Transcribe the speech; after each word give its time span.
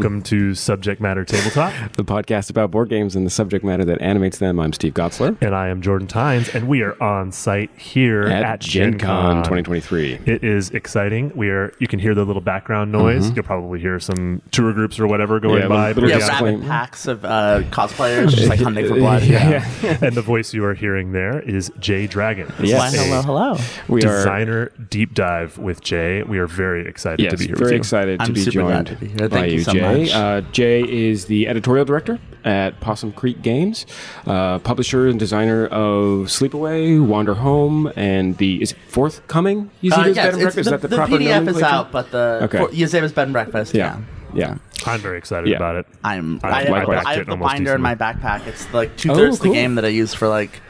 Welcome 0.00 0.22
to 0.22 0.54
Subject 0.54 0.98
Matter 0.98 1.26
Tabletop. 1.26 1.92
the 1.96 2.04
podcast 2.04 2.48
about 2.48 2.70
board 2.70 2.88
games 2.88 3.14
and 3.14 3.26
the 3.26 3.30
subject 3.30 3.62
matter 3.62 3.84
that 3.84 4.00
animates 4.00 4.38
them. 4.38 4.58
I'm 4.58 4.72
Steve 4.72 4.94
Gotzler 4.94 5.36
And 5.42 5.54
I 5.54 5.68
am 5.68 5.82
Jordan 5.82 6.08
Tynes, 6.08 6.48
and 6.54 6.68
we 6.68 6.80
are 6.80 7.00
on 7.02 7.32
site 7.32 7.70
here 7.78 8.22
at, 8.22 8.42
at, 8.42 8.60
Gen 8.60 8.98
Con 8.98 9.42
2023. 9.44 10.20
It 10.24 10.42
is 10.42 10.70
exciting. 10.70 11.32
We 11.36 11.50
are. 11.50 11.74
You 11.80 11.86
can 11.86 11.98
hear 11.98 12.14
the 12.14 12.24
little 12.24 12.40
background 12.40 12.90
noise. 12.92 13.30
You'll 13.32 13.44
probably 13.44 13.78
hear 13.78 14.00
some 14.00 14.40
tour 14.52 14.72
groups 14.72 14.98
or 14.98 15.06
whatever 15.06 15.38
going 15.38 15.60
Yeah, 15.60 15.68
by. 15.68 15.88
little- 15.88 16.04
but 16.04 16.08
Yeah, 16.08 16.18
Just 16.20 16.40
rabid 16.40 16.62
packs 16.62 17.06
of 17.06 17.22
uh, 17.26 17.60
cosplayers 17.68 18.30
just 18.30 18.48
like 18.48 18.60
hunting 18.60 18.88
for 18.88 18.94
blood. 18.94 19.22
Yeah. 19.24 19.68
and 20.00 20.14
the 20.14 20.22
voice 20.22 20.54
you 20.54 20.64
are 20.64 20.72
hearing 20.72 21.12
there 21.12 21.40
is 21.40 21.70
Jay 21.78 22.06
Dragon. 22.06 22.50
Yes. 22.58 22.94
Why, 22.94 22.98
hello, 23.04 23.20
hello. 23.20 23.56
We 23.86 24.02
are 24.04 24.16
Designer 24.16 24.72
deep 24.88 25.12
dive 25.12 25.58
with 25.58 25.82
Jay. 25.82 26.22
We 26.22 26.38
are 26.38 26.46
very 26.46 26.86
excited 26.88 27.22
yes, 27.22 27.32
to 27.32 27.36
be 27.36 27.48
here 27.48 27.56
very 27.56 27.66
with 27.66 27.72
you. 27.72 27.76
excited 27.80 28.18
to 28.20 28.24
I'm 28.24 28.32
be 28.32 28.40
super 28.40 28.52
joined 28.52 28.68
glad 28.68 28.86
to 28.86 28.94
be 28.96 29.08
here. 29.08 29.28
by 29.28 29.40
Thank 29.40 29.52
you 29.52 29.60
so 29.60 29.72
Jay. 29.72 29.80
much. 29.82 29.89
Uh, 29.94 30.40
Jay 30.52 30.82
is 30.82 31.26
the 31.26 31.48
editorial 31.48 31.84
director 31.84 32.18
at 32.44 32.80
Possum 32.80 33.12
Creek 33.12 33.42
Games, 33.42 33.84
uh, 34.26 34.58
publisher 34.60 35.08
and 35.08 35.18
designer 35.18 35.66
of 35.66 36.26
Sleepaway, 36.28 37.04
Wander 37.04 37.34
Home, 37.34 37.92
and 37.96 38.36
the 38.38 38.62
is 38.62 38.72
it 38.72 38.78
forthcoming? 38.88 39.70
You 39.80 39.90
see 39.90 40.00
Uh, 40.00 40.04
this 40.04 40.16
yeah, 40.16 40.24
bed 40.26 40.32
and 40.34 40.42
breakfast? 40.42 40.54
the, 40.54 40.60
is 40.60 40.66
that 40.68 40.80
the, 40.80 40.88
the 40.88 40.96
proper 40.96 41.12
PDF 41.18 41.48
is 41.48 41.62
out, 41.62 41.92
but 41.92 42.10
the 42.10 42.40
Okay. 42.44 42.58
for, 42.58 42.68
Yazeba's 42.68 43.12
bed 43.12 43.24
and 43.24 43.32
breakfast. 43.32 43.74
Yeah, 43.74 43.98
Yeah, 44.32 44.54
yeah. 44.54 44.90
I'm 44.92 45.00
very 45.00 45.18
excited 45.18 45.48
Yeah. 45.50 45.56
about 45.56 45.76
it. 45.76 45.86
I'm. 46.04 46.40
I- 46.42 46.48
I, 46.48 46.60
have, 46.62 46.68
likewise. 46.70 47.04
I 47.04 47.14
have 47.16 47.26
the 47.26 47.32
Almost 47.32 47.52
binder 47.52 47.74
in 47.74 47.82
my 47.82 47.94
decently. 47.94 48.22
backpack. 48.30 48.46
It's 48.46 48.72
like 48.72 48.96
two 48.96 49.12
thirds 49.14 49.36
Oh, 49.40 49.42
cool. 49.42 49.52
the 49.52 49.58
game 49.58 49.74
that 49.74 49.84
I 49.84 49.88
use 49.88 50.14
for 50.14 50.28
like 50.28 50.62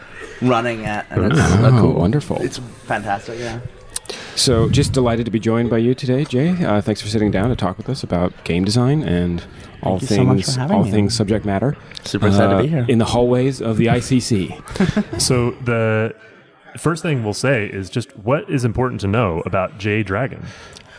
running 0.42 0.86
at, 0.86 1.06
and 1.10 1.30
it's 1.30 1.38
Oh, 1.40 1.64
uh, 1.66 1.80
cool. 1.80 1.92
wonderful. 1.92 2.38
It's 2.42 2.58
fantastic. 2.86 3.38
Yeah. 3.38 3.60
So, 4.36 4.68
just 4.70 4.92
delighted 4.92 5.26
to 5.26 5.30
be 5.30 5.38
joined 5.40 5.68
by 5.70 5.78
you 5.78 5.94
today, 5.94 6.24
Jay. 6.24 6.50
Uh, 6.64 6.80
thanks 6.80 7.00
for 7.00 7.08
sitting 7.08 7.30
down 7.30 7.50
to 7.50 7.56
talk 7.56 7.76
with 7.76 7.88
us 7.88 8.02
about 8.02 8.32
game 8.44 8.64
design 8.64 9.02
and 9.02 9.44
all 9.82 9.98
you 9.98 10.06
so 10.06 10.14
things, 10.14 10.58
all 10.58 10.84
me. 10.84 10.90
things 10.90 11.14
subject 11.14 11.44
matter. 11.44 11.76
Super 12.04 12.28
excited 12.28 12.50
to 12.50 12.56
uh, 12.56 12.62
be 12.62 12.68
here. 12.68 12.86
in 12.88 12.98
the 12.98 13.04
hallways 13.04 13.60
of 13.60 13.76
the 13.76 13.86
ICC. 13.86 15.20
So 15.20 15.50
the 15.62 16.14
first 16.78 17.02
thing 17.02 17.22
we'll 17.24 17.34
say 17.34 17.66
is 17.66 17.90
just 17.90 18.16
what 18.16 18.48
is 18.48 18.64
important 18.64 19.00
to 19.02 19.06
know 19.06 19.42
about 19.44 19.78
Jay 19.78 20.02
Dragon. 20.02 20.44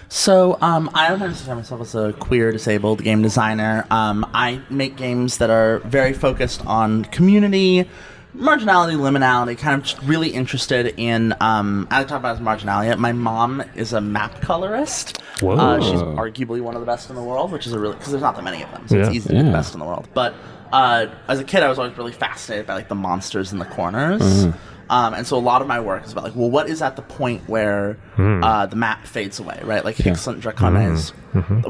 So, 0.09 0.57
um, 0.59 0.89
I 0.93 1.07
don't 1.07 1.21
understand 1.21 1.59
myself 1.59 1.79
as 1.81 1.95
a 1.95 2.11
queer 2.13 2.51
disabled 2.51 3.01
game 3.01 3.21
designer. 3.21 3.87
Um, 3.89 4.29
I 4.33 4.61
make 4.69 4.97
games 4.97 5.37
that 5.37 5.49
are 5.49 5.79
very 5.79 6.11
focused 6.11 6.65
on 6.65 7.05
community, 7.05 7.89
marginality, 8.35 8.95
liminality, 8.95 9.57
kind 9.57 9.75
of 9.79 9.85
just 9.87 10.01
really 10.03 10.29
interested 10.29 10.93
in. 10.97 11.33
Um, 11.39 11.87
I 11.91 12.03
talk 12.03 12.19
about 12.19 12.35
as 12.37 12.41
marginality. 12.41 12.97
My 12.97 13.11
mom 13.11 13.63
is 13.75 13.93
a 13.93 14.01
map 14.01 14.41
colorist. 14.41 15.19
Whoa. 15.41 15.55
Uh, 15.55 15.79
she's 15.81 16.01
arguably 16.01 16.61
one 16.61 16.75
of 16.75 16.81
the 16.81 16.85
best 16.85 17.09
in 17.09 17.15
the 17.15 17.23
world, 17.23 17.51
which 17.51 17.65
is 17.67 17.73
a 17.73 17.79
really 17.79 17.95
because 17.95 18.11
there's 18.11 18.21
not 18.21 18.35
that 18.35 18.43
many 18.43 18.61
of 18.63 18.71
them, 18.71 18.87
so 18.87 18.95
Yeah. 18.97 19.05
it's 19.07 19.15
easy 19.15 19.29
to 19.29 19.35
be 19.35 19.41
the 19.43 19.51
best 19.51 19.73
in 19.73 19.79
the 19.79 19.85
world. 19.85 20.07
But 20.13 20.33
uh, 20.71 21.07
as 21.27 21.39
a 21.39 21.43
kid, 21.43 21.63
I 21.63 21.69
was 21.69 21.79
always 21.79 21.97
really 21.97 22.11
fascinated 22.13 22.67
by 22.67 22.75
like 22.75 22.87
the 22.89 22.95
monsters 22.95 23.51
in 23.51 23.59
the 23.59 23.65
corners. 23.65 24.21
Mm-hmm. 24.21 24.57
Um, 24.91 25.13
and 25.13 25.25
so 25.25 25.37
a 25.37 25.39
lot 25.39 25.61
of 25.61 25.69
my 25.69 25.79
work 25.79 26.03
is 26.03 26.11
about 26.11 26.25
like, 26.25 26.35
well, 26.35 26.49
what 26.49 26.67
is 26.69 26.81
at 26.81 26.97
the 26.97 27.01
point 27.01 27.47
where 27.47 27.97
uh, 28.17 28.65
the 28.65 28.75
map 28.75 29.05
fades 29.07 29.39
away, 29.39 29.57
right? 29.63 29.85
Like 29.85 29.95
Hic 29.95 30.17
Sunt 30.17 30.41
Dracones, 30.41 31.11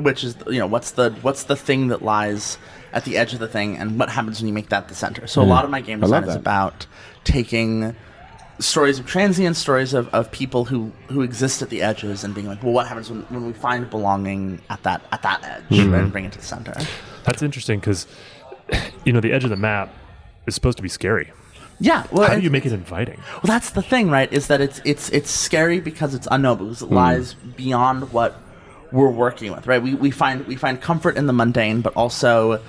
which 0.02 0.24
is 0.24 0.36
you 0.48 0.58
know 0.58 0.66
what's 0.66 0.92
the 0.92 1.12
what's 1.22 1.44
the 1.44 1.56
thing 1.56 1.90
that 1.90 2.02
lies 2.02 2.58
at 2.94 3.06
the 3.06 3.18
edge 3.18 3.34
of 3.34 3.40
the 3.40 3.48
thing, 3.48 3.78
and 3.78 3.98
what 4.00 4.10
happens 4.10 4.40
when 4.42 4.48
you 4.48 4.54
make 4.54 4.70
that 4.70 4.88
the 4.90 4.96
center. 4.96 5.28
So 5.28 5.42
a 5.42 5.44
lot 5.44 5.64
of 5.64 5.70
my 5.72 5.82
game 5.82 6.00
design 6.00 6.24
is 6.26 6.36
about 6.36 6.86
taking 7.24 7.96
stories 8.60 9.00
of 9.00 9.06
transience, 9.08 9.58
stories 9.58 9.94
of, 9.94 10.08
of 10.14 10.32
people 10.32 10.66
who, 10.66 10.92
who 11.10 11.22
exist 11.22 11.62
at 11.62 11.70
the 11.70 11.82
edges, 11.82 12.24
and 12.24 12.36
being 12.36 12.48
like, 12.48 12.62
well, 12.62 12.74
what 12.74 12.88
happens 12.88 13.10
when, 13.10 13.22
when 13.24 13.46
we 13.48 13.54
find 13.54 13.90
belonging 13.90 14.62
at 14.70 14.84
that 14.84 15.02
at 15.12 15.22
that 15.24 15.44
edge, 15.44 15.80
right, 15.80 16.02
and 16.02 16.12
bring 16.12 16.26
it 16.26 16.32
to 16.34 16.40
the 16.40 16.46
center. 16.46 16.74
That's 17.24 17.42
interesting 17.42 17.80
because 17.80 18.08
you 19.06 19.14
know 19.14 19.20
the 19.22 19.32
edge 19.32 19.44
of 19.44 19.50
the 19.50 19.56
map 19.56 19.94
is 20.48 20.56
supposed 20.56 20.78
to 20.78 20.84
be 20.84 20.90
scary. 20.90 21.32
Yeah, 21.80 22.06
well, 22.12 22.28
How 22.28 22.36
do 22.36 22.42
you 22.42 22.52
make 22.52 22.68
it 22.68 22.74
inviting? 22.74 23.18
Well, 23.18 23.42
that's 23.48 23.72
the 23.72 23.82
thing, 23.82 24.12
right? 24.12 24.32
Is 24.32 24.46
that 24.48 24.62
it's 24.62 24.82
it's 24.86 25.10
it's 25.10 25.32
scary 25.32 25.80
because 25.80 26.14
it's 26.14 26.28
unknown 26.30 26.58
because 26.60 26.84
it 26.84 26.90
Hmm. 26.90 26.94
lies 26.96 27.34
beyond 27.34 28.12
what 28.12 28.40
we're 28.92 29.10
working 29.10 29.52
with, 29.52 29.68
right? 29.68 29.82
We, 29.82 29.96
we 29.96 30.12
find 30.12 30.46
we 30.48 30.56
find 30.56 30.82
comfort 30.82 31.18
in 31.18 31.28
the 31.28 31.34
mundane, 31.34 31.82
but 31.82 31.94
also 31.96 32.62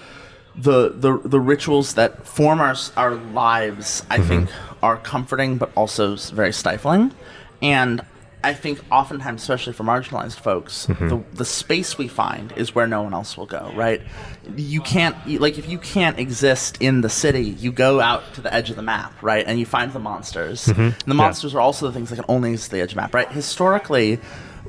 the 0.57 0.91
the 0.91 1.19
the 1.25 1.41
rituals 1.41 1.95
that 1.95 2.27
form 2.27 2.61
our 2.61 2.77
our 2.97 3.15
lives. 3.15 4.05
I 4.11 4.19
mm-hmm. 4.19 4.29
think 4.29 4.51
are 4.83 4.97
comforting, 4.97 5.59
but 5.59 5.71
also 5.77 6.17
very 6.17 6.53
stifling, 6.53 7.13
and. 7.61 8.05
I 8.45 8.55
think 8.55 8.81
oftentimes, 8.91 9.41
especially 9.41 9.73
for 9.73 9.85
marginalized 9.85 10.41
folks, 10.41 10.87
mm-hmm. 10.89 11.07
the, 11.07 11.23
the 11.33 11.45
space 11.45 11.97
we 11.97 12.09
find 12.09 12.53
is 12.57 12.75
where 12.75 12.89
no 12.89 13.03
one 13.03 13.15
else 13.15 13.37
will 13.37 13.47
go, 13.47 13.71
right? 13.77 14.03
You 14.57 14.81
can't, 14.81 15.15
like, 15.41 15.59
if 15.59 15.69
you 15.69 15.79
can't 15.79 16.19
exist 16.19 16.77
in 16.81 17.03
the 17.03 17.09
city, 17.09 17.45
you 17.45 17.71
go 17.71 18.01
out 18.01 18.35
to 18.35 18.41
the 18.41 18.53
edge 18.53 18.69
of 18.69 18.75
the 18.75 18.83
map, 18.83 19.13
right? 19.23 19.47
And 19.47 19.61
you 19.61 19.65
find 19.65 19.93
the 19.93 20.01
monsters. 20.01 20.67
Mm-hmm. 20.67 20.81
And 20.81 21.07
the 21.07 21.15
monsters 21.15 21.55
are 21.55 21.61
also 21.61 21.87
the 21.87 21.93
things 21.93 22.11
that 22.11 22.17
can 22.17 22.25
only 22.27 22.51
exist 22.51 22.73
at 22.73 22.77
the 22.79 22.83
edge 22.83 22.91
of 22.91 22.97
the 22.97 23.03
map, 23.03 23.15
right? 23.15 23.31
Historically, 23.31 24.19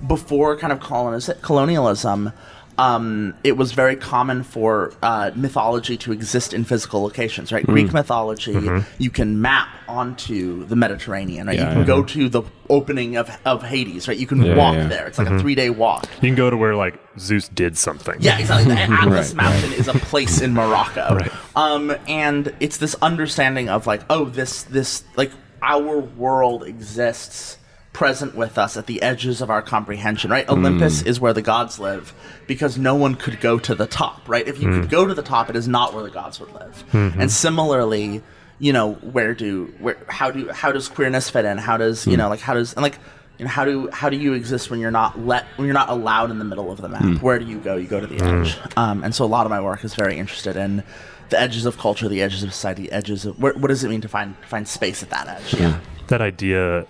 before 0.06 0.58
kind 0.58 0.74
of 0.74 0.80
coloniz- 0.80 1.41
colonialism, 1.41 2.31
um, 2.78 3.36
it 3.44 3.56
was 3.56 3.72
very 3.72 3.96
common 3.96 4.41
for 4.41 4.94
uh, 5.03 5.30
mythology 5.36 5.96
to 5.97 6.12
exist 6.12 6.53
in 6.53 6.64
physical 6.64 7.03
locations, 7.03 7.52
right? 7.52 7.64
Greek 7.66 7.94
mythology, 7.94 8.58
you 8.97 9.12
can 9.12 9.41
map 9.41 9.68
onto 9.88 10.66
the 10.66 10.75
Mediterranean, 10.75 11.46
right? 11.46 11.56
Yeah, 11.56 11.66
you 11.68 11.69
can 11.69 11.80
yeah. 11.81 11.86
go 11.86 12.03
to 12.03 12.30
the 12.30 12.41
opening 12.69 13.16
of, 13.16 13.30
of 13.46 13.62
Hades, 13.62 14.08
right? 14.08 14.18
You 14.18 14.25
can 14.25 14.41
Yeah, 14.41 14.56
walk 14.56 14.74
yeah. 14.75 14.88
there. 14.88 15.06
It's 15.06 15.19
like 15.19 15.30
a 15.30 15.38
three 15.40 15.53
day 15.53 15.69
walk. 15.69 16.06
You 16.16 16.30
can 16.30 16.35
go 16.35 16.50
to 16.50 16.58
where 16.58 16.75
like 16.75 17.00
Zeus 17.20 17.47
did 17.47 17.78
something. 17.78 18.16
Yeah, 18.20 18.40
exactly. 18.40 18.74
The 18.74 18.81
Atlas 18.91 19.34
Right, 19.35 19.44
Mountain 19.44 19.74
is 19.74 19.88
a 19.88 19.94
place 19.94 20.41
in 20.41 20.53
Morocco. 20.53 21.16
Right. 21.16 21.31
Um, 21.56 21.96
and 22.08 22.56
it's 22.59 22.78
this 22.78 22.96
understanding 23.03 23.70
of 23.70 23.85
like, 23.85 24.02
oh, 24.09 24.25
this 24.25 24.64
this 24.64 25.03
like 25.16 25.31
our 25.62 26.00
world 26.00 26.64
exists 26.64 27.59
present 27.93 28.35
with 28.35 28.57
us 28.57 28.75
at 28.75 28.87
the 28.87 29.01
edges 29.01 29.39
of 29.39 29.49
our 29.49 29.61
comprehension, 29.61 30.31
right? 30.31 30.49
Olympus 30.49 31.03
mm. 31.03 31.07
is 31.07 31.19
where 31.19 31.31
the 31.31 31.43
gods 31.43 31.79
live 31.79 32.13
because 32.47 32.77
no 32.77 32.95
one 32.95 33.15
could 33.15 33.39
go 33.39 33.59
to 33.59 33.75
the 33.75 33.85
top, 33.85 34.27
right? 34.27 34.47
If 34.47 34.59
you 34.59 34.67
could 34.69 34.83
mm. 34.85 34.89
go 34.89 35.05
to 35.05 35.13
the 35.13 35.21
top, 35.21 35.49
it 35.49 35.55
is 35.55 35.67
not 35.67 35.93
where 35.93 36.03
the 36.03 36.09
gods 36.09 36.39
would 36.39 36.51
live. 36.53 36.83
Mm-hmm. 36.91 37.21
And 37.21 37.31
similarly, 37.31 38.23
you 38.59 38.73
know, 38.73 38.93
where 38.93 39.35
do 39.35 39.73
where 39.79 39.97
how 40.09 40.31
do 40.31 40.49
how 40.49 40.71
does 40.71 40.89
queerness 40.89 41.29
fit 41.29 41.45
in? 41.45 41.59
How 41.59 41.77
does, 41.77 42.07
you 42.07 42.13
mm. 42.13 42.17
know, 42.17 42.29
like 42.29 42.39
how 42.39 42.55
does 42.55 42.73
and 42.73 42.81
like 42.81 42.97
you 43.37 43.45
know, 43.45 43.51
how 43.51 43.63
do 43.63 43.89
how 43.91 44.09
do 44.09 44.17
you 44.17 44.33
exist 44.33 44.71
when 44.71 44.79
you're 44.79 44.91
not 44.91 45.19
let 45.19 45.45
when 45.55 45.67
you're 45.67 45.73
not 45.73 45.89
allowed 45.89 46.31
in 46.31 46.39
the 46.39 46.45
middle 46.45 46.71
of 46.71 46.81
the 46.81 46.89
map? 46.89 47.21
Where 47.21 47.37
do 47.37 47.45
you 47.45 47.59
go? 47.59 47.75
You 47.75 47.87
go 47.87 47.99
to 47.99 48.07
the 48.07 48.23
edge. 48.23 48.57
Um, 48.75 49.03
and 49.03 49.13
so 49.13 49.23
a 49.23 49.27
lot 49.27 49.45
of 49.45 49.51
my 49.51 49.61
work 49.61 49.83
is 49.83 49.93
very 49.93 50.17
interested 50.17 50.55
in 50.55 50.83
the 51.29 51.39
edges 51.39 51.65
of 51.65 51.77
culture, 51.77 52.07
the 52.07 52.21
edges 52.21 52.43
of 52.43 52.53
society, 52.53 52.91
edges 52.91 53.25
of 53.25 53.39
where, 53.39 53.53
what 53.53 53.67
does 53.67 53.83
it 53.83 53.89
mean 53.89 54.01
to 54.01 54.07
find 54.07 54.35
find 54.47 54.67
space 54.67 55.03
at 55.03 55.09
that 55.11 55.27
edge? 55.27 55.53
Yeah. 55.53 55.79
That 56.07 56.21
idea 56.21 56.85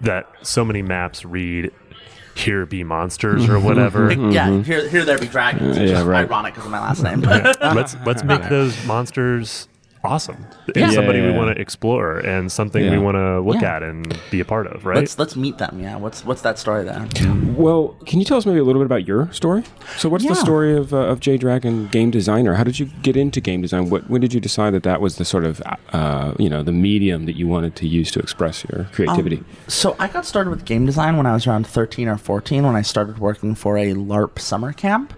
that 0.00 0.26
so 0.42 0.64
many 0.64 0.82
maps 0.82 1.24
read 1.24 1.72
"Here 2.34 2.66
be 2.66 2.84
monsters" 2.84 3.48
or 3.48 3.58
whatever. 3.68 4.12
Yeah, 4.12 4.60
here, 4.62 4.80
mm-hmm. 4.80 4.88
here 4.90 5.04
there 5.04 5.18
be 5.18 5.26
dragons. 5.28 5.78
Which 5.78 5.90
Yeah, 5.90 6.00
is 6.00 6.04
right. 6.04 6.26
ironic 6.28 6.54
because 6.54 6.66
of 6.66 6.70
my 6.72 6.80
last 6.80 7.02
name. 7.04 7.20
But 7.20 7.60
let's 7.74 7.96
let's 8.04 8.22
make 8.24 8.42
those 8.48 8.84
monsters 8.86 9.68
awesome 10.06 10.46
and 10.74 10.92
somebody 10.92 11.18
Yeah, 11.18 11.32
we 11.32 11.38
want 11.38 11.54
to 11.54 11.60
explore 11.60 12.18
and 12.18 12.50
something 12.50 12.90
we 12.90 12.98
want 12.98 13.16
to 13.16 13.40
look 13.40 13.60
Yeah. 13.62 13.76
at 13.76 13.82
and 13.82 14.18
be 14.30 14.40
a 14.40 14.44
part 14.44 14.66
of, 14.68 14.84
right? 14.86 14.96
let's 14.96 15.18
let's 15.18 15.36
meet 15.36 15.58
them. 15.58 15.80
Yeah, 15.80 15.96
what's 15.96 16.24
what's 16.24 16.42
that 16.42 16.58
story 16.58 16.84
there? 16.84 17.06
Well, 17.56 17.96
can 18.06 18.18
you 18.18 18.24
tell 18.24 18.36
us 18.38 18.46
maybe 18.46 18.58
a 18.58 18.64
little 18.64 18.80
bit 18.82 18.86
about 18.86 19.06
your 19.06 19.30
story? 19.32 19.62
So, 19.96 20.08
what's 20.08 20.26
the 20.26 20.34
story 20.34 20.76
of, 20.76 20.92
uh, 20.92 20.98
of 21.12 21.20
Jay 21.20 21.36
Dragon, 21.38 21.86
game 21.88 22.10
designer? 22.10 22.54
How 22.54 22.64
did 22.64 22.78
you 22.78 22.86
get 23.02 23.16
into 23.16 23.40
game 23.40 23.62
design? 23.62 23.88
What, 23.90 24.08
when 24.10 24.20
did 24.20 24.34
you 24.34 24.40
decide 24.40 24.74
that 24.74 24.82
that 24.82 25.00
was 25.00 25.16
the 25.16 25.24
sort 25.24 25.44
of, 25.44 25.62
uh, 25.92 26.34
you 26.38 26.50
know, 26.50 26.62
the 26.62 26.72
medium 26.72 27.24
that 27.26 27.36
you 27.36 27.46
wanted 27.48 27.74
to 27.76 27.86
use 27.88 28.10
to 28.12 28.20
express 28.20 28.64
your 28.68 28.84
creativity? 28.92 29.42
So 29.68 29.96
I 29.98 30.08
got 30.08 30.26
started 30.26 30.50
with 30.50 30.64
game 30.64 30.84
design 30.86 31.16
when 31.16 31.26
I 31.26 31.32
was 31.32 31.46
around 31.46 31.66
13 31.66 32.08
or 32.08 32.16
14 32.18 32.64
when 32.64 32.76
I 32.76 32.82
started 32.82 33.18
working 33.18 33.54
for 33.54 33.78
a 33.78 33.94
LARP 33.94 34.38
summer 34.38 34.72
camp. 34.72 35.14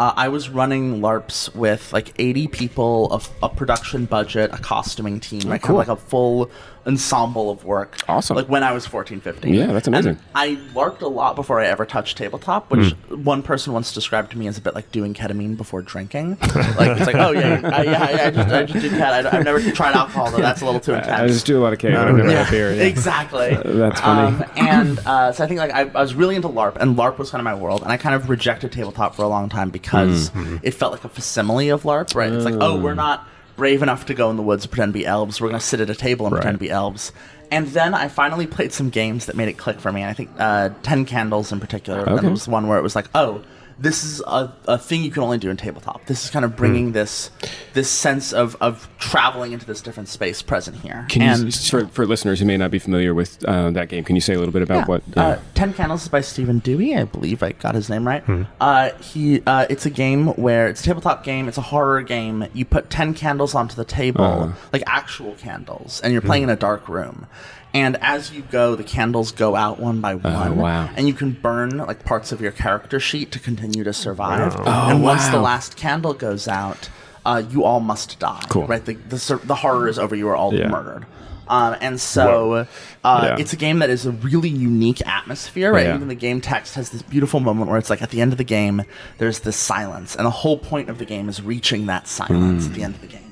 Uh, 0.00 0.14
I 0.16 0.28
was 0.28 0.48
running 0.48 1.02
LARPs 1.02 1.54
with 1.54 1.92
like 1.92 2.14
80 2.18 2.48
people, 2.48 3.22
a 3.42 3.50
production 3.50 4.06
budget, 4.06 4.48
a 4.50 4.56
costuming 4.56 5.20
team, 5.20 5.40
like, 5.40 5.60
kind 5.60 5.62
cool. 5.62 5.80
of 5.82 5.88
like 5.88 5.98
a 5.98 6.00
full 6.00 6.50
ensemble 6.86 7.50
of 7.50 7.64
work. 7.64 7.96
Awesome. 8.08 8.36
Like 8.36 8.48
when 8.48 8.62
I 8.62 8.72
was 8.72 8.86
14, 8.86 9.20
15. 9.20 9.52
Yeah, 9.54 9.66
that's 9.66 9.86
amazing. 9.88 10.12
And 10.12 10.20
I 10.34 10.56
LARPed 10.74 11.02
a 11.02 11.06
lot 11.06 11.36
before 11.36 11.60
I 11.60 11.66
ever 11.66 11.84
touched 11.84 12.16
tabletop, 12.18 12.70
which 12.70 12.92
one 13.08 13.42
person 13.42 13.72
once 13.72 13.92
described 13.92 14.30
to 14.32 14.38
me 14.38 14.46
as 14.48 14.58
a 14.58 14.60
bit 14.60 14.74
like 14.74 14.90
doing 14.92 15.12
ketamine 15.14 15.56
before 15.56 15.82
drinking. 15.82 16.38
like 16.40 16.96
it's 16.96 17.06
like, 17.06 17.16
oh 17.16 17.32
yeah, 17.32 17.60
I, 17.72 17.82
yeah, 17.82 18.02
I, 18.02 18.26
I 18.26 18.30
just 18.30 18.48
I 18.50 18.62
just 18.64 18.80
do 18.80 18.90
cat. 18.90 19.26
I, 19.26 19.30
have 19.36 19.44
never 19.44 19.60
tried 19.72 19.94
alcohol 19.94 20.30
though. 20.30 20.38
That's 20.38 20.62
a 20.62 20.64
little 20.64 20.80
too 20.80 20.94
intense. 20.94 21.20
I 21.20 21.26
just 21.26 21.46
do 21.46 21.58
a 21.58 21.62
lot 21.62 21.72
of 21.72 21.78
but 21.80 21.94
I've 21.94 22.14
never 22.16 22.30
Yeah, 22.30 22.50
beer. 22.50 22.72
Yeah. 22.72 22.82
exactly. 22.84 23.54
That's 23.64 24.00
funny. 24.00 24.36
Um, 24.36 24.44
and 24.56 24.98
uh, 25.00 25.32
so 25.32 25.44
I 25.44 25.46
think 25.46 25.60
like 25.60 25.72
I, 25.72 25.80
I 25.82 26.00
was 26.00 26.14
really 26.14 26.36
into 26.36 26.48
LARP, 26.48 26.76
and 26.76 26.96
LARP 26.96 27.18
was 27.18 27.30
kind 27.30 27.40
of 27.40 27.44
my 27.44 27.54
world, 27.54 27.82
and 27.82 27.92
I 27.92 27.96
kind 27.96 28.14
of 28.14 28.28
rejected 28.30 28.72
tabletop 28.72 29.14
for 29.14 29.22
a 29.22 29.28
long 29.28 29.48
time 29.48 29.70
because 29.70 30.30
Mm-hmm. 30.30 30.56
it 30.62 30.74
felt 30.74 30.92
like 30.92 31.04
a 31.04 31.08
facsimile 31.08 31.68
of 31.70 31.82
LARP, 31.82 32.14
right? 32.14 32.32
It's 32.32 32.44
like, 32.44 32.54
oh, 32.60 32.78
we're 32.78 32.94
not 32.94 33.26
brave 33.60 33.82
enough 33.82 34.06
to 34.06 34.14
go 34.14 34.30
in 34.30 34.36
the 34.38 34.42
woods 34.42 34.64
and 34.64 34.70
pretend 34.72 34.94
to 34.94 34.98
be 34.98 35.04
elves. 35.04 35.38
We're 35.38 35.48
going 35.50 35.60
to 35.60 35.66
sit 35.66 35.80
at 35.80 35.90
a 35.90 35.94
table 35.94 36.24
and 36.26 36.34
pretend 36.34 36.54
to 36.54 36.58
be 36.58 36.70
elves. 36.70 37.12
And 37.50 37.66
then 37.66 37.92
I 37.92 38.08
finally 38.08 38.46
played 38.46 38.72
some 38.72 38.88
games 38.88 39.26
that 39.26 39.36
made 39.36 39.48
it 39.48 39.58
click 39.58 39.80
for 39.80 39.92
me. 39.92 40.00
And 40.00 40.08
I 40.08 40.14
think 40.14 40.30
uh, 40.38 40.70
Ten 40.82 41.04
Candles 41.04 41.52
in 41.52 41.60
particular 41.60 42.00
Okay. 42.08 42.22
that 42.22 42.30
was 42.30 42.48
one 42.48 42.68
where 42.68 42.78
it 42.78 42.82
was 42.82 42.96
like, 42.96 43.08
oh, 43.14 43.42
this 43.80 44.04
is 44.04 44.20
a, 44.26 44.52
a 44.68 44.76
thing 44.78 45.02
you 45.02 45.10
can 45.10 45.22
only 45.22 45.38
do 45.38 45.48
in 45.48 45.56
tabletop. 45.56 46.04
This 46.04 46.24
is 46.24 46.30
kind 46.30 46.44
of 46.44 46.54
bringing 46.54 46.92
this 46.92 47.30
this 47.72 47.88
sense 47.88 48.32
of, 48.32 48.54
of 48.60 48.88
traveling 48.98 49.52
into 49.52 49.64
this 49.64 49.80
different 49.80 50.08
space 50.08 50.42
present 50.42 50.76
here. 50.76 51.06
Can 51.08 51.22
and 51.22 51.44
you, 51.44 51.50
for, 51.52 51.86
for 51.88 52.06
listeners 52.06 52.40
who 52.40 52.44
may 52.44 52.56
not 52.58 52.70
be 52.70 52.78
familiar 52.78 53.14
with 53.14 53.42
uh, 53.44 53.70
that 53.70 53.88
game, 53.88 54.04
can 54.04 54.16
you 54.16 54.20
say 54.20 54.34
a 54.34 54.38
little 54.38 54.52
bit 54.52 54.62
about 54.62 54.80
yeah, 54.80 54.84
what? 54.86 55.02
uh, 55.16 55.38
Ten 55.54 55.72
Candles 55.72 56.02
is 56.02 56.08
by 56.08 56.20
Stephen 56.20 56.58
Dewey. 56.58 56.94
I 56.94 57.04
believe 57.04 57.42
I 57.42 57.52
got 57.52 57.74
his 57.74 57.88
name 57.88 58.06
right. 58.06 58.22
Hmm. 58.22 58.42
Uh, 58.60 58.90
he 58.98 59.42
uh, 59.46 59.66
it's 59.70 59.86
a 59.86 59.90
game 59.90 60.26
where 60.34 60.68
it's 60.68 60.82
a 60.82 60.84
tabletop 60.84 61.24
game. 61.24 61.48
It's 61.48 61.58
a 61.58 61.62
horror 61.62 62.02
game. 62.02 62.46
You 62.52 62.64
put 62.66 62.90
ten 62.90 63.14
candles 63.14 63.54
onto 63.54 63.74
the 63.76 63.84
table, 63.86 64.24
Uh-huh. 64.24 64.52
like 64.72 64.82
actual 64.86 65.32
candles, 65.36 66.00
and 66.02 66.12
you're 66.12 66.22
playing 66.22 66.42
in 66.42 66.50
a 66.50 66.56
dark 66.56 66.88
room. 66.88 67.26
And 67.72 67.96
as 68.00 68.32
you 68.32 68.42
go, 68.42 68.74
the 68.74 68.82
candles 68.82 69.30
go 69.30 69.54
out 69.54 69.78
one 69.78 70.00
by 70.00 70.16
one. 70.16 70.48
Oh, 70.48 70.52
wow. 70.54 70.90
And 70.96 71.06
you 71.06 71.14
can 71.14 71.32
burn 71.32 71.78
like 71.78 72.04
parts 72.04 72.32
of 72.32 72.40
your 72.40 72.50
character 72.52 72.98
sheet 72.98 73.30
to 73.32 73.38
continue 73.38 73.84
to 73.84 73.92
survive. 73.92 74.54
Wow. 74.58 74.88
and 74.90 74.98
Oh, 75.00 75.02
once 75.04 75.28
the 75.28 75.38
last 75.40 75.76
candle 75.76 76.12
goes 76.14 76.48
out, 76.48 76.88
uh, 77.24 77.42
you 77.48 77.62
all 77.64 77.78
must 77.80 78.18
die. 78.18 78.42
Cool. 78.48 78.66
Right. 78.66 78.84
The, 78.84 78.94
the 78.94 79.40
the 79.44 79.54
horror 79.54 79.86
is 79.88 79.98
over. 79.98 80.16
You 80.16 80.28
are 80.30 80.36
all 80.36 80.52
Yeah. 80.52 80.68
murdered. 80.68 81.06
Um, 81.46 81.76
and 81.80 82.00
so 82.00 82.66
uh, 83.04 83.20
Yeah. 83.24 83.36
it's 83.38 83.52
a 83.52 83.56
game 83.56 83.80
that 83.80 83.90
is 83.90 84.06
a 84.06 84.12
really 84.12 84.48
unique 84.48 85.04
atmosphere, 85.06 85.72
right? 85.72 85.86
Yeah. 85.86 85.94
Even 85.96 86.08
the 86.08 86.14
game 86.14 86.40
text 86.40 86.76
has 86.76 86.90
this 86.90 87.02
beautiful 87.02 87.40
moment 87.40 87.68
where 87.68 87.78
it's 87.78 87.90
like 87.90 88.02
at 88.02 88.10
the 88.10 88.20
end 88.20 88.32
of 88.32 88.38
the 88.38 88.44
game, 88.44 88.82
there's 89.18 89.40
this 89.40 89.56
silence, 89.56 90.14
and 90.16 90.24
the 90.26 90.30
whole 90.30 90.58
point 90.58 90.88
of 90.88 90.98
the 90.98 91.04
game 91.04 91.28
is 91.28 91.42
reaching 91.42 91.86
that 91.86 92.06
silence 92.08 92.66
at 92.66 92.74
the 92.74 92.82
end 92.84 92.94
of 92.94 93.00
the 93.00 93.06
game. 93.08 93.29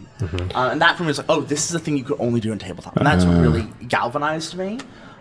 Uh, 0.55 0.69
and 0.73 0.81
that 0.81 0.97
for 0.97 1.03
me 1.05 1.09
was 1.09 1.19
like, 1.19 1.29
oh, 1.29 1.41
this 1.43 1.69
is 1.69 1.75
a 1.75 1.79
thing 1.79 1.97
you 1.97 2.05
could 2.05 2.21
only 2.21 2.41
do 2.41 2.53
in 2.53 2.59
tabletop, 2.59 2.97
and 2.97 3.07
that's 3.07 3.25
what 3.25 3.41
really 3.41 3.63
galvanized 3.87 4.57
me. 4.57 4.79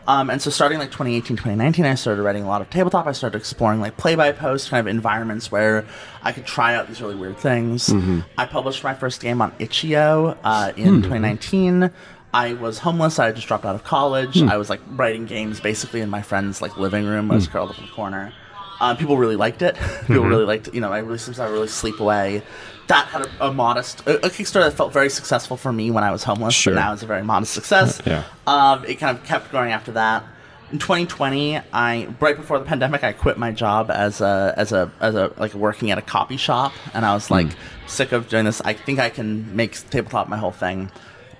Um, 0.07 0.29
and 0.29 0.41
so 0.41 0.49
starting 0.49 0.79
like 0.79 0.87
2018, 0.89 1.35
2019, 1.35 1.83
I 1.83 1.95
started 1.95 2.23
writing 2.23 2.43
a 2.43 2.47
lot 2.47 2.61
of 2.61 2.69
tabletop. 2.69 3.07
I 3.07 3.11
started 3.11 3.37
exploring 3.37 3.81
like 3.81 3.97
play 3.97 4.15
by 4.15 4.31
post 4.31 4.69
kind 4.69 4.79
of 4.79 4.87
environments 4.87 5.51
where 5.51 5.85
I 6.23 6.31
could 6.31 6.45
try 6.45 6.75
out 6.75 6.87
these 6.87 7.01
really 7.01 7.15
weird 7.15 7.37
things. 7.37 7.89
I 8.37 8.45
published 8.45 8.83
my 8.85 8.93
first 8.93 9.19
game 9.21 9.41
on 9.41 9.53
itch.io 9.59 10.37
uh, 10.45 10.71
in 10.77 11.01
2019. 11.01 11.91
I 12.33 12.53
was 12.53 12.79
homeless. 12.79 13.19
I 13.19 13.25
had 13.27 13.35
just 13.35 13.47
dropped 13.49 13.65
out 13.65 13.75
of 13.75 13.83
college. 13.83 14.41
I 14.49 14.55
was 14.55 14.69
like 14.69 14.79
writing 14.91 15.25
games 15.25 15.59
basically 15.59 15.99
in 16.01 16.09
my 16.09 16.21
friend's 16.21 16.61
like 16.61 16.77
living 16.77 17.05
room. 17.05 17.29
I 17.29 17.35
was 17.35 17.47
curled 17.49 17.71
up 17.71 17.77
in 17.79 17.85
the 17.85 17.91
corner. 17.91 18.31
Uh, 18.79 18.95
people 18.95 19.17
really 19.17 19.35
liked 19.35 19.61
it. 19.61 19.75
people 20.07 20.23
really 20.23 20.45
liked, 20.45 20.67
it, 20.67 20.73
you 20.73 20.81
know, 20.81 20.91
I 20.91 20.99
really 20.99 21.17
sometimes 21.17 21.39
I 21.39 21.51
really 21.51 21.67
sleep 21.67 21.99
away. 21.99 22.43
That 22.87 23.07
had 23.07 23.25
a, 23.25 23.47
a 23.47 23.53
modest 23.53 24.07
a, 24.07 24.17
a 24.25 24.29
Kickstarter 24.29 24.63
that 24.63 24.73
felt 24.73 24.93
very 24.93 25.09
successful 25.09 25.57
for 25.57 25.73
me 25.73 25.91
when 25.91 26.03
I 26.03 26.11
was 26.11 26.23
homeless. 26.23 26.53
Sure. 26.53 26.73
But 26.73 26.79
now 26.79 26.93
it's 26.93 27.03
a 27.03 27.07
very 27.07 27.23
modest 27.23 27.53
success. 27.53 28.01
Yeah. 28.05 28.23
Um, 28.45 28.85
it 28.85 28.95
kind 28.95 29.17
of 29.17 29.23
kept 29.25 29.51
growing 29.51 29.71
after 29.71 29.91
that. 29.93 30.23
In 30.71 30.79
2020, 30.79 31.59
I 31.73 32.07
right 32.19 32.35
before 32.35 32.59
the 32.59 32.65
pandemic, 32.65 33.03
I 33.03 33.13
quit 33.13 33.37
my 33.37 33.51
job 33.51 33.89
as 33.89 34.19
a 34.21 34.53
as 34.57 34.71
a 34.73 34.91
as 34.99 35.15
a 35.15 35.33
like 35.37 35.53
working 35.53 35.91
at 35.91 35.97
a 35.97 36.01
copy 36.01 36.37
shop, 36.37 36.73
and 36.93 37.05
I 37.05 37.13
was 37.13 37.31
like 37.31 37.47
sick 37.87 38.11
of 38.11 38.27
doing 38.27 38.45
this. 38.45 38.61
I 38.61 38.73
think 38.73 38.99
I 38.99 39.09
can 39.09 39.55
make 39.55 39.73
tabletop 39.89 40.27
my 40.27 40.37
whole 40.37 40.51
thing. 40.51 40.91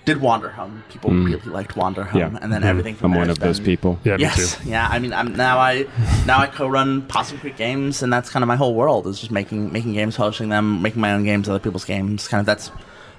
Did 0.08 0.22
Wander 0.22 0.50
Home. 0.50 0.84
People 0.90 1.12
really 1.12 1.42
liked 1.46 1.76
Wander 1.76 2.04
Home, 2.04 2.20
Yeah. 2.22 2.40
and 2.42 2.52
then 2.52 2.64
everything 2.64 2.96
from 2.96 3.08
I'm 3.08 3.12
there 3.12 3.20
one 3.20 3.28
has 3.28 3.38
of 3.38 3.44
those 3.44 3.60
people. 3.60 4.00
Yeah, 4.06 4.16
me 4.16 4.22
Yes, 4.24 4.56
too. 4.58 4.70
yeah. 4.70 4.88
I 4.90 5.00
mean, 5.00 5.12
I'm 5.12 5.36
now 5.36 5.58
I 5.60 5.86
now 6.26 6.40
I 6.40 6.48
co-run 6.48 7.02
Possum 7.04 7.38
Creek 7.40 7.58
Games, 7.58 8.02
and 8.02 8.12
that's 8.12 8.30
kind 8.30 8.42
of 8.42 8.48
my 8.48 8.56
whole 8.56 8.74
world 8.74 9.06
is 9.06 9.20
just 9.20 9.32
making 9.32 9.72
making 9.74 9.92
games, 9.94 10.16
publishing 10.16 10.48
them, 10.50 10.82
making 10.82 11.02
my 11.02 11.12
own 11.14 11.26
games, 11.26 11.50
other 11.50 11.60
people's 11.60 11.84
games. 11.86 12.28
Kind 12.30 12.40
of 12.40 12.46
that's 12.46 12.72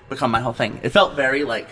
become 0.09 0.31
my 0.31 0.41
whole 0.41 0.55
thing. 0.55 0.81
It 0.83 0.89
felt 0.89 1.13
very 1.15 1.45
like 1.45 1.69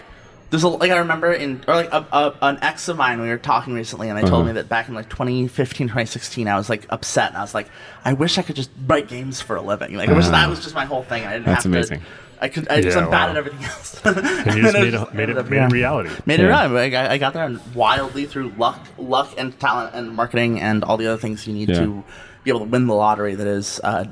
there's 0.51 0.63
a 0.65 0.69
like 0.69 0.91
I 0.91 0.99
remember 0.99 1.33
in 1.33 1.65
or 1.67 1.75
like 1.77 1.91
a, 1.93 2.07
a, 2.13 2.35
an 2.43 2.59
ex 2.61 2.87
of 2.89 2.99
mine 2.99 3.21
we 3.23 3.29
were 3.29 3.39
talking 3.39 3.73
recently, 3.73 4.11
and 4.11 4.19
they 4.19 4.23
told 4.23 4.35
Uh-huh. 4.43 4.45
me 4.45 4.53
that 4.53 4.69
back 4.69 4.89
in 4.89 4.95
like 4.95 5.09
2015, 5.09 5.89
2016, 5.89 6.47
I 6.47 6.57
was 6.59 6.69
like 6.69 6.85
upset, 6.91 7.31
and 7.31 7.39
I 7.39 7.41
was 7.41 7.55
like, 7.55 7.69
I 8.05 8.13
wish 8.13 8.37
I 8.37 8.43
could 8.43 8.55
just 8.57 8.71
write 8.87 9.09
games 9.09 9.41
for 9.41 9.57
a 9.57 9.63
living. 9.63 9.95
Like 9.97 10.11
I 10.11 10.13
wish 10.13 10.29
that 10.29 10.49
was 10.51 10.61
just 10.63 10.75
my 10.75 10.85
whole 10.85 11.05
thing. 11.05 11.25
I 11.27 11.33
didn't 11.33 11.47
That's 11.47 11.65
have 11.65 11.73
amazing. 11.73 12.01
to. 12.01 12.07
I 12.41 12.49
could. 12.49 12.69
I 12.69 12.81
just 12.81 12.97
Yeah, 12.97 13.05
I'm 13.05 13.11
bad 13.11 13.31
at 13.31 13.37
everything 13.37 13.65
else. 13.65 14.01
And 14.05 14.57
you 14.57 14.63
just 14.63 14.75
made, 14.75 14.95
it, 14.95 15.15
made 15.15 15.29
it 15.31 15.49
made 15.51 15.63
it 15.65 15.73
reality. 15.73 16.11
Made 16.27 16.41
it 16.41 16.45
Yeah. 16.45 16.71
right. 16.73 16.95
I, 16.95 17.13
I 17.15 17.19
got 17.19 17.33
there 17.35 17.45
and 17.45 17.61
wildly 17.75 18.27
through 18.27 18.51
luck, 18.51 18.79
luck 18.99 19.35
and 19.39 19.59
talent 19.59 19.95
and 19.95 20.15
marketing 20.15 20.61
and 20.61 20.85
all 20.85 20.97
the 20.97 21.07
other 21.07 21.21
things 21.21 21.47
you 21.47 21.55
need 21.55 21.69
to 21.69 22.05
be 22.45 22.51
able 22.51 22.61
to 22.61 22.67
win 22.67 22.87
the 22.87 22.95
lottery. 22.95 23.35
That 23.35 23.47
is 23.47 23.81
uh, 23.83 24.05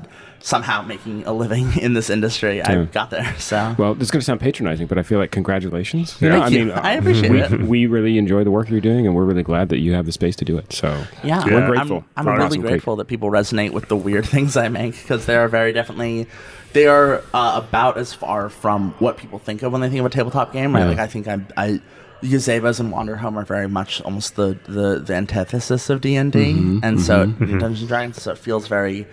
somehow 0.45 0.79
making 0.83 1.25
a 1.25 1.33
living 1.33 1.75
in 1.81 1.93
this 1.93 2.07
industry. 2.11 2.61
I 2.61 2.85
got 2.85 3.09
there. 3.09 3.35
So 3.39 3.75
Well, 3.79 3.95
this 3.95 4.03
is 4.07 4.11
going 4.11 4.19
to 4.21 4.25
sound 4.25 4.39
patronizing, 4.39 4.85
but 4.85 4.99
I 4.99 5.01
feel 5.01 5.17
like 5.17 5.31
congratulations. 5.31 6.15
Yeah. 6.21 6.29
know, 6.29 6.39
Thank 6.41 6.53
you. 6.53 6.71
I 6.71 6.91
appreciate 6.93 7.31
we, 7.31 7.41
it. 7.41 7.61
We 7.63 7.85
really 7.87 8.19
enjoy 8.19 8.43
the 8.43 8.51
work 8.51 8.69
you're 8.69 8.79
doing, 8.79 9.07
and 9.07 9.15
we're 9.15 9.23
really 9.25 9.41
glad 9.41 9.69
that 9.69 9.79
you 9.79 9.93
have 9.93 10.05
the 10.05 10.11
space 10.11 10.35
to 10.35 10.45
do 10.45 10.55
it. 10.59 10.71
So 10.71 11.03
yeah, 11.23 11.43
We're 11.45 11.57
I'm- 11.61 11.71
grateful 11.71 12.05
I'm, 12.15 12.27
really 12.27 12.37
Possum 12.39 12.61
Creek. 12.61 12.69
grateful 12.73 12.95
that 12.97 13.05
people 13.05 13.31
resonate 13.31 13.71
with 13.71 13.87
the 13.87 13.97
weird 13.97 14.25
things 14.35 14.55
I 14.55 14.67
make 14.69 14.93
because 15.01 15.25
they 15.25 15.35
are 15.35 15.47
very 15.47 15.73
definitely. 15.73 16.27
They 16.73 16.85
are 16.87 17.23
uh, 17.33 17.61
about 17.65 17.97
as 17.97 18.13
far 18.13 18.49
from 18.49 18.91
what 18.99 19.17
people 19.17 19.39
think 19.39 19.63
of 19.63 19.71
when 19.71 19.81
they 19.81 19.87
think 19.89 20.01
of 20.01 20.05
a 20.05 20.09
tabletop 20.09 20.53
game, 20.53 20.75
right? 20.75 20.81
Yeah. 20.81 20.89
Like 20.89 20.99
I 20.99 21.07
think 21.07 21.27
I'm, 21.27 21.47
I, 21.57 21.81
Yazebas 22.21 22.79
and 22.79 22.91
Wander 22.91 23.15
Home 23.15 23.37
are 23.39 23.45
very 23.45 23.67
much 23.67 24.01
almost 24.01 24.35
the 24.35 24.57
the, 24.67 24.99
the 24.99 25.15
antithesis 25.15 25.89
of 25.89 26.01
D 26.01 26.15
and 26.15 26.31
D, 26.31 26.53
Mm-hmm. 26.53 26.79
and 26.83 27.01
so 27.01 27.25
Dungeons 27.27 27.79
and 27.79 27.87
Dragons. 27.87 28.21
So 28.21 28.31
it 28.31 28.37
feels 28.37 28.67
very 28.67 29.07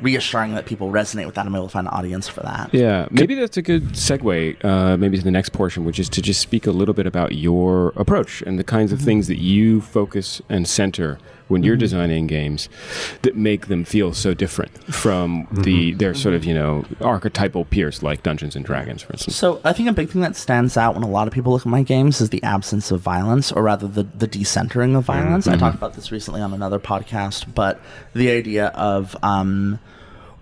reassuring 0.00 0.54
that 0.54 0.66
people 0.66 0.90
resonate 0.90 1.26
with 1.26 1.34
that. 1.36 1.46
I'm 1.46 1.54
able 1.54 1.66
to 1.66 1.72
find 1.72 1.86
an 1.86 1.92
audience 1.94 2.28
for 2.28 2.40
that. 2.40 2.72
Yeah, 2.72 3.08
maybe 3.10 3.34
that's 3.34 3.56
a 3.56 3.62
good 3.62 3.90
segue, 3.90 4.64
uh, 4.64 4.96
maybe 4.96 5.18
to 5.18 5.24
the 5.24 5.30
next 5.30 5.50
portion, 5.50 5.84
which 5.84 5.98
is 5.98 6.08
to 6.10 6.22
just 6.22 6.40
speak 6.40 6.66
a 6.66 6.72
little 6.72 6.94
bit 6.94 7.06
about 7.06 7.32
your 7.34 7.92
approach 7.96 8.42
and 8.42 8.58
the 8.58 8.64
kinds 8.64 8.92
of 8.92 9.00
things 9.00 9.26
that 9.28 9.38
you 9.38 9.80
focus 9.80 10.42
and 10.48 10.68
center 10.68 11.18
when 11.48 11.62
you're 11.62 11.74
mm-hmm. 11.74 11.80
designing 11.80 12.26
games 12.26 12.68
that 13.22 13.36
make 13.36 13.68
them 13.68 13.84
feel 13.84 14.12
so 14.12 14.34
different 14.34 14.72
from 14.92 15.46
the 15.50 15.90
mm-hmm. 15.90 15.98
their 15.98 16.14
sort 16.14 16.34
of 16.34 16.44
you 16.44 16.54
know 16.54 16.84
archetypal 17.00 17.64
peers 17.64 18.02
like 18.02 18.22
Dungeons 18.22 18.56
and 18.56 18.64
Dragons, 18.64 19.02
for 19.02 19.12
instance. 19.12 19.36
So 19.36 19.60
I 19.64 19.72
think 19.72 19.88
a 19.88 19.92
big 19.92 20.10
thing 20.10 20.22
that 20.22 20.36
stands 20.36 20.76
out 20.76 20.94
when 20.94 21.02
a 21.02 21.08
lot 21.08 21.26
of 21.26 21.34
people 21.34 21.52
look 21.52 21.62
at 21.62 21.66
my 21.66 21.82
games 21.82 22.20
is 22.20 22.30
the 22.30 22.42
absence 22.42 22.90
of 22.90 23.00
violence, 23.00 23.52
or 23.52 23.62
rather 23.62 23.86
the 23.88 24.02
the 24.02 24.28
decentering 24.28 24.96
of 24.96 25.04
violence. 25.04 25.46
I 25.46 25.52
mm-hmm. 25.52 25.60
talked 25.60 25.76
about 25.76 25.94
this 25.94 26.12
recently 26.12 26.40
on 26.40 26.52
another 26.52 26.78
podcast, 26.78 27.52
but 27.54 27.80
the 28.14 28.30
idea 28.30 28.66
of 28.68 29.16
um, 29.22 29.78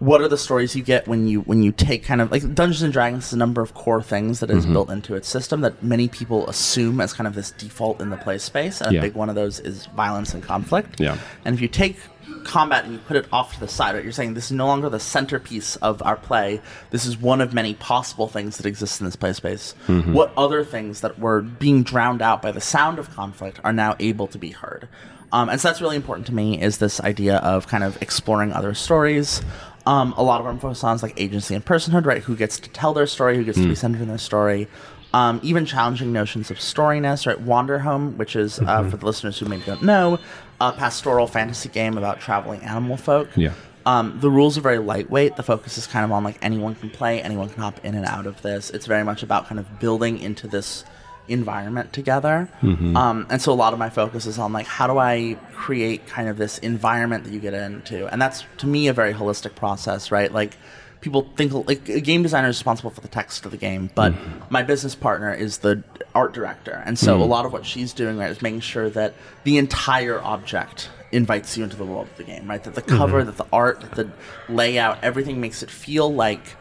what 0.05 0.21
are 0.21 0.29
the 0.29 0.37
stories 0.37 0.77
you 0.77 0.83
get 0.83 1.09
when 1.09 1.27
you 1.27 1.41
when 1.43 1.63
you 1.63 1.73
take 1.73 2.05
kind 2.05 2.21
of 2.21 2.31
like 2.31 2.43
Dungeons 2.55 2.83
and 2.83 2.93
Dragons 2.93 3.25
has 3.25 3.33
a 3.33 3.37
number 3.39 3.63
of 3.63 3.75
core 3.75 4.03
things 4.03 4.41
that 4.41 4.51
is 4.51 4.67
built 4.67 4.91
into 4.91 5.15
its 5.15 5.29
system 5.29 5.63
that 5.63 5.83
many 5.83 6.09
people 6.09 6.47
assume 6.49 7.01
as 7.01 7.13
kind 7.13 7.27
of 7.27 7.35
this 7.35 7.51
default 7.53 8.01
in 8.01 8.11
the 8.11 8.17
play 8.17 8.39
space, 8.39 8.81
and 8.81 8.93
Yeah. 8.93 8.99
a 8.99 9.03
big 9.03 9.15
one 9.15 9.29
of 9.29 9.35
those 9.35 9.61
is 9.61 9.87
violence 9.97 10.35
and 10.35 10.43
conflict. 10.43 11.01
Yeah. 11.01 11.17
And 11.45 11.55
if 11.55 11.61
you 11.61 11.69
take 11.69 11.99
combat 12.45 12.85
and 12.85 12.93
you 12.93 12.99
put 13.01 13.17
it 13.17 13.27
off 13.33 13.55
to 13.55 13.61
the 13.61 13.69
side, 13.69 13.95
right, 13.95 14.03
you're 14.05 14.13
saying 14.13 14.35
this 14.35 14.47
is 14.47 14.53
no 14.53 14.67
longer 14.67 14.91
the 14.91 15.01
centerpiece 15.01 15.77
of 15.77 16.03
our 16.03 16.17
play. 16.17 16.61
This 16.91 17.07
is 17.07 17.17
one 17.19 17.41
of 17.41 17.55
many 17.55 17.75
possible 17.75 18.29
things 18.29 18.59
that 18.59 18.67
exist 18.67 19.01
in 19.01 19.07
this 19.07 19.17
play 19.17 19.33
space. 19.33 19.75
What 19.87 20.33
other 20.37 20.65
things 20.65 21.01
that 21.01 21.19
were 21.19 21.41
being 21.41 21.83
drowned 21.83 22.21
out 22.21 22.43
by 22.43 22.53
the 22.53 22.61
sound 22.61 22.99
of 22.99 23.11
conflict 23.15 23.61
are 23.65 23.73
now 23.73 23.97
able 23.99 24.27
to 24.29 24.39
be 24.39 24.51
heard? 24.51 24.89
Um, 25.33 25.49
and 25.49 25.61
so 25.61 25.69
that's 25.69 25.81
really 25.81 25.97
important 25.97 26.27
to 26.29 26.35
me 26.35 26.61
is 26.63 26.79
this 26.79 27.01
idea 27.01 27.39
of 27.39 27.67
kind 27.67 27.83
of 27.83 28.01
exploring 28.01 28.53
other 28.53 28.73
stories. 28.75 29.43
Um, 29.87 30.15
a 30.17 30.23
lot 30.23 30.41
of 30.41 30.47
what 30.47 30.65
I'm 30.65 30.89
on 30.91 30.99
like 31.03 31.21
agency 31.21 31.55
and 31.55 31.65
personhood, 31.65 32.07
right? 32.07 32.23
Who 32.23 32.37
gets 32.37 32.59
to 32.61 32.71
tell 32.71 32.95
their 32.95 33.07
story, 33.07 33.37
who 33.37 33.45
gets 33.45 33.59
to 33.59 33.69
be 33.69 33.75
centered 33.75 34.01
in 34.01 34.09
their 34.09 34.19
story. 34.19 34.67
Um, 35.13 35.39
even 35.45 35.65
challenging 35.65 36.13
notions 36.13 36.51
of 36.51 36.57
storyness, 36.57 37.27
right? 37.27 37.41
Wander 37.41 37.79
Home, 37.79 38.19
which 38.19 38.35
is, 38.35 38.59
uh, 38.59 38.89
for 38.91 38.97
the 38.97 39.07
listeners 39.07 39.39
who 39.39 39.47
maybe 39.47 39.63
don't 39.65 39.83
know, 39.83 40.19
a 40.61 40.73
pastoral 40.73 41.29
fantasy 41.29 41.69
game 41.69 41.97
about 41.97 42.21
traveling 42.21 42.63
animal 42.63 42.97
folk. 42.97 43.29
Yeah. 43.37 43.53
Um, 43.87 44.19
the 44.21 44.31
rules 44.31 44.57
are 44.57 44.63
very 44.63 44.79
lightweight. 44.79 45.37
The 45.37 45.43
focus 45.43 45.77
is 45.79 45.87
kind 45.87 46.05
of 46.05 46.13
on 46.13 46.25
like 46.25 46.39
anyone 46.43 46.75
can 46.75 46.91
play, 46.91 47.21
anyone 47.23 47.49
can 47.49 47.63
hop 47.63 47.85
in 47.85 47.95
and 47.95 48.07
out 48.07 48.27
of 48.27 48.41
this. 48.43 48.71
It's 48.71 48.87
very 48.87 49.05
much 49.05 49.23
about 49.23 49.47
kind 49.47 49.61
of 49.61 49.79
building 49.79 50.19
into 50.19 50.49
this 50.49 50.85
environment 51.29 51.93
together. 51.93 52.49
Mm-hmm. 52.61 52.97
Um, 52.97 53.27
and 53.31 53.41
so 53.41 53.53
a 53.53 53.55
lot 53.55 53.73
of 53.73 53.79
my 53.79 53.91
focus 53.91 54.27
is 54.27 54.39
on 54.39 54.53
like 54.53 54.67
how 54.67 54.87
do 54.87 54.99
I 54.99 55.37
create 55.53 56.07
kind 56.07 56.29
of 56.29 56.37
this 56.37 56.59
environment 56.59 57.25
that 57.25 57.33
you 57.33 57.41
get 57.41 57.55
into, 57.55 58.07
and 58.13 58.21
that's 58.21 58.45
to 58.59 58.67
me 58.67 58.89
a 58.89 58.93
very 58.93 59.15
holistic 59.15 59.55
process, 59.55 60.11
right? 60.11 60.33
Like 60.33 60.57
people 61.01 61.31
think 61.37 61.53
like 61.69 61.89
a 61.89 62.01
game 62.01 62.23
designer 62.23 62.49
is 62.49 62.57
responsible 62.57 62.91
for 62.91 63.01
the 63.01 63.09
text 63.09 63.45
of 63.45 63.51
the 63.51 63.57
game, 63.57 63.91
but 63.95 64.13
mm-hmm. 64.13 64.41
my 64.51 64.63
business 64.63 64.95
partner 64.95 65.33
is 65.33 65.59
the 65.59 65.83
art 66.15 66.33
director, 66.33 66.83
and 66.85 66.99
so 66.99 67.17
a 67.17 67.21
mm-hmm. 67.21 67.31
lot 67.31 67.47
of 67.47 67.53
what 67.53 67.65
she's 67.67 67.93
doing 67.93 68.19
right 68.19 68.31
is 68.31 68.43
making 68.43 68.61
sure 68.61 68.91
that 68.91 69.15
the 69.45 69.59
entire 69.59 70.23
object 70.23 70.91
invites 71.13 71.57
you 71.57 71.63
into 71.63 71.77
the 71.77 71.85
world 71.85 72.09
of 72.09 72.17
the 72.17 72.25
game, 72.25 72.49
right? 72.49 72.63
That 72.65 72.75
the 72.75 72.83
cover, 72.83 73.23
that 73.23 73.37
the 73.37 73.47
art, 73.53 73.81
that 73.81 73.93
the 73.93 74.11
layout, 74.53 74.99
everything 75.03 75.41
makes 75.41 75.63
it 75.63 75.71
feel 75.71 76.13
like 76.13 76.57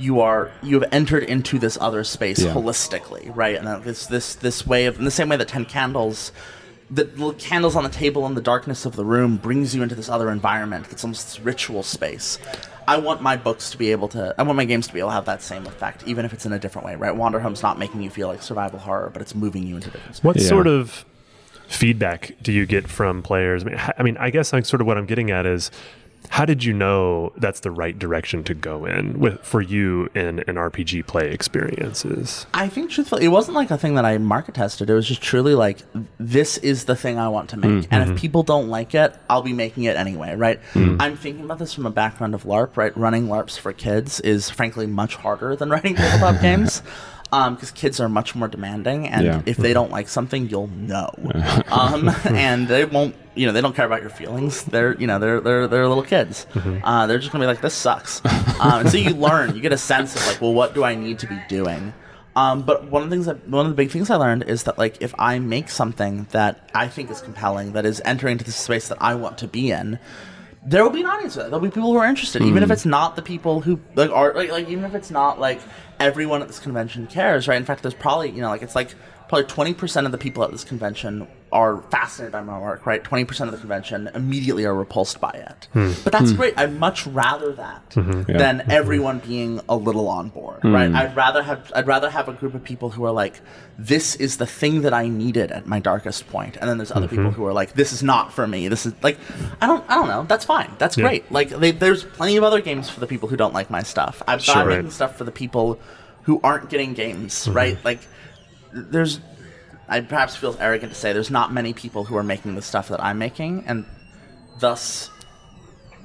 you 0.00 0.20
are 0.20 0.50
you 0.62 0.80
have 0.80 0.92
entered 0.92 1.22
into 1.24 1.58
this 1.58 1.76
other 1.80 2.02
space 2.04 2.40
Yeah. 2.42 2.52
holistically, 2.54 3.30
right? 3.34 3.56
And 3.56 3.84
this 3.84 4.06
this 4.06 4.34
this 4.34 4.66
way 4.66 4.86
of 4.86 4.98
in 4.98 5.04
the 5.04 5.10
same 5.10 5.28
way 5.28 5.36
that 5.36 5.48
ten 5.48 5.64
candles. 5.64 6.32
The 6.92 7.04
little 7.04 7.34
candles 7.34 7.76
on 7.76 7.84
the 7.84 7.88
table 7.88 8.26
in 8.26 8.34
the 8.34 8.40
darkness 8.40 8.84
of 8.84 8.96
the 8.96 9.04
room 9.04 9.36
brings 9.36 9.76
you 9.76 9.82
into 9.84 9.94
this 9.94 10.08
other 10.08 10.28
environment. 10.28 10.86
It's 10.90 11.04
almost 11.04 11.24
this 11.28 11.38
ritual 11.38 11.84
space. 11.84 12.36
I 12.88 12.98
want 12.98 13.22
my 13.22 13.36
books 13.36 13.70
to 13.70 13.78
be 13.78 13.92
able 13.92 14.08
to. 14.08 14.34
I 14.36 14.42
want 14.42 14.56
my 14.56 14.64
games 14.64 14.88
to 14.88 14.92
be 14.92 14.98
able 14.98 15.10
to 15.10 15.14
have 15.14 15.26
that 15.26 15.40
same 15.40 15.66
effect, 15.66 16.02
even 16.06 16.24
if 16.24 16.32
it's 16.32 16.46
in 16.46 16.52
a 16.52 16.58
different 16.58 16.86
way. 16.86 16.96
Right? 16.96 17.14
Wander 17.14 17.38
Home's 17.38 17.62
not 17.62 17.78
making 17.78 18.02
you 18.02 18.10
feel 18.10 18.26
like 18.26 18.42
survival 18.42 18.80
horror, 18.80 19.08
but 19.12 19.22
it's 19.22 19.36
moving 19.36 19.64
you 19.68 19.76
into 19.76 19.88
different 19.90 20.16
space. 20.16 20.24
What 20.24 20.36
Yeah. 20.40 20.48
sort 20.48 20.66
of 20.66 21.04
feedback 21.68 22.32
do 22.42 22.50
you 22.50 22.66
get 22.66 22.88
from 22.88 23.22
players? 23.22 23.62
I 23.62 23.66
mean, 23.66 23.80
I 23.98 24.02
mean, 24.02 24.16
I 24.18 24.30
guess 24.30 24.52
like 24.52 24.66
sort 24.66 24.80
of 24.80 24.88
what 24.88 24.98
I'm 24.98 25.06
getting 25.06 25.30
at 25.30 25.46
is 25.46 25.70
how 26.28 26.44
did 26.44 26.62
you 26.62 26.72
know 26.72 27.32
that's 27.36 27.60
the 27.60 27.70
right 27.70 27.98
direction 27.98 28.44
to 28.44 28.54
go 28.54 28.84
in 28.84 29.18
with 29.18 29.40
for 29.44 29.60
you 29.60 30.08
in 30.14 30.40
an 30.40 30.56
RPG 30.56 31.06
play 31.06 31.30
experiences? 31.30 32.46
I 32.54 32.68
think 32.68 32.90
truthfully, 32.90 33.24
it 33.24 33.28
wasn't 33.28 33.56
like 33.56 33.70
a 33.70 33.78
thing 33.78 33.94
that 33.94 34.04
I 34.04 34.18
market 34.18 34.54
tested. 34.54 34.90
It 34.90 34.94
was 34.94 35.08
just 35.08 35.22
truly 35.22 35.54
like, 35.54 35.78
this 36.18 36.58
is 36.58 36.84
the 36.84 36.94
thing 36.94 37.18
I 37.18 37.28
want 37.28 37.50
to 37.50 37.56
make, 37.56 37.70
mm, 37.70 37.88
and 37.90 38.02
if 38.02 38.08
mm-hmm. 38.10 38.16
people 38.16 38.42
don't 38.42 38.68
like 38.68 38.94
it, 38.94 39.14
I'll 39.28 39.42
be 39.42 39.52
making 39.52 39.84
it 39.84 39.96
anyway, 39.96 40.36
right? 40.36 40.60
Mm. 40.74 40.96
I'm 41.00 41.16
thinking 41.16 41.44
about 41.44 41.58
this 41.58 41.74
from 41.74 41.86
a 41.86 41.90
background 41.90 42.34
of 42.34 42.44
LARP, 42.44 42.76
right? 42.76 42.96
Running 42.96 43.26
LARPs 43.26 43.58
for 43.58 43.72
kids 43.72 44.20
is 44.20 44.50
frankly 44.50 44.86
much 44.86 45.16
harder 45.16 45.56
than 45.56 45.70
writing 45.70 45.94
tabletop 45.94 46.40
games. 46.42 46.82
Because 47.30 47.70
kids 47.70 48.00
are 48.00 48.08
much 48.08 48.34
more 48.34 48.48
demanding, 48.48 49.06
and 49.08 49.24
Yeah. 49.24 49.42
if 49.46 49.56
they 49.56 49.72
don't 49.72 49.90
like 49.90 50.08
something, 50.08 50.48
you'll 50.48 50.66
know. 50.66 51.10
um, 51.70 52.10
and 52.28 52.66
they 52.66 52.84
won't, 52.84 53.14
you 53.36 53.46
know, 53.46 53.52
they 53.52 53.60
don't 53.60 53.76
care 53.76 53.86
about 53.86 54.00
your 54.00 54.10
feelings. 54.10 54.64
They're, 54.64 54.96
you 55.00 55.06
know, 55.06 55.18
they're 55.20 55.40
they're 55.40 55.66
they're 55.68 55.86
little 55.86 56.02
kids. 56.02 56.46
Uh, 56.82 57.06
they're 57.06 57.18
just 57.20 57.30
gonna 57.30 57.42
be 57.42 57.46
like, 57.46 57.60
this 57.60 57.74
sucks. 57.74 58.20
um, 58.60 58.80
and 58.80 58.90
so 58.90 58.96
you 58.96 59.10
learn, 59.10 59.54
you 59.54 59.60
get 59.62 59.72
a 59.72 59.78
sense 59.78 60.16
of 60.16 60.26
like, 60.26 60.40
well, 60.40 60.52
what 60.52 60.74
do 60.74 60.82
I 60.82 60.94
need 60.96 61.20
to 61.20 61.26
be 61.28 61.38
doing? 61.48 61.94
Um, 62.36 62.62
but 62.62 62.90
one 62.90 63.02
of 63.02 63.10
the 63.10 63.14
things 63.14 63.26
that 63.26 63.48
one 63.48 63.66
of 63.66 63.70
the 63.72 63.76
big 63.76 63.90
things 63.90 64.08
I 64.10 64.16
learned 64.16 64.44
is 64.44 64.64
that 64.64 64.78
like 64.78 65.00
if 65.00 65.14
I 65.18 65.38
make 65.38 65.68
something 65.68 66.26
that 66.30 66.68
I 66.74 66.88
think 66.88 67.10
is 67.10 67.20
compelling, 67.20 67.72
that 67.72 67.84
is 67.86 68.00
entering 68.04 68.32
into 68.32 68.44
the 68.44 68.52
space 68.52 68.88
that 68.88 68.98
I 69.00 69.14
want 69.14 69.38
to 69.38 69.48
be 69.48 69.70
in, 69.70 69.98
there 70.64 70.82
will 70.84 70.90
be 70.90 71.00
an 71.00 71.06
audience 71.06 71.34
for 71.34 71.40
that. 71.42 71.50
There'll 71.50 71.60
be 71.64 71.70
people 71.70 71.92
who 71.92 71.98
are 71.98 72.06
interested, 72.06 72.42
even 72.42 72.62
if 72.62 72.70
it's 72.70 72.84
not 72.86 73.16
the 73.16 73.22
people 73.22 73.60
who 73.60 73.80
like 73.94 74.10
are 74.10 74.32
like, 74.34 74.50
like 74.50 74.68
even 74.68 74.84
if 74.84 74.94
it's 74.94 75.10
not 75.10 75.40
like 75.40 75.60
everyone 76.00 76.42
at 76.42 76.48
this 76.48 76.58
convention 76.58 77.06
cares, 77.06 77.46
right? 77.46 77.56
In 77.58 77.64
fact, 77.64 77.82
there's 77.82 77.94
probably 77.94 78.30
you 78.30 78.40
know 78.40 78.48
like 78.48 78.62
it's 78.62 78.74
like 78.74 78.94
probably 79.30 79.46
twenty 79.46 79.72
percent 79.72 80.06
of 80.06 80.12
the 80.12 80.18
people 80.18 80.42
at 80.42 80.50
this 80.50 80.64
convention 80.64 81.28
are 81.52 81.82
fascinated 81.82 82.32
by 82.32 82.42
my 82.42 82.58
work, 82.58 82.84
right? 82.84 83.02
Twenty 83.04 83.24
percent 83.24 83.46
of 83.46 83.52
the 83.52 83.60
convention 83.60 84.10
immediately 84.12 84.64
are 84.64 84.74
repulsed 84.74 85.20
by 85.20 85.30
it. 85.30 85.68
Hmm. 85.72 85.92
But 86.02 86.12
that's 86.12 86.30
hmm. 86.32 86.36
great. 86.36 86.54
I'd 86.58 86.76
much 86.76 87.06
rather 87.06 87.52
that 87.52 87.90
mm-hmm. 87.90 88.36
than 88.36 88.58
mm-hmm. 88.58 88.70
everyone 88.72 89.20
being 89.20 89.60
a 89.68 89.76
little 89.76 90.08
on 90.08 90.30
board, 90.30 90.62
hmm. 90.62 90.74
right? 90.74 90.92
I'd 90.92 91.14
rather 91.14 91.44
have 91.44 91.70
I'd 91.76 91.86
rather 91.86 92.10
have 92.10 92.28
a 92.28 92.32
group 92.32 92.54
of 92.54 92.64
people 92.64 92.90
who 92.90 93.04
are 93.04 93.12
like, 93.12 93.40
this 93.78 94.16
is 94.16 94.38
the 94.38 94.46
thing 94.46 94.82
that 94.82 94.92
I 94.92 95.06
needed 95.06 95.52
at 95.52 95.64
my 95.64 95.78
darkest 95.78 96.28
point. 96.28 96.56
and 96.56 96.68
then 96.68 96.78
there's 96.78 96.90
other 96.90 97.06
people 97.06 97.26
mm-hmm. 97.26 97.34
who 97.34 97.46
are 97.46 97.52
like, 97.52 97.74
this 97.74 97.92
is 97.92 98.02
not 98.02 98.32
for 98.32 98.48
me. 98.48 98.66
This 98.66 98.84
is 98.84 98.94
like, 99.00 99.16
I 99.60 99.68
don't 99.68 99.88
I 99.88 99.94
don't 99.94 100.08
know. 100.08 100.24
That's 100.24 100.44
fine. 100.44 100.72
That's 100.78 100.96
Yeah. 100.96 101.04
great. 101.04 101.30
Like 101.30 101.50
they, 101.50 101.70
there's 101.70 102.02
plenty 102.02 102.36
of 102.36 102.42
other 102.42 102.60
games 102.60 102.90
for 102.90 102.98
the 102.98 103.06
people 103.06 103.28
who 103.28 103.36
don't 103.36 103.54
like 103.54 103.70
my 103.70 103.84
stuff. 103.84 104.24
I'm, 104.26 104.40
Sure. 104.40 104.56
I'm 104.56 104.66
Right. 104.66 104.76
making 104.78 104.90
stuff 104.90 105.16
for 105.16 105.22
the 105.22 105.30
people 105.30 105.78
who 106.24 106.40
aren't 106.42 106.68
getting 106.68 106.94
games, 106.94 107.48
right? 107.48 107.78
Like 107.84 108.00
there's 108.72 109.20
I 109.88 110.00
perhaps 110.00 110.36
feel 110.36 110.56
arrogant 110.60 110.92
to 110.92 110.98
say 110.98 111.12
there's 111.12 111.32
not 111.32 111.52
many 111.52 111.72
people 111.72 112.04
who 112.04 112.16
are 112.16 112.22
making 112.22 112.54
the 112.54 112.62
stuff 112.62 112.88
that 112.88 113.02
I'm 113.02 113.18
making, 113.18 113.64
and 113.66 113.84
thus 114.60 115.10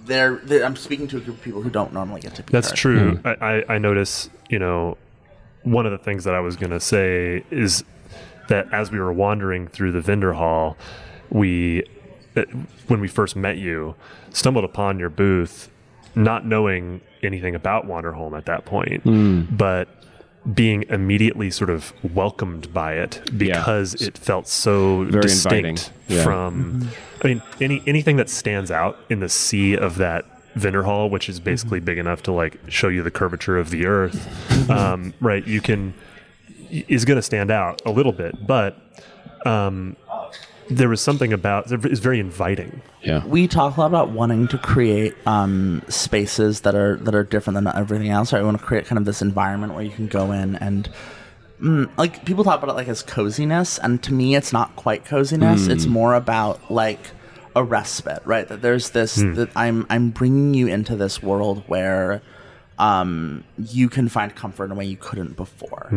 they're, 0.05 0.37
they're 0.37 0.65
I'm 0.65 0.75
speaking 0.75 1.07
to 1.09 1.17
a 1.17 1.19
group 1.19 1.37
of 1.37 1.43
people 1.43 1.61
who 1.61 1.69
don't 1.69 1.93
normally 1.93 2.21
get 2.21 2.33
to 2.35 2.43
be. 2.43 2.51
That's 2.51 2.69
heard. 2.69 2.77
true. 2.77 3.19
I, 3.23 3.29
I, 3.29 3.73
I 3.75 3.77
notice, 3.77 4.29
you 4.49 4.57
know, 4.57 4.97
one 5.63 5.85
of 5.85 5.91
the 5.91 5.99
things 5.99 6.23
that 6.23 6.33
I 6.33 6.39
was 6.39 6.55
going 6.55 6.71
to 6.71 6.79
say 6.79 7.43
is 7.51 7.83
that 8.47 8.71
as 8.73 8.91
we 8.91 8.99
were 8.99 9.13
wandering 9.13 9.67
through 9.67 9.91
the 9.91 10.01
vendor 10.01 10.33
hall, 10.33 10.77
we, 11.29 11.83
uh, 12.35 12.43
when 12.87 12.99
we 13.01 13.07
first 13.07 13.35
met 13.35 13.57
you, 13.57 13.95
stumbled 14.31 14.65
upon 14.65 14.97
your 14.97 15.09
booth, 15.09 15.69
not 16.15 16.45
knowing 16.45 17.01
anything 17.21 17.53
about 17.53 17.87
Wanderhome 17.87 18.37
at 18.37 18.45
that 18.45 18.65
point, 18.65 19.03
but 19.55 19.87
being 20.53 20.83
immediately 20.89 21.49
sort 21.49 21.69
of 21.69 21.91
welcomed 22.13 22.71
by 22.73 22.93
it 22.93 23.21
because 23.35 23.95
it 23.95 24.17
felt 24.17 24.47
so 24.47 25.05
Very 25.05 25.23
distinct. 25.23 25.91
Yeah. 26.07 26.23
from 26.23 26.89
I 27.23 27.27
mean 27.27 27.41
any 27.59 27.81
anything 27.87 28.17
that 28.17 28.29
stands 28.29 28.69
out 28.69 28.99
in 29.09 29.19
the 29.21 29.29
sea 29.29 29.75
of 29.75 29.97
that 29.97 30.25
vendor 30.53 30.83
hall 30.83 31.09
which 31.09 31.27
is 31.29 31.39
basically 31.39 31.79
big 31.79 31.97
enough 31.97 32.21
to 32.23 32.31
like 32.31 32.59
show 32.67 32.87
you 32.89 33.01
the 33.01 33.11
curvature 33.11 33.57
of 33.57 33.71
the 33.71 33.87
earth 33.87 34.69
um, 34.69 35.13
right 35.19 35.45
you 35.47 35.61
can 35.61 35.93
is 36.69 37.05
going 37.05 37.17
to 37.17 37.21
stand 37.23 37.49
out 37.49 37.81
a 37.85 37.91
little 37.91 38.11
bit 38.11 38.35
but 38.45 38.77
um, 39.45 39.95
there 40.69 40.89
was 40.89 41.01
something 41.01 41.31
about 41.31 41.71
it's 41.71 41.99
very 41.99 42.19
inviting 42.19 42.81
Yeah. 43.03 43.25
we 43.25 43.47
talk 43.47 43.77
a 43.77 43.79
lot 43.81 43.87
about 43.87 44.09
wanting 44.11 44.47
to 44.49 44.57
create 44.57 45.15
um, 45.27 45.83
spaces 45.89 46.61
that 46.61 46.75
are 46.75 46.95
that 46.97 47.13
are 47.13 47.23
different 47.23 47.55
than 47.55 47.67
everything 47.75 48.09
else. 48.09 48.33
Right? 48.33 48.39
We 48.39 48.45
want 48.45 48.59
to 48.59 48.65
create 48.65 48.85
kind 48.85 48.97
of 48.97 49.05
this 49.05 49.21
environment 49.21 49.73
where 49.73 49.83
you 49.83 49.91
can 49.91 50.07
go 50.07 50.31
in 50.31 50.55
and 50.55 50.89
mm, 51.61 51.89
like 51.97 52.25
people 52.25 52.43
talk 52.43 52.61
about 52.61 52.71
it 52.71 52.75
like 52.75 52.87
as 52.87 53.03
coziness, 53.03 53.77
and 53.77 54.01
to 54.03 54.13
me, 54.13 54.35
it's 54.35 54.51
not 54.51 54.75
quite 54.75 55.05
coziness. 55.05 55.67
It's 55.67 55.85
more 55.85 56.15
about 56.15 56.71
like 56.71 56.99
a 57.55 57.63
respite, 57.63 58.21
right? 58.25 58.47
That 58.47 58.61
there's 58.61 58.89
this 58.89 59.15
that 59.15 59.49
I'm 59.55 59.85
I'm 59.89 60.09
bringing 60.09 60.53
you 60.53 60.67
into 60.67 60.95
this 60.95 61.21
world 61.23 61.63
where 61.67 62.21
um, 62.77 63.43
you 63.57 63.89
can 63.89 64.09
find 64.09 64.35
comfort 64.35 64.65
in 64.65 64.71
a 64.71 64.75
way 64.75 64.85
you 64.85 64.97
couldn't 64.97 65.35
before. 65.37 65.87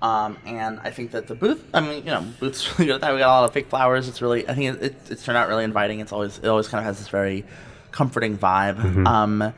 Um, 0.00 0.38
and 0.46 0.78
I 0.84 0.90
think 0.90 1.10
that 1.10 1.26
the 1.26 1.34
booth, 1.34 1.64
I 1.74 1.80
mean, 1.80 2.04
you 2.04 2.10
know, 2.10 2.24
booth's 2.38 2.66
really 2.78 2.86
good 2.86 2.94
at 2.96 3.00
that. 3.00 3.12
We 3.12 3.18
got 3.18 3.28
a 3.28 3.34
lot 3.40 3.44
of 3.44 3.52
fake 3.52 3.68
flowers. 3.68 4.08
It's 4.08 4.22
really, 4.22 4.48
I 4.48 4.54
think 4.54 4.76
it, 4.76 4.82
it, 4.82 4.96
it's 5.10 5.24
turned 5.24 5.36
out 5.36 5.48
really 5.48 5.64
inviting. 5.64 6.00
It's 6.00 6.12
always, 6.12 6.38
it 6.38 6.46
always 6.46 6.68
kind 6.68 6.78
of 6.80 6.84
has 6.84 6.98
this 6.98 7.08
very 7.08 7.44
comforting 7.90 8.38
vibe. 8.38 8.78
Um, 9.06 9.52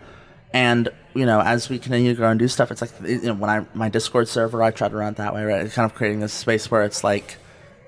and 0.52 0.88
you 1.14 1.26
know, 1.26 1.40
as 1.40 1.68
we 1.68 1.78
continue 1.78 2.12
to 2.12 2.16
grow 2.16 2.30
and 2.30 2.38
do 2.38 2.48
stuff, 2.48 2.70
it's 2.70 2.80
like 2.80 2.90
you 3.04 3.22
know, 3.22 3.34
when 3.34 3.50
I 3.50 3.66
my 3.74 3.88
Discord 3.88 4.28
server, 4.28 4.62
I 4.62 4.70
try 4.70 4.88
to 4.88 4.96
run 4.96 5.12
it 5.12 5.16
that 5.16 5.34
way, 5.34 5.44
right? 5.44 5.64
It's 5.64 5.74
kind 5.74 5.90
of 5.90 5.96
creating 5.96 6.20
this 6.20 6.32
space 6.32 6.70
where 6.70 6.82
it's 6.82 7.04
like 7.04 7.36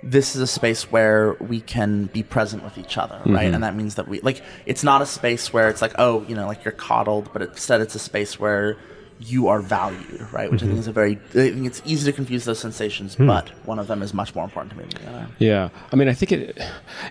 this 0.03 0.35
is 0.35 0.43
a 0.43 0.47
space 0.47 0.91
where 0.91 1.35
we 1.35 1.61
can 1.61 2.07
be 2.07 2.23
present 2.23 2.65
with 2.65 2.77
each 2.77 2.99
other, 2.99 3.21
right? 3.25 3.45
Mm-hmm. 3.47 3.55
And 3.55 3.65
that 3.65 3.77
means 3.77 3.95
that 3.95 4.09
we 4.09 4.21
like 4.21 4.43
it's 4.67 4.83
not 4.83 5.01
a 5.01 5.07
space 5.07 5.53
where 5.53 5.69
it's 5.69 5.81
like 5.83 5.93
oh, 5.99 6.25
you 6.29 6.35
know, 6.35 6.47
like 6.47 6.65
you're 6.65 6.73
coddled, 6.73 7.33
but 7.33 7.43
instead 7.43 7.81
it's 7.81 7.95
a 7.95 8.01
space 8.01 8.39
where 8.39 8.77
you 9.21 9.49
are 9.49 9.61
valued, 9.61 10.27
right? 10.33 10.51
Which 10.51 10.63
I 10.63 10.67
think 10.67 10.73
mm-hmm. 10.73 10.81
is 10.81 10.89
a 10.89 10.93
very 10.93 11.13
I 11.31 11.51
think 11.53 11.67
it's 11.67 11.83
easy 11.85 12.11
to 12.11 12.15
confuse 12.15 12.45
those 12.45 12.59
sensations, 12.59 13.15
hmm. 13.15 13.27
but 13.27 13.49
one 13.67 13.79
of 13.79 13.87
them 13.87 14.03
is 14.03 14.13
much 14.13 14.35
more 14.35 14.45
important 14.45 14.73
to 14.73 14.79
me 14.79 14.85
than 14.85 15.05
the 15.05 15.11
other. 15.11 15.29
Yeah, 15.39 15.69
I 15.93 15.97
mean, 15.97 16.09
I 16.09 16.15
think 16.15 16.33
it 16.33 16.61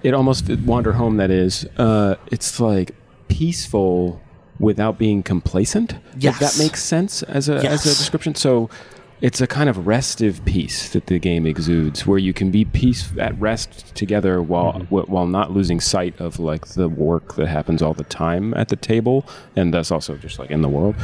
it 0.04 0.14
almost 0.14 0.50
wander 0.50 0.94
home. 0.94 1.18
That 1.18 1.32
is, 1.32 1.66
uh, 1.78 2.16
it's 2.28 2.60
like 2.60 2.94
peaceful 3.28 4.22
without 4.60 4.98
being 4.98 5.24
complacent. 5.24 5.94
If 6.16 6.24
Yes. 6.24 6.40
that 6.40 6.62
makes 6.62 6.84
sense 6.84 7.24
as 7.24 7.50
a 7.50 7.56
as 7.56 7.86
a 7.86 7.90
description. 7.90 8.36
So. 8.36 8.70
It's 9.22 9.40
a 9.40 9.46
kind 9.48 9.70
of 9.70 9.86
restive 9.86 10.44
peace 10.46 10.90
that 10.94 11.06
the 11.06 11.20
game 11.20 11.46
exudes, 11.46 12.08
where 12.08 12.18
you 12.18 12.34
can 12.34 12.50
be 12.50 12.66
peace 12.66 13.12
at 13.20 13.40
rest 13.40 13.94
together 13.96 14.42
while 14.42 14.80
wh- 14.90 15.08
while 15.08 15.28
not 15.28 15.52
losing 15.52 15.80
sight 15.80 16.20
of 16.20 16.40
like 16.40 16.66
the 16.70 16.90
work 16.90 17.36
that 17.36 17.48
happens 17.48 17.82
all 17.84 17.94
the 17.94 18.04
time 18.04 18.54
at 18.56 18.70
the 18.70 18.76
table, 18.76 19.26
and 19.56 19.74
thus 19.74 19.92
also 19.92 20.18
just 20.18 20.40
like 20.40 20.50
in 20.50 20.62
the 20.64 20.70
world. 20.70 20.96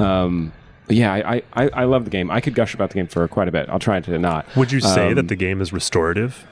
Um, 0.00 0.52
yeah, 0.88 1.12
I, 1.12 1.42
I, 1.52 1.68
I 1.68 1.84
love 1.84 2.04
the 2.04 2.10
game. 2.10 2.28
I 2.32 2.40
could 2.40 2.54
gush 2.56 2.74
about 2.74 2.90
the 2.90 2.94
game 2.96 3.06
for 3.06 3.26
quite 3.28 3.46
a 3.46 3.52
bit. 3.52 3.68
I'll 3.68 3.78
try 3.78 4.00
to 4.00 4.18
not. 4.18 4.46
would 4.56 4.72
you 4.72 4.80
say 4.80 5.10
Um, 5.10 5.14
that 5.14 5.28
the 5.28 5.36
game 5.36 5.60
is 5.60 5.72
restorative 5.72 6.44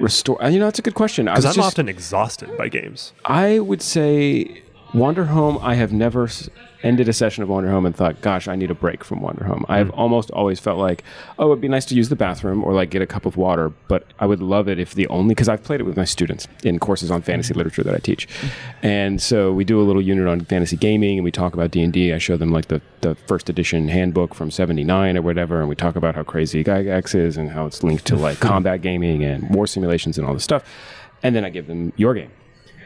restore? 0.00 0.42
uh, 0.42 0.48
You 0.48 0.58
know, 0.58 0.64
that's 0.64 0.80
a 0.80 0.82
good 0.82 0.94
question. 0.96 1.26
Because 1.26 1.44
i'm 1.44 1.54
just- 1.54 1.66
often 1.66 1.88
exhausted 1.88 2.56
by 2.58 2.68
games 2.68 3.12
I 3.24 3.60
would 3.60 3.80
say 3.82 4.62
Wander 4.92 5.26
Home. 5.26 5.58
I 5.62 5.74
have 5.74 5.92
never 5.92 6.26
ended 6.82 7.08
a 7.08 7.12
session 7.12 7.42
of 7.42 7.48
Wander 7.48 7.70
Home 7.70 7.86
and 7.86 7.94
thought, 7.94 8.20
"Gosh, 8.20 8.48
I 8.48 8.56
need 8.56 8.70
a 8.70 8.74
break 8.74 9.04
from 9.04 9.20
Wander 9.20 9.44
Home." 9.44 9.64
I've 9.68 9.88
mm. 9.88 9.98
almost 9.98 10.30
always 10.30 10.60
felt 10.60 10.78
like, 10.78 11.02
"Oh, 11.38 11.50
it'd 11.50 11.60
be 11.60 11.68
nice 11.68 11.84
to 11.86 11.94
use 11.94 12.08
the 12.08 12.16
bathroom 12.16 12.62
or 12.64 12.72
like 12.72 12.90
get 12.90 13.02
a 13.02 13.06
cup 13.06 13.26
of 13.26 13.36
water," 13.36 13.72
but 13.88 14.04
I 14.18 14.26
would 14.26 14.40
love 14.40 14.68
it 14.68 14.78
if 14.78 14.94
the 14.94 15.06
only 15.08 15.34
because 15.34 15.48
I've 15.48 15.62
played 15.62 15.80
it 15.80 15.84
with 15.84 15.96
my 15.96 16.04
students 16.04 16.46
in 16.62 16.78
courses 16.78 17.10
on 17.10 17.22
fantasy 17.22 17.52
mm-hmm. 17.52 17.58
literature 17.58 17.82
that 17.82 17.94
I 17.94 17.98
teach, 17.98 18.28
mm-hmm. 18.28 18.86
and 18.86 19.22
so 19.22 19.52
we 19.52 19.64
do 19.64 19.80
a 19.80 19.84
little 19.84 20.02
unit 20.02 20.26
on 20.28 20.40
fantasy 20.40 20.76
gaming 20.76 21.18
and 21.18 21.24
we 21.24 21.32
talk 21.32 21.54
about 21.54 21.70
D&D. 21.70 22.12
I 22.12 22.18
show 22.18 22.36
them 22.36 22.52
like 22.52 22.68
the 22.68 22.80
the 23.00 23.14
first 23.14 23.48
edition 23.48 23.88
handbook 23.88 24.34
from 24.34 24.50
'79 24.50 25.16
or 25.16 25.22
whatever, 25.22 25.60
and 25.60 25.68
we 25.68 25.74
talk 25.74 25.96
about 25.96 26.14
how 26.14 26.22
crazy 26.22 26.62
Gygax 26.62 27.14
is 27.14 27.36
and 27.36 27.50
how 27.50 27.66
it's 27.66 27.82
linked 27.82 28.06
to 28.06 28.16
like 28.16 28.40
combat 28.48 28.82
gaming 28.82 29.24
and 29.24 29.54
war 29.54 29.66
simulations 29.66 30.18
and 30.18 30.26
all 30.26 30.34
this 30.34 30.44
stuff, 30.44 30.64
and 31.22 31.34
then 31.34 31.44
I 31.44 31.50
give 31.50 31.66
them 31.66 31.92
your 31.96 32.14
game 32.14 32.30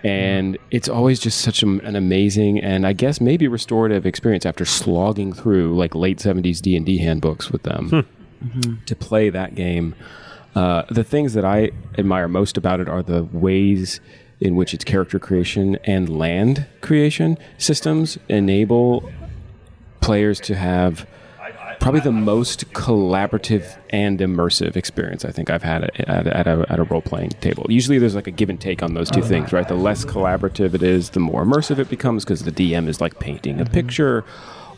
and 0.05 0.59
it's 0.71 0.89
always 0.89 1.21
just 1.21 1.41
such 1.41 1.63
a, 1.63 1.67
an 1.67 1.97
amazing 1.97 2.61
and 2.61 2.87
I 2.87 2.93
guess 2.93 3.21
maybe 3.21 3.47
restorative 3.49 4.05
experience 4.05 4.45
after 4.45 4.65
slogging 4.65 5.33
through 5.33 5.77
like 5.77 5.95
late 5.95 6.21
seventies 6.21 6.61
D 6.61 6.77
and 6.77 6.85
D 6.85 6.99
handbooks 6.99 7.51
with 7.51 7.63
them 7.63 8.07
to 8.87 8.97
play 8.97 9.31
that 9.31 9.55
game. 9.55 9.95
Uh, 10.55 10.83
the 10.91 11.05
things 11.05 11.33
that 11.35 11.45
I 11.45 11.71
admire 11.97 12.29
most 12.29 12.57
about 12.57 12.81
it 12.81 12.89
are 12.89 13.03
the 13.03 13.25
ways 13.25 14.01
in 14.41 14.57
which 14.57 14.75
its 14.75 14.85
character 14.85 15.19
creation 15.19 15.77
and 15.85 16.09
land 16.09 16.67
creation 16.81 17.39
systems 17.59 18.19
enable 18.29 19.09
players 20.01 20.41
to 20.41 20.57
have 20.57 21.07
probably 21.83 22.01
the 22.01 22.13
most 22.13 22.73
collaborative 22.75 23.77
and 23.91 24.21
immersive 24.21 24.77
experience 24.77 25.25
I 25.25 25.33
think 25.33 25.51
I've 25.51 25.65
had 25.65 25.83
at, 25.83 26.09
at, 26.09 26.27
at 26.29 26.47
a, 26.47 26.65
at 26.69 26.79
a 26.79 26.85
role 26.85 27.03
playing 27.03 27.31
table. 27.41 27.67
Usually 27.69 27.99
there's 27.99 28.15
like 28.15 28.29
a 28.29 28.31
give 28.31 28.49
and 28.49 28.61
take 28.61 28.85
on 28.85 28.95
those 28.95 29.11
two 29.11 29.19
uh-huh. 29.19 29.29
things, 29.29 29.53
right? 29.53 29.67
The 29.67 29.75
less 29.75 30.05
collaborative 30.05 30.75
it 30.75 30.83
is, 30.85 31.11
the 31.11 31.19
more 31.19 31.45
immersive 31.45 31.81
it 31.81 31.91
becomes 31.91 32.25
because 32.25 32.45
the 32.45 32.53
DM 32.53 32.87
is 32.87 33.01
like 33.01 33.19
painting 33.19 33.61
a 33.61 33.65
mm-hmm. 33.65 33.75
picture. 33.75 34.25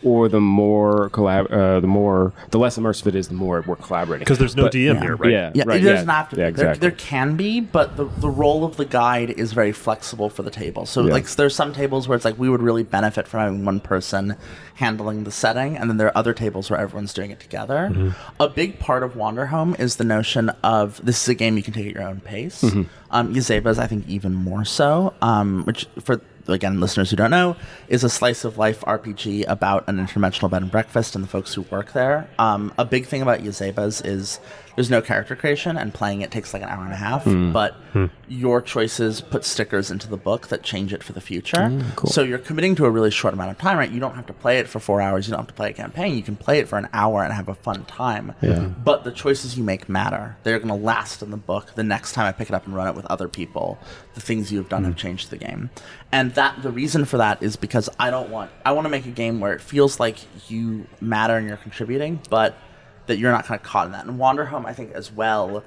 Or 0.04 0.28
the 0.28 0.40
more 0.40 1.08
collab, 1.10 1.50
uh, 1.50 1.80
the 1.80 1.86
more 1.86 2.32
the 2.50 2.58
less 2.58 2.78
immersive 2.78 3.06
it 3.06 3.14
is, 3.14 3.28
the 3.28 3.34
more 3.34 3.64
we're 3.66 3.76
collaborating. 3.76 4.20
Because 4.24 4.38
there's 4.38 4.56
no 4.56 4.64
But- 4.64 4.72
DM 4.72 5.00
here, 5.02 5.16
right? 5.16 5.30
Yeah, 5.32 5.50
Yeah, 5.54 5.64
right, 5.66 5.80
it 5.80 5.84
doesn't 5.84 6.06
yeah, 6.06 6.14
have 6.14 6.28
to. 6.30 6.36
Yeah, 6.36 6.40
There, 6.42 6.48
exactly. 6.50 6.78
there 6.80 6.90
can 6.96 7.36
be, 7.36 7.60
but 7.60 7.96
the, 7.96 8.04
the 8.18 8.28
role 8.30 8.64
of 8.64 8.76
the 8.76 8.84
guide 8.84 9.30
is 9.30 9.52
very 9.52 9.72
flexible 9.72 10.28
for 10.30 10.42
the 10.42 10.50
table. 10.50 10.86
So, 10.86 11.04
Yeah. 11.06 11.12
like, 11.12 11.26
there's 11.30 11.54
some 11.54 11.72
tables 11.72 12.06
where 12.08 12.16
it's 12.16 12.24
like 12.24 12.38
we 12.38 12.48
would 12.48 12.62
really 12.62 12.82
benefit 12.82 13.26
from 13.26 13.40
having 13.40 13.64
one 13.64 13.80
person 13.80 14.36
handling 14.74 15.24
the 15.24 15.30
setting, 15.30 15.76
and 15.76 15.88
then 15.88 15.96
there 15.96 16.08
are 16.08 16.18
other 16.18 16.32
tables 16.34 16.68
where 16.70 16.78
everyone's 16.80 17.12
doing 17.14 17.30
it 17.30 17.40
together. 17.40 17.88
Mm-hmm. 17.92 18.10
A 18.40 18.48
big 18.48 18.78
part 18.80 19.02
of 19.04 19.14
Wander 19.16 19.46
Home 19.46 19.76
is 19.78 19.96
the 19.96 20.04
notion 20.04 20.50
of 20.62 21.00
this 21.04 21.22
is 21.22 21.28
a 21.28 21.34
game 21.34 21.56
you 21.56 21.62
can 21.62 21.72
take 21.72 21.86
at 21.86 21.92
your 21.94 22.02
own 22.02 22.20
pace. 22.20 22.62
Mm-hmm. 22.62 22.82
Um, 23.10 23.32
Yazeba's, 23.34 23.78
I 23.78 23.86
think, 23.86 24.08
even 24.08 24.34
more 24.34 24.64
so. 24.64 25.14
Um, 25.22 25.62
which 25.64 25.86
for 26.00 26.20
again 26.52 26.80
listeners 26.80 27.10
who 27.10 27.16
don't 27.16 27.30
know 27.30 27.56
is 27.88 28.04
a 28.04 28.10
slice 28.10 28.44
of 28.44 28.58
life 28.58 28.80
RPG 28.82 29.46
about 29.48 29.88
an 29.88 29.96
interdimensional 29.96 30.50
bed 30.50 30.62
and 30.62 30.70
breakfast 30.70 31.14
and 31.14 31.24
the 31.24 31.28
folks 31.28 31.54
who 31.54 31.62
work 31.62 31.92
there. 31.92 32.28
Um, 32.38 32.72
a 32.76 32.84
big 32.84 33.06
thing 33.06 33.22
about 33.22 33.40
Yazeba's 33.40 34.00
is 34.02 34.40
there's 34.74 34.90
no 34.90 35.00
character 35.00 35.36
creation 35.36 35.76
and 35.76 35.94
playing 35.94 36.22
it 36.22 36.30
takes 36.30 36.52
like 36.52 36.62
an 36.62 36.68
hour 36.68 36.84
and 36.84 36.92
a 36.92 36.96
half, 36.96 37.24
hmm. 37.24 37.52
but 37.52 37.74
hmm. 37.92 38.06
your 38.28 38.60
choices 38.60 39.20
put 39.20 39.44
stickers 39.44 39.90
into 39.90 40.08
the 40.08 40.16
book 40.16 40.48
that 40.48 40.62
change 40.62 40.92
it 40.92 41.02
for 41.02 41.12
the 41.12 41.20
future. 41.20 41.68
Hmm, 41.68 41.90
cool. 41.96 42.10
So 42.10 42.22
you're 42.22 42.38
committing 42.38 42.74
to 42.76 42.84
a 42.84 42.90
really 42.90 43.10
short 43.10 43.34
amount 43.34 43.50
of 43.50 43.58
time, 43.58 43.78
right? 43.78 43.90
You 43.90 44.00
don't 44.00 44.14
have 44.14 44.26
to 44.26 44.32
play 44.32 44.58
it 44.58 44.68
for 44.68 44.80
four 44.80 45.00
hours. 45.00 45.26
You 45.26 45.32
don't 45.32 45.40
have 45.40 45.48
to 45.48 45.54
play 45.54 45.70
a 45.70 45.72
campaign. 45.72 46.16
You 46.16 46.22
can 46.22 46.36
play 46.36 46.58
it 46.58 46.68
for 46.68 46.78
an 46.78 46.88
hour 46.92 47.22
and 47.22 47.32
have 47.32 47.48
a 47.48 47.54
fun 47.54 47.84
time. 47.84 48.34
Yeah. 48.40 48.60
But 48.60 49.04
the 49.04 49.12
choices 49.12 49.56
you 49.56 49.64
make 49.64 49.88
matter. 49.88 50.36
They're 50.42 50.58
going 50.58 50.68
to 50.68 50.74
last 50.74 51.22
in 51.22 51.30
the 51.30 51.36
book. 51.36 51.74
The 51.74 51.84
next 51.84 52.12
time 52.12 52.26
I 52.26 52.32
pick 52.32 52.48
it 52.48 52.54
up 52.54 52.66
and 52.66 52.74
run 52.74 52.88
it 52.88 52.94
with 52.94 53.06
other 53.06 53.28
people, 53.28 53.78
the 54.14 54.20
things 54.20 54.50
you 54.50 54.58
have 54.58 54.68
done 54.68 54.84
have 54.84 54.96
changed 54.96 55.30
the 55.30 55.36
game. 55.36 55.70
And 56.10 56.34
that 56.34 56.62
the 56.62 56.70
reason 56.70 57.04
for 57.04 57.18
that 57.18 57.42
is 57.42 57.56
because 57.56 57.88
I 57.98 58.10
don't 58.10 58.30
want 58.30 58.50
I 58.64 58.72
want 58.72 58.84
to 58.84 58.88
make 58.88 59.06
a 59.06 59.10
game 59.10 59.40
where 59.40 59.52
it 59.52 59.60
feels 59.60 59.98
like 59.98 60.18
you 60.48 60.86
matter 61.00 61.36
and 61.36 61.48
you're 61.48 61.56
contributing, 61.56 62.20
but 62.30 62.56
that 63.06 63.18
you're 63.18 63.32
not 63.32 63.44
kind 63.44 63.60
of 63.60 63.66
caught 63.66 63.86
in 63.86 63.92
that. 63.92 64.06
And 64.06 64.18
Wander 64.18 64.46
Home, 64.46 64.66
I 64.66 64.72
think, 64.72 64.92
as 64.92 65.12
well 65.12 65.64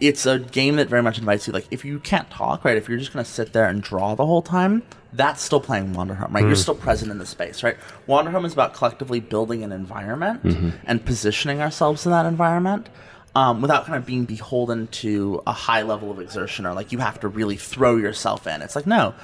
it's 0.00 0.26
a 0.26 0.38
game 0.38 0.76
that 0.76 0.88
very 0.88 1.02
much 1.02 1.18
invites 1.18 1.46
you 1.46 1.52
like 1.52 1.66
if 1.70 1.84
you 1.84 1.98
can't 2.00 2.28
talk 2.30 2.64
right 2.64 2.76
if 2.76 2.88
you're 2.88 2.98
just 2.98 3.12
going 3.12 3.24
to 3.24 3.30
sit 3.30 3.52
there 3.52 3.66
and 3.66 3.82
draw 3.82 4.14
the 4.14 4.26
whole 4.26 4.42
time 4.42 4.82
that's 5.12 5.40
still 5.40 5.60
playing 5.60 5.92
wander 5.92 6.14
home 6.14 6.32
right? 6.32 6.44
You're 6.44 6.56
still 6.56 6.74
present 6.74 7.10
in 7.10 7.18
the 7.18 7.26
space 7.26 7.62
right? 7.62 7.76
Wander 8.06 8.30
home 8.30 8.44
is 8.44 8.52
about 8.52 8.74
collectively 8.74 9.20
building 9.20 9.62
an 9.62 9.70
environment 9.72 10.42
and 10.84 11.04
positioning 11.04 11.60
ourselves 11.60 12.04
in 12.04 12.12
that 12.12 12.26
environment 12.26 12.88
um, 13.36 13.60
without 13.62 13.86
kind 13.86 13.96
of 13.96 14.04
being 14.04 14.24
beholden 14.24 14.88
to 14.88 15.42
a 15.46 15.52
high 15.52 15.82
level 15.82 16.10
of 16.10 16.18
exertion 16.20 16.66
or 16.66 16.74
like 16.74 16.90
you 16.90 16.98
have 16.98 17.20
to 17.20 17.28
really 17.28 17.56
throw 17.56 17.96
yourself 17.96 18.46
in. 18.46 18.62
It's 18.62 18.74
like 18.76 18.86
no 18.86 19.14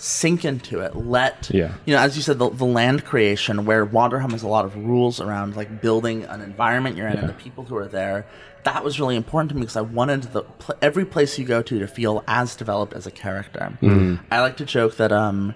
sink 0.00 0.44
into 0.44 0.78
it 0.80 0.94
let 0.94 1.50
Yeah. 1.52 1.74
you 1.84 1.92
know 1.94 2.00
as 2.00 2.16
you 2.16 2.22
said 2.22 2.38
the, 2.38 2.48
the 2.50 2.64
land 2.64 3.04
creation 3.04 3.64
where 3.64 3.84
wanderhome 3.84 4.30
has 4.30 4.44
a 4.44 4.48
lot 4.48 4.64
of 4.64 4.76
rules 4.76 5.20
around 5.20 5.56
like 5.56 5.82
building 5.82 6.22
an 6.24 6.40
environment 6.40 6.96
you're 6.96 7.08
in 7.08 7.18
and 7.18 7.28
the 7.28 7.32
people 7.34 7.64
who 7.64 7.76
are 7.76 7.88
there. 7.88 8.24
That 8.64 8.84
was 8.84 9.00
really 9.00 9.16
important 9.16 9.48
to 9.50 9.54
me 9.56 9.62
because 9.62 9.76
i 9.76 9.80
wanted 9.80 10.22
the 10.34 10.42
pl- 10.42 10.76
every 10.82 11.04
place 11.04 11.38
you 11.38 11.44
go 11.44 11.62
to 11.62 11.78
to 11.80 11.86
feel 11.88 12.22
as 12.28 12.54
developed 12.54 12.92
as 12.92 13.06
a 13.06 13.10
character. 13.10 13.76
I 14.30 14.40
like 14.40 14.56
to 14.58 14.64
joke 14.64 14.96
that 14.98 15.10
um 15.10 15.54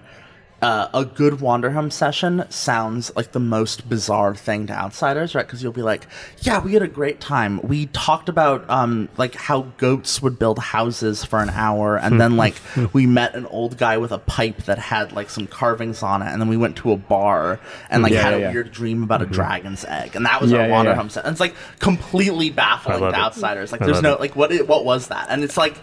uh, 0.63 0.87
a 0.93 1.03
good 1.05 1.33
Wanderhome 1.33 1.91
session 1.91 2.45
sounds 2.49 3.11
like 3.15 3.33
the 3.33 3.39
most 3.39 3.89
bizarre 3.89 4.33
thing 4.33 4.65
to 4.67 4.73
outsiders, 4.73 5.35
right? 5.35 5.45
Because 5.45 5.61
you'll 5.61 5.73
be 5.73 5.81
like, 5.81 6.07
"Yeah, 6.39 6.59
we 6.63 6.73
had 6.73 6.81
a 6.81 6.87
great 6.87 7.19
time. 7.19 7.59
We 7.61 7.87
talked 7.87 8.29
about 8.29 8.67
um, 8.69 9.09
like 9.17 9.35
how 9.35 9.63
goats 9.77 10.21
would 10.21 10.39
build 10.39 10.59
houses 10.59 11.25
for 11.25 11.39
an 11.39 11.49
hour, 11.49 11.97
and 11.97 12.19
then 12.19 12.37
like 12.37 12.55
we 12.93 13.05
met 13.05 13.35
an 13.35 13.45
old 13.47 13.77
guy 13.77 13.97
with 13.97 14.11
a 14.13 14.19
pipe 14.19 14.63
that 14.63 14.79
had 14.79 15.11
like 15.11 15.29
some 15.29 15.47
carvings 15.47 16.01
on 16.01 16.21
it, 16.21 16.27
and 16.31 16.41
then 16.41 16.47
we 16.47 16.57
went 16.57 16.77
to 16.77 16.91
a 16.93 16.97
bar 16.97 17.59
and 17.89 18.01
like 18.01 18.13
Yeah, 18.13 18.21
had 18.21 18.39
yeah, 18.39 18.49
a 18.49 18.51
weird 18.53 18.71
dream 18.71 19.03
about 19.03 19.21
a 19.21 19.25
dragon's 19.25 19.83
egg, 19.85 20.15
and 20.15 20.25
that 20.25 20.41
was 20.41 20.51
Yeah, 20.51 20.59
our 20.59 20.67
Wanderhome 20.69 20.85
yeah. 21.03 21.07
session. 21.09 21.25
And 21.27 21.33
it's 21.33 21.41
like 21.41 21.55
completely 21.79 22.49
baffling 22.49 22.99
to 22.99 23.07
it. 23.09 23.13
outsiders. 23.15 23.71
Like, 23.73 23.81
I 23.81 23.85
there's 23.85 24.01
no 24.01 24.13
it. 24.13 24.19
like 24.21 24.35
what 24.35 24.51
what 24.67 24.85
was 24.85 25.09
that? 25.09 25.27
And 25.29 25.43
it's 25.43 25.57
like 25.57 25.75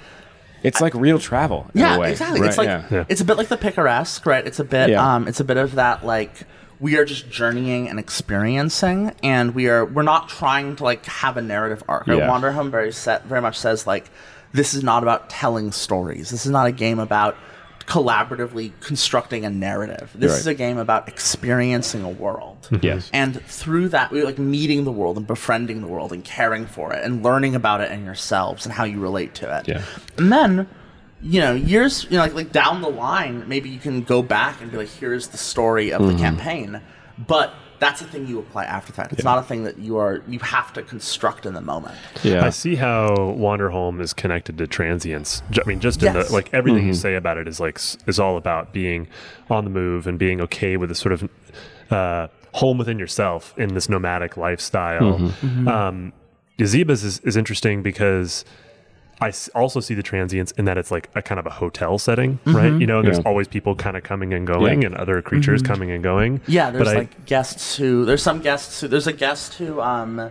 It's 0.63 0.81
like 0.81 0.95
real 0.95 1.19
travel. 1.19 1.71
In 1.75 1.81
yeah, 1.81 1.97
a 1.97 2.01
way, 2.01 2.11
exactly. 2.13 2.41
right? 2.41 2.49
It's 2.49 2.59
like 2.59 2.67
yeah. 2.67 2.87
Yeah. 2.91 3.05
it's 3.09 3.21
a 3.21 3.25
bit 3.25 3.37
like 3.37 3.49
the 3.49 3.57
picaresque, 3.57 4.25
right? 4.27 4.47
It's 4.47 4.59
a 4.59 4.65
bit 4.65 4.91
Yeah. 4.91 5.15
um 5.15 5.29
it's 5.29 5.41
a 5.41 5.45
bit 5.45 5.57
of 5.57 5.75
that 5.77 6.05
like 6.05 6.43
we 6.81 6.97
are 6.97 7.05
just 7.05 7.31
journeying 7.31 7.89
and 7.89 7.99
experiencing 7.99 9.13
and 9.23 9.55
we 9.55 9.69
are 9.69 9.85
we're 9.85 10.03
not 10.03 10.29
trying 10.29 10.77
to 10.77 10.85
like 10.85 11.05
have 11.07 11.37
a 11.37 11.43
narrative 11.43 11.83
arc. 11.89 12.07
Right? 12.07 12.19
Yeah. 12.19 12.29
Wander 12.29 12.53
Home 12.53 12.71
very 12.71 12.93
set 12.93 13.25
very 13.25 13.41
much 13.43 13.59
says 13.59 13.87
like 13.87 14.11
this 14.53 14.75
is 14.75 14.83
not 14.83 15.03
about 15.03 15.31
telling 15.31 15.73
stories. 15.73 16.31
This 16.31 16.45
is 16.45 16.51
not 16.51 16.67
a 16.67 16.73
game 16.73 16.99
about 16.99 17.37
collaboratively 17.91 18.71
constructing 18.81 19.45
a 19.45 19.51
narrative. 19.51 20.11
This 20.15 20.31
Right. 20.31 20.39
is 20.39 20.47
a 20.47 20.55
game 20.55 20.79
about 20.79 21.09
experiencing 21.09 22.05
a 22.05 22.09
world. 22.09 22.69
Yes. 22.83 23.11
And 23.13 23.45
through 23.45 23.91
that, 23.91 24.11
we 24.11 24.23
like 24.23 24.39
meeting 24.39 24.85
the 24.85 24.93
world 24.93 25.17
and 25.19 25.27
befriending 25.27 25.81
the 25.83 25.87
world 25.89 26.13
and 26.13 26.25
caring 26.25 26.67
for 26.67 26.95
it 26.95 27.05
and 27.05 27.23
learning 27.23 27.55
about 27.55 27.81
it 27.81 27.91
and 27.91 28.07
yourselves 28.07 28.65
and 28.65 28.73
how 28.73 28.85
you 28.85 29.01
relate 29.01 29.35
to 29.35 29.59
it. 29.59 29.69
Yeah. 29.69 29.83
And 30.17 30.33
then, 30.33 30.69
you 31.21 31.41
know, 31.41 31.53
years, 31.53 32.05
you 32.05 32.17
know, 32.17 32.23
like, 32.23 32.35
like 32.35 32.53
down 32.53 32.81
the 32.81 32.89
line, 32.89 33.45
maybe 33.49 33.69
you 33.69 33.79
can 33.79 34.03
go 34.03 34.23
back 34.23 34.63
and 34.63 34.71
be 34.71 34.79
like, 34.79 34.89
here's 34.89 35.29
the 35.29 35.37
story 35.37 35.93
of 35.93 36.03
the 36.03 36.13
mm-hmm. 36.13 36.23
campaign. 36.23 36.81
But 37.19 37.53
that's 37.81 38.01
a 38.01 38.05
thing 38.05 38.27
you 38.27 38.39
apply 38.39 38.65
after 38.67 38.93
that. 38.93 39.13
It's 39.13 39.25
not 39.25 39.39
a 39.39 39.43
thing 39.43 39.65
that 39.65 39.79
you 39.79 39.97
are 39.97 40.23
you 40.29 40.39
have 40.39 40.73
to 40.75 40.83
construct 40.83 41.47
in 41.47 41.55
the 41.55 41.61
moment. 41.61 41.97
Yeah. 42.23 42.45
I 42.45 42.51
see 42.51 42.77
how 42.77 43.09
Wanderhome 43.17 44.01
is 44.01 44.13
connected 44.13 44.59
to 44.59 44.67
transience. 44.67 45.43
I 45.53 45.67
mean, 45.67 45.81
just 45.81 46.03
in 46.03 46.15
Yes. 46.15 46.29
the 46.29 46.33
like 46.33 46.53
everything 46.55 46.81
Mm-hmm. 46.83 46.89
you 46.89 46.95
say 46.95 47.15
about 47.17 47.39
it 47.39 47.49
is 47.49 47.59
like 47.59 47.81
is 48.07 48.21
all 48.21 48.37
about 48.37 48.73
being 48.73 49.09
on 49.49 49.65
the 49.65 49.71
move 49.71 50.07
and 50.07 50.19
being 50.19 50.41
okay 50.43 50.77
with 50.77 50.91
a 50.91 50.95
sort 50.95 51.13
of 51.15 51.29
uh, 51.91 52.29
home 52.53 52.79
within 52.79 52.99
yourself 52.99 53.55
in 53.57 53.75
this 53.75 53.89
nomadic 53.89 54.37
lifestyle. 54.37 55.19
Mm-hmm. 55.19 55.67
Um, 55.69 56.13
Yazebas 56.59 57.03
is, 57.05 57.19
is 57.21 57.37
interesting 57.37 57.83
because 57.83 58.45
I 59.23 59.29
s- 59.29 59.49
also 59.55 59.81
see 59.81 59.95
the 59.95 60.03
transients 60.03 60.51
in 60.53 60.65
that 60.65 60.79
it's 60.79 60.91
like 60.91 61.11
a 61.15 61.21
kind 61.23 61.39
of 61.39 61.47
a 61.47 61.51
hotel 61.51 61.99
setting, 61.99 62.39
right? 62.47 62.73
You 62.73 62.87
know, 62.87 63.03
there's 63.03 63.19
Mm-hmm. 63.19 63.27
Yeah. 63.27 63.31
always 63.31 63.49
people 63.49 63.75
kind 63.75 63.97
of 63.97 64.03
coming 64.03 64.33
and 64.33 64.47
going 64.47 64.83
Yeah. 64.83 64.87
and 64.87 64.95
other 64.97 65.21
creatures 65.21 65.61
coming 65.63 65.91
and 65.91 66.03
going. 66.03 66.41
Yeah, 66.47 66.71
there's 66.71 66.85
But 66.85 66.97
I- 66.97 66.99
like 67.01 67.27
guests 67.27 67.77
who 67.77 68.05
there's 68.05 68.23
some 68.23 68.41
guests 68.41 68.81
who 68.81 68.89
there's 68.89 69.07
a 69.07 69.13
guest 69.13 69.55
who 69.55 69.81
um 69.81 70.31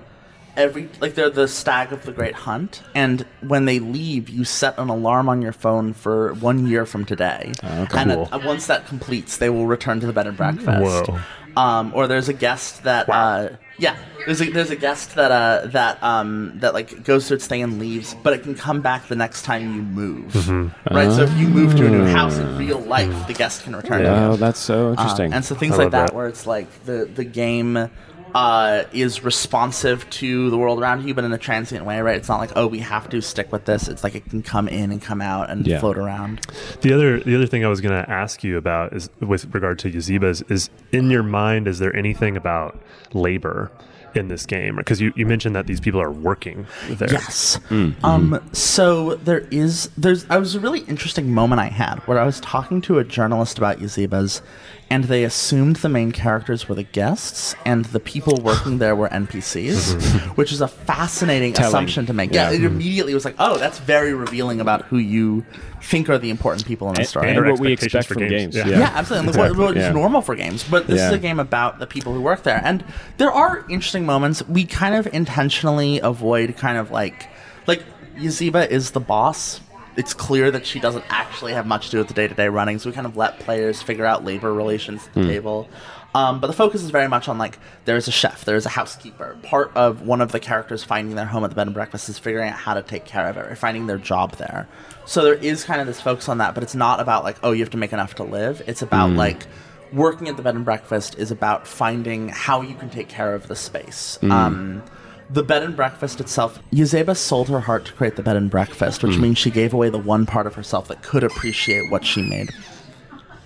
every 0.58 0.90
like 1.00 1.14
they're 1.14 1.30
the 1.30 1.48
stag 1.48 1.94
of 1.94 2.04
the 2.04 2.12
great 2.12 2.34
hunt 2.34 2.82
and 2.96 3.26
when 3.48 3.66
they 3.66 3.78
leave 3.80 4.28
you 4.28 4.44
set 4.44 4.78
an 4.80 4.90
alarm 4.90 5.30
on 5.30 5.42
your 5.42 5.54
phone 5.54 5.94
for 5.94 6.34
one 6.34 6.68
year 6.68 6.86
from 6.86 7.06
today 7.06 7.52
and 7.64 7.88
Cool. 7.90 8.28
uh, 8.32 8.40
once 8.44 8.66
that 8.68 8.86
completes 8.88 9.38
they 9.38 9.50
will 9.50 9.68
return 9.68 10.00
to 10.02 10.08
the 10.08 10.12
bed 10.12 10.26
and 10.28 10.36
breakfast 10.36 10.68
Whoa. 11.08 11.20
Um 11.58 11.92
or 11.96 12.08
there's 12.08 12.30
a 12.30 12.34
guest 12.34 12.84
that 12.84 13.10
uh 13.10 13.50
yeah 13.78 13.96
there's 14.26 14.42
a 14.42 14.50
there's 14.52 14.70
a 14.70 14.76
guest 14.76 15.16
that 15.16 15.32
uh 15.32 15.66
that 15.68 16.02
um 16.04 16.52
that 16.60 16.74
like 16.74 17.04
goes 17.04 17.28
through 17.28 17.36
its 17.36 17.48
thing 17.48 17.62
and 17.64 17.80
leaves 17.80 18.16
but 18.24 18.34
it 18.34 18.44
can 18.44 18.54
come 18.56 18.82
back 18.82 19.08
the 19.08 19.16
next 19.16 19.44
time 19.44 19.62
you 19.76 19.82
move 19.82 20.32
Mm-hmm. 20.34 20.96
right 20.96 21.12
so 21.12 21.24
if 21.24 21.34
you 21.38 21.48
move 21.48 21.76
to 21.78 21.88
a 21.88 21.90
new 21.90 22.06
house 22.06 22.38
in 22.38 22.58
real 22.58 22.80
life 22.80 23.28
the 23.28 23.34
guest 23.34 23.64
can 23.64 23.76
return 23.76 24.00
to 24.04 24.10
you 24.10 24.10
Oh, 24.16 24.36
that's 24.36 24.60
so 24.60 24.88
um, 24.88 24.92
interesting. 24.94 25.34
and 25.34 25.44
so 25.44 25.56
things 25.56 25.76
I 25.76 25.84
like 25.84 25.92
that, 25.92 26.08
that. 26.08 26.16
where 26.16 26.28
it's 26.28 26.46
like 26.46 26.68
the 26.86 27.06
the 27.06 27.24
game 27.24 27.90
uh, 28.36 28.84
is 28.94 29.24
responsive 29.24 30.10
to 30.12 30.50
the 30.50 30.58
world 30.58 30.80
around 30.80 31.08
you, 31.08 31.14
but 31.14 31.24
in 31.24 31.32
a 31.34 31.38
transient 31.38 31.86
way, 31.86 32.00
right? 32.02 32.16
It's 32.18 32.30
not 32.30 32.40
like 32.40 32.52
oh, 32.56 32.68
we 32.68 32.80
have 32.80 33.10
to 33.10 33.22
stick 33.22 33.52
with 33.52 33.66
this. 33.66 33.88
It's 33.88 34.04
like 34.04 34.16
it 34.16 34.26
can 34.30 34.42
come 34.44 34.68
in 34.68 34.92
and 34.92 35.02
come 35.02 35.22
out 35.22 35.50
and 35.50 35.66
Yeah. 35.66 35.80
float 35.80 35.98
around. 35.98 36.42
The 36.82 36.94
other 36.94 37.20
the 37.20 37.36
other 37.36 37.48
thing 37.48 37.66
I 37.66 37.68
was 37.70 37.82
going 37.82 38.04
to 38.04 38.10
ask 38.10 38.44
you 38.44 38.58
about 38.58 38.94
is 38.94 39.10
with 39.20 39.54
regard 39.54 39.80
to 39.80 39.92
Yazebas 39.92 40.50
is 40.52 40.70
in 40.92 41.10
your 41.10 41.24
mind 41.24 41.68
is 41.68 41.80
there 41.80 41.96
anything 41.96 42.38
about 42.38 42.80
labor 43.14 43.72
in 44.16 44.28
this 44.28 44.48
game 44.48 44.76
because 44.76 45.00
you, 45.00 45.14
you 45.16 45.24
mentioned 45.24 45.56
that 45.56 45.68
these 45.68 45.80
people 45.80 46.02
are 46.02 46.10
working 46.12 46.66
there. 46.90 47.12
Yes. 47.12 47.60
Um. 48.04 48.42
So 48.54 49.16
there 49.16 49.46
is 49.52 49.90
there's 49.98 50.26
I 50.30 50.38
was 50.38 50.56
a 50.56 50.60
really 50.60 50.80
interesting 50.82 51.32
moment 51.32 51.62
I 51.62 51.68
had 51.68 52.00
where 52.08 52.18
I 52.20 52.26
was 52.26 52.40
talking 52.40 52.82
to 52.82 52.98
a 52.98 53.04
journalist 53.04 53.58
about 53.60 53.78
Yazebas, 53.80 54.42
and 54.92 55.04
they 55.06 55.24
assumed 55.24 55.78
the 55.78 55.90
main 55.90 56.12
characters 56.12 56.68
were 56.68 56.76
the 56.76 56.84
guests 56.84 57.56
and 57.66 57.86
the 57.86 58.00
people 58.00 58.40
working 58.42 58.80
there 58.80 58.96
were 58.96 59.08
NPCs, 59.10 60.36
which 60.38 60.52
is 60.52 60.62
a 60.62 60.68
fascinating 60.68 61.54
Telling. 61.54 61.68
assumption 61.70 62.06
to 62.08 62.14
make. 62.14 62.34
Yeah. 62.34 62.50
Yeah. 62.50 62.58
it 62.58 62.64
immediately 62.64 63.14
was 63.14 63.24
like, 63.24 63.36
oh, 63.40 63.58
that's 63.58 63.80
very 63.80 64.14
revealing 64.14 64.60
about 64.62 64.86
who 64.86 64.98
you 64.98 65.46
think 65.82 66.10
are 66.10 66.18
the 66.18 66.30
important 66.30 66.66
people 66.66 66.88
in 66.90 66.96
the 66.96 67.02
and, 67.02 67.08
story. 67.08 67.30
and 67.30 67.38
Or 67.38 67.52
what 67.52 67.60
we 67.60 67.72
expect 67.74 68.08
for 68.08 68.16
from 68.16 68.28
games. 68.28 68.56
games. 68.56 68.56
Yeah. 68.56 68.68
Yeah, 68.68 68.80
Yeah, 68.80 68.92
absolutely. 68.96 69.32
Like, 69.34 69.52
what- 69.52 69.58
what 69.58 69.78
is 69.78 69.84
yeah. 69.84 69.92
normal 69.92 70.22
for 70.22 70.36
games, 70.36 70.64
but 70.64 70.88
this 70.88 71.00
is 71.02 71.12
a 71.12 71.20
game 71.20 71.40
about 71.40 71.80
the 71.80 71.88
people 71.88 72.14
who 72.14 72.22
work 72.22 72.44
there, 72.44 72.62
and 72.64 72.84
there 73.18 73.32
are 73.32 73.66
interesting 73.70 74.06
moments. 74.06 74.42
We 74.48 74.66
kind 74.66 74.96
of 74.96 75.08
intentionally 75.14 76.00
avoid 76.00 76.58
kind 76.58 76.78
of 76.78 76.92
like, 76.92 77.28
like 77.68 77.84
Yazeba 78.18 78.68
is 78.70 78.92
the 78.92 79.00
boss. 79.00 79.62
It's 80.00 80.14
clear 80.14 80.50
that 80.50 80.66
she 80.66 80.80
doesn't 80.80 81.04
actually 81.10 81.52
have 81.54 81.68
much 81.68 81.88
to 81.88 81.92
do 81.92 81.98
with 81.98 82.08
the 82.08 82.14
day-to-day 82.14 82.48
running, 82.48 82.80
so 82.80 82.90
we 82.90 82.96
kind 82.96 83.06
of 83.06 83.18
let 83.18 83.40
players 83.40 83.82
figure 83.82 84.06
out 84.06 84.24
labor 84.24 84.54
relations 84.54 85.06
at 85.08 85.14
the 85.14 85.26
table. 85.28 85.70
Um, 86.16 86.40
but 86.40 86.48
the 86.48 86.54
focus 86.54 86.82
is 86.84 86.90
very 86.90 87.08
much 87.08 87.28
on 87.28 87.38
like 87.38 87.60
there's 87.86 88.08
a 88.08 88.12
chef, 88.12 88.46
there's 88.46 88.66
a 88.66 88.70
housekeeper. 88.70 89.38
Part 89.44 89.76
of 89.76 90.02
one 90.02 90.22
of 90.22 90.32
the 90.32 90.40
characters 90.40 90.84
finding 90.84 91.16
their 91.16 91.26
home 91.26 91.44
at 91.44 91.50
the 91.50 91.56
bed 91.56 91.68
and 91.68 91.74
breakfast 91.74 92.10
is 92.10 92.18
figuring 92.18 92.50
out 92.50 92.56
how 92.56 92.74
to 92.76 92.82
take 92.82 93.06
care 93.06 93.28
of 93.28 93.38
it 93.38 93.46
or 93.46 93.56
finding 93.56 93.88
their 93.88 93.98
job 93.98 94.38
there. 94.38 94.68
So 95.06 95.24
there 95.24 95.36
is 95.36 95.64
kind 95.66 95.82
of 95.82 95.88
this 95.88 96.02
focus 96.02 96.30
on 96.30 96.38
that, 96.40 96.56
but 96.56 96.64
it's 96.64 96.76
not 96.76 97.00
about 97.00 97.24
like 97.24 97.38
oh 97.44 97.52
you 97.52 97.60
have 97.60 97.70
to 97.72 97.78
make 97.78 97.94
enough 97.94 98.16
to 98.16 98.24
live. 98.24 98.62
It's 98.68 98.82
about 98.82 99.12
like 99.18 99.46
working 99.92 100.30
at 100.30 100.38
the 100.38 100.44
bed 100.44 100.56
and 100.56 100.66
breakfast 100.66 101.16
is 101.20 101.30
about 101.30 101.68
finding 101.68 102.30
how 102.30 102.62
you 102.62 102.76
can 102.76 102.90
take 102.90 103.10
care 103.10 103.36
of 103.36 103.48
the 103.48 103.56
space. 103.56 104.18
Um, 104.24 104.84
the 105.30 105.44
bed 105.44 105.64
and 105.64 105.76
breakfast 105.76 106.20
itself, 106.20 106.60
Yazeba 106.72 107.16
sold 107.16 107.50
her 107.50 107.60
heart 107.60 107.86
to 107.86 107.94
create 107.94 108.16
the 108.16 108.24
bed 108.24 108.36
and 108.36 108.50
breakfast, 108.50 109.04
which 109.04 109.18
means 109.18 109.38
she 109.38 109.52
gave 109.52 109.74
away 109.74 109.90
the 109.90 110.00
one 110.00 110.26
part 110.26 110.48
of 110.48 110.56
herself 110.56 110.88
that 110.88 111.04
could 111.04 111.24
appreciate 111.24 111.92
what 111.92 112.06
she 112.06 112.22
made. 112.22 112.50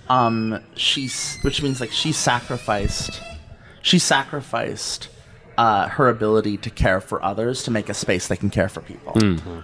Um, 0.08 0.60
she's, 0.76 1.38
which 1.42 1.62
means 1.62 1.80
like 1.80 1.92
she 1.92 2.12
sacrificed, 2.12 3.20
she 3.82 3.98
sacrificed 3.98 5.08
uh, 5.56 5.88
her 5.88 6.08
ability 6.08 6.56
to 6.58 6.70
care 6.70 7.00
for 7.00 7.22
others 7.22 7.62
to 7.64 7.70
make 7.70 7.88
a 7.88 7.94
space 7.94 8.28
that 8.28 8.38
can 8.38 8.50
care 8.50 8.68
for 8.68 8.80
people. 8.80 9.12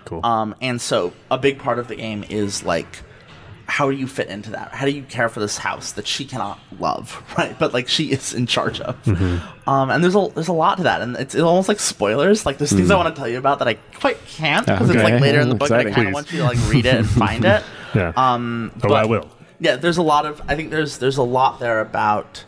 Cool. 0.05 0.25
Um, 0.25 0.55
and 0.61 0.81
so 0.81 1.13
a 1.31 1.39
big 1.39 1.59
part 1.59 1.79
of 1.79 1.89
the 1.89 1.97
game 1.97 2.25
is 2.29 2.63
like, 2.63 3.03
how 3.71 3.91
do 3.91 3.97
you 3.97 4.07
fit 4.07 4.29
into 4.29 4.51
that? 4.51 4.73
How 4.73 4.85
do 4.85 4.91
you 4.93 5.03
care 5.05 5.29
for 5.29 5.41
this 5.41 5.57
house 5.57 5.93
that 5.93 6.07
she 6.07 6.25
cannot 6.25 6.59
love, 6.79 7.23
right? 7.39 7.57
But 7.59 7.73
like 7.73 7.89
she 7.89 8.11
is 8.11 8.35
in 8.35 8.47
charge 8.47 8.81
of. 8.81 8.97
Um, 9.67 9.91
and 9.91 10.03
there's 10.03 10.17
a 10.17 10.29
there's 10.35 10.49
a 10.49 10.53
lot 10.53 10.79
to 10.79 10.83
that, 10.85 11.01
and 11.01 11.17
it's, 11.17 11.35
it's 11.35 11.43
almost 11.43 11.69
like 11.69 11.79
spoilers. 11.81 12.45
Like 12.45 12.59
there's 12.59 12.73
things 12.73 12.91
I 12.91 12.97
want 12.97 13.15
to 13.15 13.19
tell 13.19 13.29
you 13.29 13.39
about 13.39 13.61
that 13.61 13.69
I 13.69 13.75
quite 13.75 14.19
can't 14.27 14.67
because 14.67 14.91
it's 14.91 15.03
like 15.03 15.21
later 15.21 15.41
in 15.41 15.49
the 15.49 15.55
book. 15.55 15.71
and 15.71 15.89
I 15.89 15.93
kind 15.93 16.09
of 16.09 16.15
want 16.15 16.33
you 16.33 16.39
to 16.39 16.45
like 16.45 16.59
read 16.69 16.87
it 16.87 16.95
and 16.97 17.09
find 17.25 17.45
it. 17.45 17.63
yeah. 17.95 18.13
Um, 18.17 18.73
oh, 18.77 18.89
but- 18.89 18.93
I 18.93 19.05
will. 19.07 19.29
yeah, 19.61 19.77
there's 19.77 19.99
a 19.99 20.03
lot 20.03 20.27
of. 20.27 20.43
I 20.49 20.57
think 20.57 20.71
there's 20.71 20.99
there's 20.99 21.17
a 21.19 21.23
lot 21.23 21.61
there 21.61 21.81
about. 21.81 22.45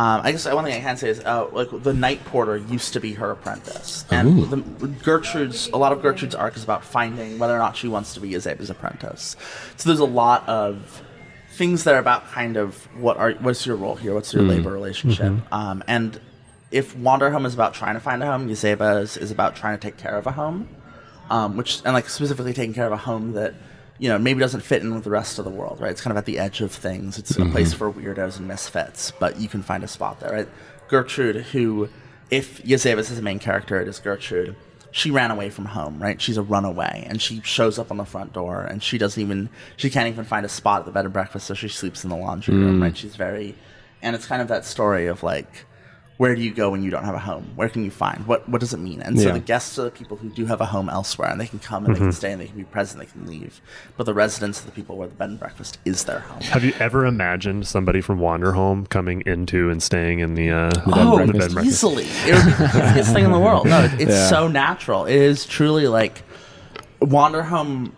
Um, 0.00 0.22
I 0.24 0.32
guess 0.32 0.46
one 0.46 0.64
thing 0.64 0.72
I 0.72 0.80
can 0.80 0.96
say 0.96 1.10
is, 1.10 1.20
uh, 1.20 1.46
like 1.52 1.68
the 1.82 1.92
night 1.92 2.24
porter 2.24 2.56
used 2.56 2.94
to 2.94 3.00
be 3.00 3.12
her 3.12 3.32
apprentice, 3.32 4.06
and 4.10 4.44
the, 4.50 4.56
Gertrude's 5.04 5.68
a 5.74 5.76
lot 5.76 5.92
of 5.92 6.00
Gertrude's 6.00 6.34
arc 6.34 6.56
is 6.56 6.64
about 6.64 6.82
finding 6.82 7.38
whether 7.38 7.54
or 7.54 7.58
not 7.58 7.76
she 7.76 7.86
wants 7.86 8.14
to 8.14 8.20
be 8.20 8.30
Azeba's 8.30 8.70
apprentice. 8.70 9.36
So 9.76 9.90
there's 9.90 10.00
a 10.00 10.06
lot 10.06 10.48
of 10.48 11.02
things 11.50 11.84
that 11.84 11.94
are 11.94 11.98
about 11.98 12.26
kind 12.30 12.56
of 12.56 12.86
what 12.96 13.18
are 13.18 13.32
what's 13.32 13.66
your 13.66 13.76
role 13.76 13.94
here, 13.94 14.14
what's 14.14 14.32
your 14.32 14.42
labor 14.42 14.72
relationship, 14.72 15.34
um, 15.52 15.84
and 15.86 16.18
if 16.70 16.96
Wander 16.96 17.30
Home 17.30 17.44
is 17.44 17.52
about 17.52 17.74
trying 17.74 17.92
to 17.92 18.00
find 18.00 18.22
a 18.22 18.26
home, 18.26 18.48
Yazeba 18.48 19.02
is, 19.02 19.18
is 19.18 19.30
about 19.30 19.54
trying 19.54 19.76
to 19.76 19.82
take 19.82 19.98
care 19.98 20.16
of 20.16 20.26
a 20.26 20.32
home. 20.32 20.66
Um, 21.28 21.58
which 21.58 21.82
and 21.84 21.92
like 21.92 22.08
specifically 22.08 22.54
taking 22.54 22.74
care 22.74 22.86
of 22.86 22.92
a 22.92 22.96
home 22.96 23.34
that 23.34 23.54
you 24.00 24.08
know 24.08 24.18
maybe 24.18 24.40
doesn't 24.40 24.62
fit 24.62 24.82
in 24.82 24.94
with 24.94 25.04
the 25.04 25.10
rest 25.10 25.38
of 25.38 25.44
the 25.44 25.50
world, 25.50 25.78
right? 25.78 25.90
It's 25.90 26.00
kind 26.00 26.10
of 26.10 26.16
at 26.16 26.24
the 26.24 26.38
edge 26.38 26.62
of 26.62 26.72
things. 26.72 27.18
It's 27.18 27.36
a 27.36 27.44
place 27.44 27.74
mm-hmm. 27.74 27.92
for 27.92 27.92
weirdos 27.92 28.38
and 28.38 28.48
misfits, 28.48 29.12
but 29.12 29.38
you 29.38 29.46
can 29.46 29.62
find 29.62 29.84
a 29.84 29.88
spot 29.88 30.20
there, 30.20 30.32
right? 30.32 30.48
Gertrude, 30.88 31.36
who, 31.36 31.90
if 32.30 32.62
Yazebas 32.62 33.10
is 33.10 33.16
the 33.16 33.22
main 33.22 33.38
character, 33.38 33.80
it 33.80 33.86
is 33.86 34.00
Gertrude. 34.00 34.56
She 34.90 35.10
ran 35.10 35.30
away 35.30 35.50
from 35.50 35.66
home, 35.66 36.02
right? 36.02 36.20
She's 36.20 36.38
a 36.38 36.42
runaway, 36.42 37.04
and 37.06 37.20
she 37.20 37.42
shows 37.42 37.78
up 37.78 37.90
on 37.90 37.98
the 37.98 38.04
front 38.06 38.32
door, 38.32 38.62
and 38.62 38.82
she 38.82 38.96
doesn't 38.96 39.22
even 39.22 39.50
she 39.76 39.90
can't 39.90 40.08
even 40.08 40.24
find 40.24 40.46
a 40.46 40.48
spot 40.48 40.80
at 40.80 40.86
the 40.86 40.92
bed 40.92 41.04
and 41.04 41.12
breakfast, 41.12 41.46
so 41.46 41.54
she 41.54 41.68
sleeps 41.68 42.02
in 42.02 42.08
the 42.08 42.16
laundry 42.16 42.56
room, 42.56 42.80
mm. 42.80 42.82
right? 42.82 42.96
She's 42.96 43.16
very, 43.16 43.54
and 44.00 44.16
it's 44.16 44.26
kind 44.26 44.40
of 44.40 44.48
that 44.48 44.64
story 44.64 45.06
of 45.08 45.22
like 45.22 45.66
where 46.20 46.34
do 46.36 46.42
you 46.42 46.52
go 46.52 46.68
when 46.68 46.82
you 46.82 46.90
don't 46.90 47.04
have 47.04 47.14
a 47.14 47.18
home? 47.18 47.46
Where 47.56 47.70
can 47.70 47.82
you 47.82 47.90
find? 47.90 48.26
What 48.26 48.46
what 48.46 48.60
does 48.60 48.74
it 48.74 48.76
mean? 48.78 49.00
And 49.00 49.18
so 49.18 49.28
Yeah. 49.28 49.32
the 49.32 49.40
guests 49.40 49.78
are 49.78 49.84
the 49.84 49.90
people 49.90 50.18
who 50.18 50.28
do 50.28 50.44
have 50.44 50.60
a 50.60 50.66
home 50.66 50.90
elsewhere, 50.90 51.30
and 51.30 51.40
they 51.40 51.46
can 51.46 51.60
come 51.60 51.86
and 51.86 51.94
they 51.96 51.98
can 51.98 52.12
stay 52.12 52.30
and 52.30 52.38
they 52.38 52.46
can 52.46 52.58
be 52.58 52.64
present, 52.64 53.00
they 53.00 53.06
can 53.06 53.26
leave. 53.26 53.62
But 53.96 54.04
the 54.04 54.12
residents 54.12 54.62
are 54.62 54.66
the 54.66 54.72
people 54.72 54.98
where 54.98 55.08
the 55.08 55.14
bed 55.14 55.30
and 55.30 55.38
breakfast 55.40 55.78
is 55.86 56.04
their 56.04 56.18
home. 56.20 56.42
Have 56.42 56.62
you 56.62 56.74
ever 56.78 57.06
imagined 57.06 57.66
somebody 57.66 58.02
from 58.02 58.18
Wanderhome 58.20 58.86
coming 58.90 59.22
into 59.24 59.70
and 59.70 59.82
staying 59.82 60.18
in 60.18 60.34
the, 60.34 60.50
uh, 60.50 60.68
the 60.68 60.82
Oh, 60.94 61.16
bed 61.16 61.30
and 61.30 61.38
breakfast? 61.38 61.64
easily! 61.66 62.04
It 62.26 62.34
would 62.34 62.44
be 62.44 62.52
the 62.52 62.90
easiest 62.90 63.14
thing 63.14 63.24
in 63.24 63.32
the 63.32 63.38
world. 63.48 63.66
No, 63.66 63.88
it's 63.98 64.12
Yeah. 64.12 64.28
so 64.28 64.46
natural. 64.46 65.06
It 65.06 65.16
is 65.16 65.46
truly 65.46 65.86
like 65.88 66.22
Wanderhome. 67.00 67.92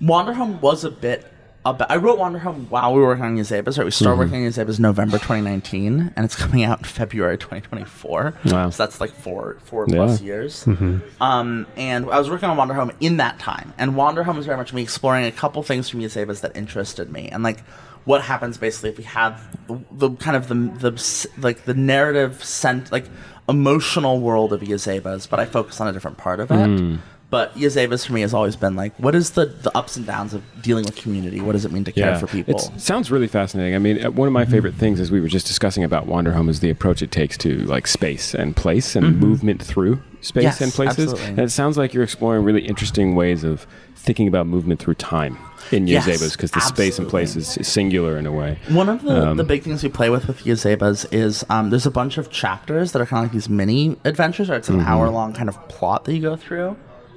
Wanderhome 0.00 0.60
was 0.60 0.84
a 0.84 0.90
bit. 0.90 1.26
About, 1.70 1.90
I 1.90 1.96
wrote 1.96 2.18
Wanderhome 2.18 2.68
while 2.70 2.94
we 2.94 3.00
were 3.00 3.08
working 3.08 3.24
on 3.24 3.36
Yazebas. 3.36 3.76
Right, 3.76 3.84
we 3.84 3.90
started 3.90 4.12
mm-hmm. 4.12 4.18
working 4.20 4.46
on 4.46 4.52
Yazebas 4.52 4.78
November 4.78 5.18
2019, 5.18 6.12
and 6.14 6.24
it's 6.24 6.36
coming 6.36 6.62
out 6.62 6.78
in 6.78 6.84
February 6.84 7.36
2024. 7.36 8.34
Wow. 8.44 8.70
So 8.70 8.82
that's 8.84 9.00
like 9.00 9.10
four 9.10 9.56
four 9.64 9.86
Yeah. 9.88 9.96
plus 9.96 10.20
years. 10.20 10.64
Mm-hmm. 10.64 10.98
Um, 11.20 11.66
and 11.76 12.08
I 12.08 12.18
was 12.18 12.30
working 12.30 12.48
on 12.48 12.56
Wanderhome 12.56 12.94
in 13.00 13.16
that 13.16 13.40
time, 13.40 13.72
and 13.78 13.94
Wanderhome 13.94 14.38
is 14.38 14.46
very 14.46 14.56
much 14.56 14.72
me 14.72 14.82
exploring 14.82 15.26
a 15.26 15.32
couple 15.32 15.62
things 15.64 15.88
from 15.88 16.00
Yazebas 16.00 16.40
that 16.42 16.56
interested 16.56 17.10
me, 17.10 17.28
and 17.28 17.42
like 17.42 17.64
what 18.04 18.22
happens 18.22 18.56
basically 18.56 18.90
if 18.90 18.98
we 18.98 19.04
have 19.04 19.42
the, 19.66 19.80
the 19.90 20.10
kind 20.16 20.36
of 20.36 20.46
the 20.46 20.54
the 20.54 21.28
like 21.38 21.64
the 21.64 21.74
narrative 21.74 22.44
sent 22.44 22.92
like 22.92 23.06
emotional 23.48 24.20
world 24.20 24.52
of 24.52 24.60
Yazebas, 24.60 25.28
but 25.28 25.40
I 25.40 25.44
focus 25.44 25.80
on 25.80 25.88
a 25.88 25.92
different 25.92 26.16
part 26.16 26.40
of 26.40 26.50
it. 26.50 26.54
Mm. 26.54 26.98
But 27.28 27.54
Yazebas 27.54 28.06
for 28.06 28.12
me 28.12 28.20
has 28.20 28.32
always 28.32 28.54
been 28.54 28.76
like, 28.76 28.94
what 29.00 29.14
is 29.16 29.30
the, 29.30 29.46
the 29.46 29.76
ups 29.76 29.96
and 29.96 30.06
downs 30.06 30.32
of 30.32 30.44
dealing 30.62 30.84
with 30.84 30.94
community? 30.94 31.40
What 31.40 31.52
does 31.52 31.64
it 31.64 31.72
mean 31.72 31.82
to 31.84 31.92
care 31.92 32.16
for 32.18 32.28
people? 32.28 32.54
It 32.54 32.80
sounds 32.80 33.10
really 33.10 33.26
fascinating. 33.26 33.74
I 33.74 33.78
mean, 33.78 34.04
uh, 34.04 34.12
one 34.12 34.28
of 34.28 34.32
my 34.32 34.44
favorite 34.44 34.74
things, 34.74 35.00
as 35.00 35.10
we 35.10 35.20
were 35.20 35.26
just 35.26 35.46
discussing 35.46 35.82
about 35.82 36.06
Wanderhome, 36.06 36.48
is 36.48 36.60
the 36.60 36.70
approach 36.70 37.02
it 37.02 37.10
takes 37.10 37.36
to 37.38 37.58
like 37.64 37.88
space 37.88 38.32
and 38.32 38.54
place 38.54 38.94
and 38.94 39.18
movement 39.18 39.60
through 39.60 40.00
space 40.20 40.44
Yes, 40.44 40.60
and 40.60 40.72
places. 40.72 41.12
absolutely. 41.12 41.26
And 41.30 41.38
it 41.40 41.50
sounds 41.50 41.76
like 41.76 41.92
you're 41.92 42.04
exploring 42.04 42.44
really 42.44 42.64
interesting 42.64 43.16
ways 43.16 43.42
of 43.42 43.66
thinking 43.96 44.28
about 44.28 44.46
movement 44.46 44.78
through 44.78 44.94
time 44.94 45.36
in 45.72 45.88
Yes, 45.88 46.06
Yazebas 46.06 46.32
because 46.32 46.52
the 46.52 46.60
space 46.60 46.98
and 47.00 47.08
place 47.08 47.34
is, 47.34 47.58
is 47.58 47.66
singular 47.66 48.16
in 48.18 48.26
a 48.26 48.32
way. 48.32 48.58
One 48.68 48.88
of 48.88 49.02
the, 49.02 49.34
the 49.34 49.42
big 49.42 49.64
things 49.64 49.82
we 49.82 49.88
play 49.88 50.10
with 50.10 50.28
with 50.28 50.44
Yazebas 50.44 51.12
is 51.12 51.44
um, 51.50 51.70
there's 51.70 51.86
a 51.86 51.90
bunch 51.90 52.18
of 52.18 52.30
chapters 52.30 52.92
that 52.92 53.02
are 53.02 53.06
kind 53.06 53.24
of 53.24 53.30
like 53.30 53.32
these 53.32 53.48
mini 53.48 53.96
adventures, 54.04 54.48
or 54.48 54.54
it's 54.54 54.68
an 54.68 54.80
hour 54.80 55.10
long 55.10 55.32
kind 55.32 55.48
of 55.48 55.68
plot 55.68 56.04
that 56.04 56.14
you 56.14 56.22
go 56.22 56.36
through, 56.36 56.76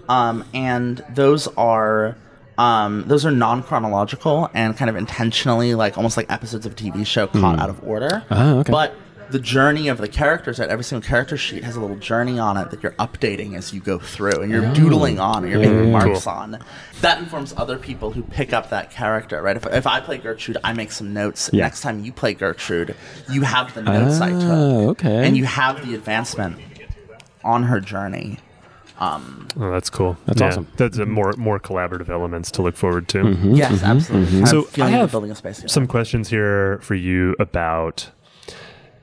um, 0.10 0.44
and 0.54 1.04
those 1.14 1.48
are 1.56 2.18
um, 2.58 3.04
those 3.08 3.26
are 3.26 3.32
non 3.32 3.64
chronological 3.64 4.50
and 4.54 4.76
kind 4.76 4.90
of 4.90 4.98
intentionally 4.98 5.76
like 5.76 5.96
almost 5.98 6.18
like 6.18 6.30
episodes 6.30 6.66
of 6.66 6.74
a 6.74 6.76
TV 6.76 7.06
show 7.06 7.28
caught 7.28 7.58
out 7.60 7.70
of 7.70 7.82
order. 7.88 8.24
Ah, 8.30 8.56
okay. 8.58 8.72
But 8.72 8.96
the 9.30 9.40
journey 9.40 9.88
of 9.90 10.00
the 10.00 10.08
characters 10.08 10.58
that 10.58 10.70
every 10.70 10.84
single 10.84 11.08
character 11.08 11.38
sheet 11.38 11.64
has 11.64 11.76
a 11.76 11.80
little 11.80 11.96
journey 11.98 12.40
on 12.40 12.58
it 12.58 12.72
that 12.72 12.82
you're 12.82 12.94
updating 12.94 13.56
as 13.56 13.72
you 13.72 13.80
go 13.80 14.00
through 14.00 14.42
and 14.42 14.52
you're 14.52 14.74
doodling 14.74 15.20
on 15.20 15.44
and 15.44 15.52
you're 15.54 15.62
making 15.62 15.92
marks 15.92 16.24
Cool. 16.24 16.34
on 16.34 16.60
that 17.02 17.20
informs 17.20 17.54
other 17.56 17.78
people 17.78 18.10
who 18.12 18.24
pick 18.24 18.54
up 18.54 18.72
that 18.72 18.90
character 18.90 19.40
right 19.44 19.56
if, 19.56 19.68
if 19.68 19.86
i 19.86 20.00
play 20.00 20.18
gertrude 20.18 20.58
i 20.64 20.74
make 20.74 20.92
some 20.92 21.14
notes 21.14 21.48
Yeah. 21.54 21.66
next 21.66 21.82
time 21.82 22.04
you 22.04 22.12
play 22.12 22.34
gertrude 22.34 22.96
you 23.32 23.44
have 23.44 23.72
the 23.76 23.84
notes 23.84 24.20
i 24.20 24.32
took 24.32 24.42
Oh, 24.42 24.90
okay. 24.90 25.28
and 25.28 25.38
you 25.38 25.46
have 25.46 25.88
the 25.88 25.94
advancement 25.94 26.58
on 27.44 27.62
her 27.66 27.80
journey 27.80 28.40
Um, 29.00 29.48
oh, 29.58 29.72
that's 29.72 29.90
cool. 29.90 30.18
That's 30.26 30.42
awesome. 30.42 30.68
That's 30.76 30.98
a 30.98 31.06
more 31.06 31.34
more 31.38 31.60
collaborative 31.60 32.10
elements 32.10 32.52
to 32.52 32.62
look 32.62 32.76
forward 32.76 33.08
to. 33.10 33.20
Mm-hmm. 33.20 33.54
yes 33.54 33.72
mm-hmm, 33.72 33.86
absolutely 33.86 34.28
mm-hmm. 34.28 34.44
Kind 34.44 34.58
of 34.58 34.74
So 34.74 34.84
I 34.84 34.90
have 34.90 35.12
building 35.12 35.32
a 35.32 35.36
space 35.36 35.60
here. 35.60 35.70
Some 35.70 35.88
questions 35.88 36.30
here 36.30 36.80
for 36.80 36.96
you 36.96 37.36
about. 37.40 38.12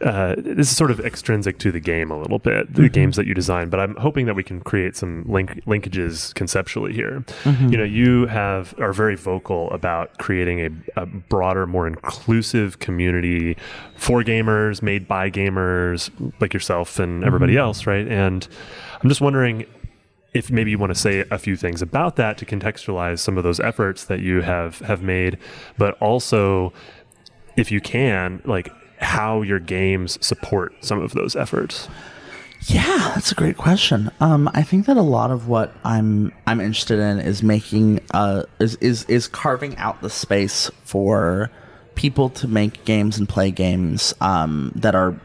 Uh, 0.02 0.34
this 0.36 0.70
is 0.70 0.76
sort 0.76 0.90
of 0.90 1.00
extrinsic 1.00 1.58
to 1.58 1.72
the 1.72 1.80
game 1.80 2.10
a 2.10 2.20
little 2.20 2.38
bit, 2.38 2.70
the 2.74 2.82
mm-hmm. 2.82 2.92
games 2.92 3.16
that 3.16 3.26
you 3.26 3.32
design, 3.32 3.70
but 3.70 3.80
I'm 3.80 3.96
hoping 3.96 4.26
that 4.26 4.34
we 4.34 4.42
can 4.42 4.60
create 4.60 4.94
some 4.94 5.24
link 5.26 5.64
linkages 5.64 6.34
conceptually 6.34 6.92
here. 6.92 7.24
You 7.46 7.78
know, 7.78 7.84
you 7.84 8.26
have 8.26 8.74
are 8.78 8.92
very 8.92 9.16
vocal 9.16 9.70
about 9.70 10.18
creating 10.18 10.60
a, 10.60 11.00
a 11.00 11.06
broader, 11.06 11.66
more 11.66 11.86
inclusive 11.86 12.78
community 12.78 13.56
for 13.96 14.22
gamers, 14.22 14.82
made 14.82 15.08
by 15.08 15.30
gamers 15.30 16.10
like 16.42 16.52
yourself 16.52 16.98
and 16.98 17.24
everybody 17.24 17.56
else, 17.56 17.86
right? 17.86 18.06
And 18.06 18.46
I'm 19.02 19.08
just 19.08 19.22
wondering 19.22 19.64
if 20.36 20.50
maybe 20.50 20.70
you 20.70 20.78
want 20.78 20.92
to 20.92 21.00
say 21.00 21.24
a 21.30 21.38
few 21.38 21.56
things 21.56 21.80
about 21.80 22.16
that 22.16 22.36
to 22.36 22.44
contextualize 22.44 23.20
some 23.20 23.38
of 23.38 23.42
those 23.42 23.58
efforts 23.58 24.04
that 24.04 24.20
you 24.20 24.42
have 24.42 24.80
have 24.80 25.02
made, 25.02 25.38
but 25.78 25.96
also 25.98 26.74
if 27.56 27.72
you 27.72 27.80
can, 27.80 28.42
like 28.44 28.68
how 28.98 29.40
your 29.40 29.58
games 29.58 30.18
support 30.24 30.74
some 30.84 31.00
of 31.00 31.12
those 31.12 31.34
efforts. 31.34 31.88
Yeah, 32.66 33.12
that's 33.14 33.32
a 33.32 33.34
great 33.34 33.56
question. 33.56 34.10
Um, 34.20 34.50
I 34.52 34.62
think 34.62 34.84
that 34.86 34.98
a 34.98 35.02
lot 35.02 35.30
of 35.30 35.48
what 35.48 35.72
I'm 35.84 36.32
I'm 36.46 36.60
interested 36.60 36.98
in 36.98 37.18
is 37.18 37.42
making 37.42 38.00
uh 38.10 38.42
is 38.58 38.74
is 38.76 39.04
is 39.04 39.28
carving 39.28 39.74
out 39.78 40.02
the 40.02 40.10
space 40.10 40.70
for 40.84 41.50
people 41.94 42.28
to 42.28 42.46
make 42.46 42.84
games 42.84 43.16
and 43.16 43.26
play 43.26 43.50
games 43.50 44.12
um, 44.20 44.70
that 44.74 44.94
are 44.94 45.18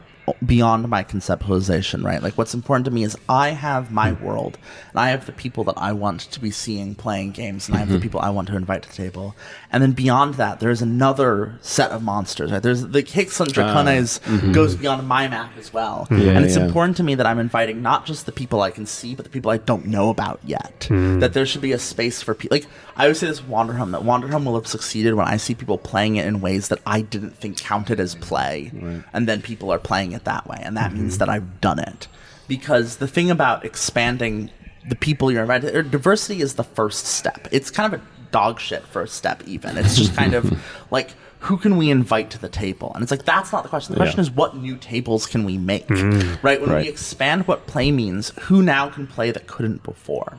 beyond 0.44 0.88
my 0.88 1.02
conceptualization. 1.02 2.04
Right, 2.04 2.22
like 2.22 2.38
what's 2.38 2.54
important 2.54 2.84
to 2.84 2.90
me 2.90 3.04
is 3.04 3.16
I 3.28 3.50
have 3.50 3.90
my 3.90 4.10
hmm. 4.10 4.24
world 4.24 4.58
and 4.90 5.00
I 5.00 5.08
have 5.08 5.26
the 5.26 5.32
people 5.32 5.64
that 5.64 5.78
I 5.78 5.92
want 5.92 6.20
to 6.20 6.40
be 6.40 6.50
seeing 6.50 6.94
playing 6.94 7.32
games 7.32 7.68
and 7.68 7.76
I 7.76 7.80
have 7.80 7.88
the 7.88 7.96
hmm. 7.96 8.02
people 8.02 8.20
I 8.20 8.30
want 8.30 8.48
to 8.48 8.56
invite 8.56 8.82
to 8.82 8.88
the 8.88 8.94
table. 8.94 9.34
And 9.72 9.82
then 9.82 9.92
beyond 9.92 10.34
that, 10.34 10.60
there's 10.60 10.82
another 10.82 11.58
set 11.62 11.90
of 11.90 12.02
monsters. 12.02 12.52
Right, 12.52 12.62
there's 12.62 12.86
the 12.86 13.00
Hicks 13.00 13.40
and 13.40 13.48
ah. 13.50 13.52
Dracones 13.52 14.20
mm-hmm. 14.20 14.52
goes 14.52 14.76
beyond 14.76 15.06
my 15.08 15.26
map 15.28 15.52
as 15.58 15.72
well, 15.72 16.06
Yeah, 16.10 16.32
and 16.32 16.44
it's 16.44 16.56
yeah. 16.56 16.64
important 16.64 16.92
important 16.92 16.96
to 16.96 17.02
me 17.04 17.14
that 17.14 17.26
I'm 17.26 17.38
inviting 17.38 17.82
not 17.82 18.06
just 18.06 18.26
the 18.26 18.32
people 18.32 18.60
I 18.60 18.70
can 18.70 18.86
see, 18.86 19.14
but 19.14 19.24
the 19.24 19.30
people 19.30 19.50
I 19.50 19.58
don't 19.58 19.86
know 19.86 20.10
about 20.10 20.40
yet. 20.44 20.86
Hmm. 20.88 21.20
That 21.20 21.32
there 21.32 21.46
should 21.46 21.60
be 21.60 21.72
a 21.72 21.78
space 21.78 22.22
for 22.22 22.34
people. 22.34 22.56
Like 22.56 22.66
I 22.96 23.04
always 23.04 23.18
say 23.18 23.26
this 23.28 23.40
Wanderhome 23.40 23.92
that 23.92 24.02
Wanderhome 24.02 24.44
will 24.44 24.54
have 24.54 24.66
succeeded 24.66 25.14
when 25.14 25.26
I 25.26 25.36
see 25.36 25.54
people 25.54 25.78
playing 25.78 26.16
it 26.16 26.26
in 26.26 26.40
ways 26.40 26.68
that 26.68 26.80
I 26.86 27.00
didn't 27.02 27.36
think 27.36 27.58
counted 27.58 28.00
as 28.00 28.14
play, 28.14 28.72
and 29.12 29.28
then 29.28 29.42
people 29.42 29.72
are 29.72 29.78
playing 29.78 30.11
it 30.12 30.24
that 30.24 30.46
way, 30.46 30.60
and 30.62 30.76
that 30.76 30.92
means 30.92 31.14
mm-hmm. 31.14 31.18
that 31.20 31.28
I've 31.28 31.60
done 31.60 31.78
it. 31.78 32.08
Because 32.48 32.96
the 32.96 33.08
thing 33.08 33.30
about 33.30 33.64
expanding 33.64 34.50
the 34.88 34.96
people 34.96 35.30
you're 35.30 35.42
invited, 35.42 35.74
or 35.74 35.82
diversity 35.82 36.40
is 36.40 36.54
the 36.54 36.64
first 36.64 37.06
step. 37.06 37.48
It's 37.50 37.70
kind 37.70 37.92
of 37.92 38.00
a 38.00 38.04
dog 38.30 38.60
shit 38.60 38.84
first 38.86 39.14
step. 39.14 39.42
Even 39.46 39.78
it's 39.78 39.96
just 39.96 40.14
kind 40.14 40.34
of 40.34 40.58
like 40.90 41.10
who 41.40 41.56
can 41.56 41.76
we 41.76 41.90
invite 41.90 42.30
to 42.30 42.38
the 42.38 42.48
table? 42.48 42.92
And 42.94 43.02
it's 43.02 43.10
like 43.10 43.24
that's 43.24 43.52
not 43.52 43.62
the 43.64 43.68
question. 43.68 43.94
The 43.94 43.98
question 43.98 44.18
Yeah. 44.18 44.22
is 44.22 44.30
what 44.30 44.56
new 44.56 44.76
tables 44.76 45.26
can 45.26 45.44
we 45.44 45.58
make? 45.58 45.88
Mm-hmm. 45.88 46.44
Right? 46.46 46.60
When 46.60 46.70
Right. 46.70 46.84
we 46.84 46.88
expand 46.88 47.48
what 47.48 47.66
play 47.66 47.90
means, 47.90 48.30
who 48.42 48.62
now 48.62 48.88
can 48.88 49.06
play 49.06 49.32
that 49.32 49.46
couldn't 49.48 49.82
before? 49.82 50.38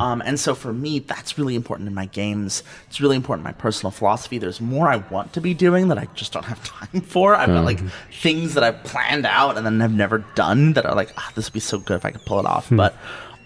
Um, 0.00 0.22
and 0.24 0.38
so 0.38 0.54
for 0.54 0.72
me, 0.72 0.98
that's 0.98 1.38
really 1.38 1.54
important 1.54 1.88
in 1.88 1.94
my 1.94 2.06
games. 2.06 2.62
It's 2.88 3.00
really 3.00 3.16
important 3.16 3.46
in 3.46 3.52
my 3.52 3.58
personal 3.58 3.90
philosophy. 3.90 4.38
There's 4.38 4.60
more 4.60 4.88
I 4.88 4.96
want 4.96 5.32
to 5.34 5.40
be 5.40 5.54
doing 5.54 5.88
that 5.88 5.98
I 5.98 6.06
just 6.14 6.32
don't 6.32 6.44
have 6.44 6.62
time 6.90 7.00
for. 7.00 7.34
I've 7.34 7.48
got 7.48 7.64
like 7.64 7.80
things 8.12 8.54
that 8.54 8.62
I've 8.64 8.82
planned 8.84 9.26
out 9.26 9.56
and 9.56 9.64
then 9.64 9.80
have 9.80 9.92
never 9.92 10.18
done 10.34 10.74
that 10.74 10.84
are 10.86 10.94
like, 10.94 11.12
ah, 11.16 11.32
this 11.34 11.46
would 11.46 11.54
be 11.54 11.60
so 11.60 11.78
good 11.78 11.96
if 11.96 12.04
I 12.04 12.10
could 12.10 12.24
pull 12.26 12.40
it 12.40 12.46
off. 12.46 12.68
But 12.70 12.94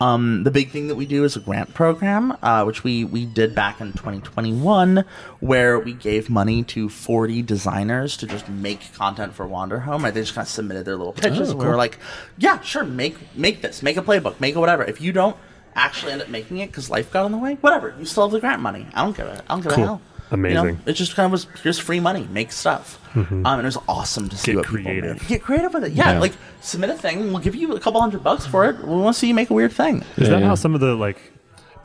um, 0.00 0.44
the 0.44 0.52
big 0.52 0.70
thing 0.70 0.86
that 0.88 0.94
we 0.94 1.06
do 1.06 1.24
is 1.24 1.34
a 1.34 1.40
grant 1.40 1.74
program, 1.74 2.36
uh, 2.40 2.62
which 2.64 2.84
we, 2.84 3.02
we 3.04 3.24
did 3.26 3.52
back 3.54 3.80
in 3.80 3.92
2021, 3.92 5.04
where 5.40 5.78
we 5.78 5.92
gave 5.92 6.30
money 6.30 6.62
to 6.64 6.88
40 6.88 7.42
designers 7.42 8.16
to 8.18 8.26
just 8.28 8.48
make 8.48 8.92
content 8.94 9.34
for 9.34 9.44
Wanderhome. 9.46 10.02
Right? 10.04 10.14
They 10.14 10.20
just 10.20 10.34
kind 10.34 10.44
of 10.46 10.50
submitted 10.50 10.84
their 10.84 10.96
little 10.96 11.12
pitches, 11.12 11.48
Oh, 11.48 11.50
and 11.52 11.60
we 11.60 11.66
were 11.66 11.76
like, 11.76 11.98
"Yeah, 12.38 12.60
sure, 12.60 12.84
make 12.84 13.16
make 13.36 13.60
this, 13.62 13.82
make 13.82 13.96
a 13.96 14.02
playbook, 14.02 14.38
make 14.38 14.54
a 14.54 14.60
whatever. 14.60 14.84
If 14.84 15.00
you 15.00 15.10
don't 15.12 15.36
actually 15.76 16.12
end 16.12 16.22
up 16.22 16.28
making 16.28 16.58
it 16.58 16.66
because 16.68 16.90
life 16.90 17.10
got 17.12 17.26
in 17.26 17.32
the 17.32 17.38
way, 17.38 17.54
whatever. 17.60 17.94
You 17.98 18.04
still 18.04 18.24
have 18.24 18.32
the 18.32 18.40
grant 18.40 18.60
money. 18.62 18.86
I 18.94 19.04
don't 19.04 19.16
give 19.16 19.26
a 19.26 19.42
I 19.48 19.54
don't 19.54 19.62
give 19.62 19.72
Cool. 19.72 19.84
a 19.84 19.86
hell. 19.86 20.00
You 20.30 20.36
know, 20.36 20.60
Amazing. 20.60 20.80
it 20.84 20.92
just 20.92 21.14
kind 21.16 21.24
of 21.24 21.32
was 21.32 21.46
here's 21.62 21.78
free 21.78 22.00
money, 22.00 22.28
make 22.30 22.52
stuff. 22.52 22.98
Um, 23.16 23.44
and 23.46 23.60
it 23.60 23.64
was 23.64 23.78
awesome 23.88 24.28
to 24.28 24.36
see 24.36 24.52
Get 24.52 24.56
what 24.56 24.66
people 24.66 24.82
creative. 24.84 25.20
made. 25.22 25.28
Get 25.28 25.42
creative 25.42 25.72
with 25.72 25.84
it. 25.84 25.92
Yeah, 25.92 26.12
Yeah. 26.12 26.18
like 26.20 26.34
submit 26.60 26.90
a 26.90 26.94
thing. 26.94 27.32
We'll 27.32 27.42
give 27.42 27.54
you 27.54 27.74
a 27.74 27.80
couple 27.80 28.00
hundred 28.00 28.22
bucks 28.22 28.44
for 28.46 28.66
it. 28.66 28.78
We 28.84 28.94
want 28.94 29.14
to 29.14 29.18
see 29.18 29.28
you 29.28 29.34
make 29.34 29.48
a 29.50 29.54
weird 29.54 29.72
thing. 29.72 30.04
Is 30.16 30.24
Yeah, 30.28 30.34
that 30.34 30.40
yeah. 30.40 30.46
how 30.48 30.54
some 30.54 30.74
of 30.74 30.80
the 30.80 30.94
like 30.94 31.32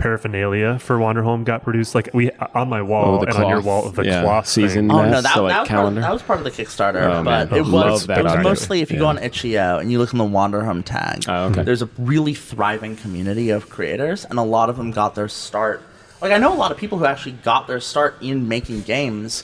paraphernalia 0.04 0.78
for 0.80 0.98
Wanderhome 0.98 1.46
got 1.46 1.64
produced? 1.64 1.96
Like 1.96 2.10
we 2.14 2.30
on 2.54 2.68
my 2.70 2.82
wall 2.82 3.16
Oh, 3.16 3.20
the 3.26 3.28
and 3.34 3.44
on 3.44 3.50
your 3.50 3.62
cloth. 3.62 3.84
wall, 3.86 3.92
the 3.92 4.06
Yeah. 4.06 4.22
cloth 4.22 4.48
Season 4.48 4.90
thing. 4.90 4.98
Oh 4.98 5.10
no, 5.10 5.22
that, 5.22 5.34
so, 5.34 5.44
like, 5.44 5.54
that, 5.54 5.60
was 5.62 5.70
part 5.70 5.88
of, 5.88 5.96
that 5.96 6.12
was 6.14 6.22
part 6.22 6.40
of 6.40 6.44
the 6.46 6.52
Kickstarter, 6.52 7.02
Oh, 7.02 7.24
man. 7.24 7.48
but 7.48 7.58
it 7.58 7.66
was, 7.66 8.08
it 8.10 8.24
was 8.24 8.44
mostly 8.44 8.82
if 8.82 8.92
you 8.92 9.00
go 9.00 9.08
on 9.08 9.18
itch.io 9.18 9.80
and 9.80 9.92
you 9.92 9.98
look 10.00 10.14
on 10.14 10.18
the 10.18 10.26
Wanderhome 10.26 10.84
tag. 10.84 11.24
Oh, 11.28 11.46
okay. 11.46 11.64
There's 11.64 11.82
a 11.82 11.90
really 11.98 12.34
thriving 12.34 12.96
community 12.98 13.50
of 13.50 13.70
creators, 13.70 14.26
and 14.26 14.38
a 14.38 14.44
lot 14.44 14.70
of 14.70 14.78
them 14.78 14.92
got 14.92 15.16
their 15.16 15.28
start. 15.30 15.82
Like 16.22 16.32
I 16.32 16.38
know 16.38 16.54
a 16.54 16.56
lot 16.56 16.72
of 16.72 16.78
people 16.78 16.98
who 16.98 17.06
actually 17.06 17.34
got 17.44 17.68
their 17.68 17.80
start 17.80 18.16
in 18.22 18.48
making 18.48 18.82
games 18.84 19.44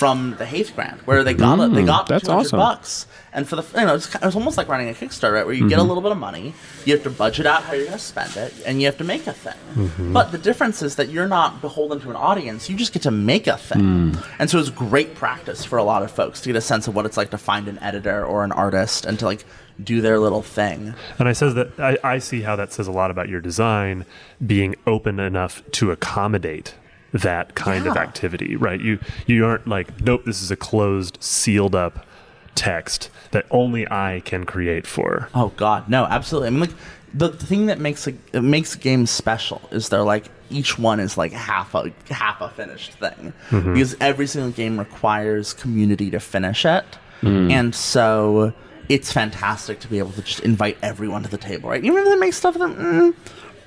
from 0.00 0.34
the 0.38 0.46
Haith 0.46 0.74
Grant, 0.74 1.06
where 1.06 1.22
they 1.22 1.34
got 1.34 1.60
it, 1.60 1.74
they 1.74 1.82
Mm, 1.82 1.86
got 1.94 2.06
that's 2.08 2.24
200 2.24 2.40
awesome. 2.46 2.58
bucks. 2.58 3.06
And 3.34 3.46
for 3.46 3.56
the 3.56 3.64
you 3.78 3.86
know, 3.86 3.94
it's, 3.94 4.06
ki- 4.12 4.18
it 4.22 4.24
was 4.24 4.34
almost 4.34 4.56
like 4.56 4.66
running 4.66 4.88
a 4.88 4.94
Kickstarter, 4.94 5.34
right, 5.34 5.44
where 5.46 5.54
you 5.54 5.68
get 5.68 5.76
Mm-hmm. 5.78 5.84
a 5.84 5.88
little 5.88 6.02
bit 6.02 6.10
of 6.12 6.18
money, 6.18 6.54
you 6.86 6.94
have 6.94 7.02
to 7.04 7.10
budget 7.10 7.44
out 7.46 7.62
how 7.64 7.74
you're 7.74 7.84
going 7.84 7.98
to 7.98 8.02
spend 8.14 8.34
it, 8.44 8.54
and 8.66 8.80
you 8.80 8.86
have 8.86 8.96
to 8.98 9.04
make 9.04 9.26
a 9.26 9.32
thing. 9.34 9.60
Mm-hmm. 9.76 10.12
But 10.14 10.32
the 10.32 10.38
difference 10.38 10.80
is 10.82 10.96
that 10.96 11.10
you're 11.10 11.28
not 11.28 11.60
beholden 11.60 12.00
to 12.00 12.08
an 12.10 12.16
audience; 12.16 12.70
you 12.70 12.76
just 12.76 12.92
get 12.94 13.02
to 13.02 13.10
make 13.10 13.46
a 13.46 13.58
thing. 13.58 13.80
Mm. 14.14 14.26
And 14.38 14.48
so 14.50 14.58
it's 14.58 14.70
great 14.70 15.14
practice 15.14 15.64
for 15.66 15.76
a 15.78 15.84
lot 15.84 16.02
of 16.02 16.10
folks 16.10 16.40
to 16.40 16.48
get 16.48 16.56
a 16.56 16.60
sense 16.62 16.88
of 16.88 16.94
what 16.96 17.04
it's 17.06 17.18
like 17.18 17.30
to 17.30 17.38
find 17.38 17.68
an 17.68 17.78
editor 17.80 18.24
or 18.24 18.42
an 18.42 18.52
artist 18.52 19.04
and 19.04 19.18
to 19.18 19.26
like 19.26 19.44
do 19.84 20.00
their 20.00 20.18
little 20.18 20.42
thing. 20.42 20.94
And 21.18 21.28
I 21.28 21.32
says 21.34 21.54
that 21.54 21.78
I, 21.78 21.98
I 22.02 22.18
see 22.20 22.40
how 22.40 22.56
that 22.56 22.72
says 22.72 22.86
a 22.88 22.92
lot 22.92 23.10
about 23.10 23.28
your 23.28 23.40
design 23.42 24.06
being 24.44 24.74
open 24.86 25.20
enough 25.20 25.62
to 25.72 25.90
accommodate 25.92 26.74
that 27.12 27.54
kind 27.54 27.86
of 27.86 27.96
activity, 27.96 28.56
right? 28.56 28.80
You 28.80 28.98
you 29.26 29.44
aren't 29.44 29.66
like, 29.66 30.00
nope, 30.00 30.24
this 30.24 30.42
is 30.42 30.50
a 30.50 30.56
closed, 30.56 31.18
sealed 31.20 31.74
up 31.74 32.06
text 32.54 33.10
that 33.30 33.46
only 33.50 33.90
I 33.90 34.22
can 34.24 34.44
create 34.44 34.86
for. 34.86 35.28
Oh 35.34 35.52
God, 35.56 35.88
no, 35.88 36.04
absolutely. 36.04 36.48
I 36.48 36.50
mean, 36.50 36.60
like 36.60 36.74
the 37.12 37.30
thing 37.30 37.66
that 37.66 37.78
makes 37.80 38.06
a 38.06 38.14
it 38.32 38.42
makes 38.42 38.74
games 38.76 39.10
special 39.10 39.60
is 39.70 39.88
they're 39.88 40.02
like 40.02 40.26
each 40.50 40.78
one 40.78 41.00
is 41.00 41.16
like 41.16 41.32
half 41.32 41.74
a 41.74 41.92
half 42.10 42.40
a 42.40 42.48
finished 42.50 42.92
thing 42.94 43.32
because 43.50 43.96
every 44.00 44.26
single 44.26 44.50
game 44.52 44.78
requires 44.78 45.52
community 45.52 46.10
to 46.10 46.20
finish 46.20 46.64
it, 46.64 46.84
and 47.22 47.74
so 47.74 48.52
it's 48.88 49.12
fantastic 49.12 49.78
to 49.80 49.88
be 49.88 49.98
able 49.98 50.10
to 50.12 50.22
just 50.22 50.40
invite 50.40 50.76
everyone 50.82 51.22
to 51.22 51.28
the 51.28 51.38
table, 51.38 51.70
right? 51.70 51.84
Even 51.84 51.98
if 51.98 52.04
they 52.06 52.16
make 52.16 52.34
stuff 52.34 52.54
that. 52.54 52.68
Mm, 52.70 53.14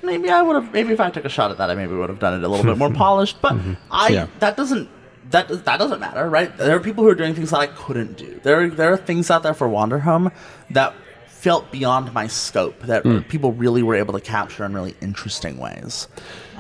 Maybe 0.04 0.30
I 0.30 0.42
would 0.42 0.56
have. 0.56 0.74
Maybe 0.74 0.94
if 0.94 1.00
I 1.00 1.10
took 1.10 1.26
a 1.26 1.30
shot 1.30 1.52
at 1.52 1.58
that, 1.58 1.70
I 1.70 1.76
maybe 1.76 1.94
would 1.94 2.10
have 2.10 2.20
done 2.20 2.34
it 2.34 2.44
a 2.44 2.48
little 2.48 2.66
bit 2.66 2.78
more 2.78 2.92
polished. 3.06 3.42
But 3.42 3.54
mm-hmm. 3.54 3.74
I 3.90 4.10
Yeah. 4.10 4.28
that 4.40 4.58
doesn't 4.58 4.90
that 5.32 5.48
that 5.66 5.78
doesn't 5.80 6.00
matter, 6.00 6.30
right? 6.30 6.56
There 6.58 6.76
are 6.76 6.80
people 6.80 7.04
who 7.04 7.10
are 7.10 7.16
doing 7.16 7.34
things 7.34 7.52
that 7.52 7.60
I 7.60 7.68
couldn't 7.68 8.18
do. 8.18 8.40
There 8.44 8.70
there 8.70 8.94
are 8.94 8.98
things 8.98 9.32
out 9.32 9.44
there 9.44 9.54
for 9.54 9.68
Wanderhome 9.68 10.32
that 10.72 10.94
felt 11.28 11.70
beyond 11.72 12.14
my 12.14 12.26
scope 12.28 12.80
that 12.84 13.04
hmm. 13.04 13.20
people 13.22 13.52
really 13.52 13.84
were 13.84 13.96
able 13.96 14.14
to 14.14 14.22
capture 14.22 14.64
in 14.64 14.74
really 14.74 14.96
interesting 15.02 15.58
ways. 15.58 16.08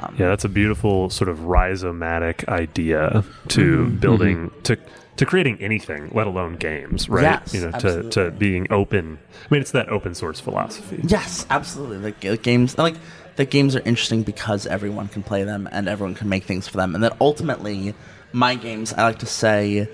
Um, 0.01 0.13
yeah, 0.19 0.27
that's 0.27 0.43
a 0.43 0.49
beautiful 0.49 1.10
sort 1.10 1.29
of 1.29 1.39
rhizomatic 1.39 2.45
idea 2.49 3.23
to 3.49 3.62
mm-hmm. 3.62 3.86
Mm-hmm. 3.86 3.95
building 3.97 4.51
to 4.63 4.77
to 5.15 5.25
creating 5.25 5.62
anything, 5.62 6.10
let 6.13 6.27
alone 6.27 6.56
games, 6.56 7.08
right? 7.08 7.21
Yes, 7.21 7.53
you 7.53 7.62
know, 7.62 7.69
to, 7.69 7.75
absolutely. 7.75 8.12
to 8.12 8.32
being 8.32 8.67
open. 8.71 9.19
I 9.34 9.53
mean, 9.53 9.62
it's 9.62 9.71
that 9.71 9.89
open 9.89 10.15
source 10.15 10.39
philosophy. 10.39 10.99
Yes, 11.03 11.45
absolutely. 11.49 11.99
The, 11.99 12.15
the 12.19 12.34
uh, 12.34 12.36
games 12.41 12.77
like 12.77 12.95
the 13.36 13.46
games 13.46 13.76
are 13.76 13.82
interesting 13.82 14.24
because 14.24 14.67
everyone 14.67 15.08
can 15.08 15.24
play 15.24 15.43
them 15.43 15.67
and 15.72 15.88
everyone 15.88 16.15
can 16.15 16.30
make 16.30 16.43
things 16.43 16.67
for 16.67 16.78
them, 16.78 16.96
and 16.96 17.04
that 17.04 17.17
ultimately, 17.19 17.93
my 18.32 18.56
games, 18.56 18.93
I 18.93 19.04
like 19.04 19.19
to 19.19 19.26
say, 19.26 19.89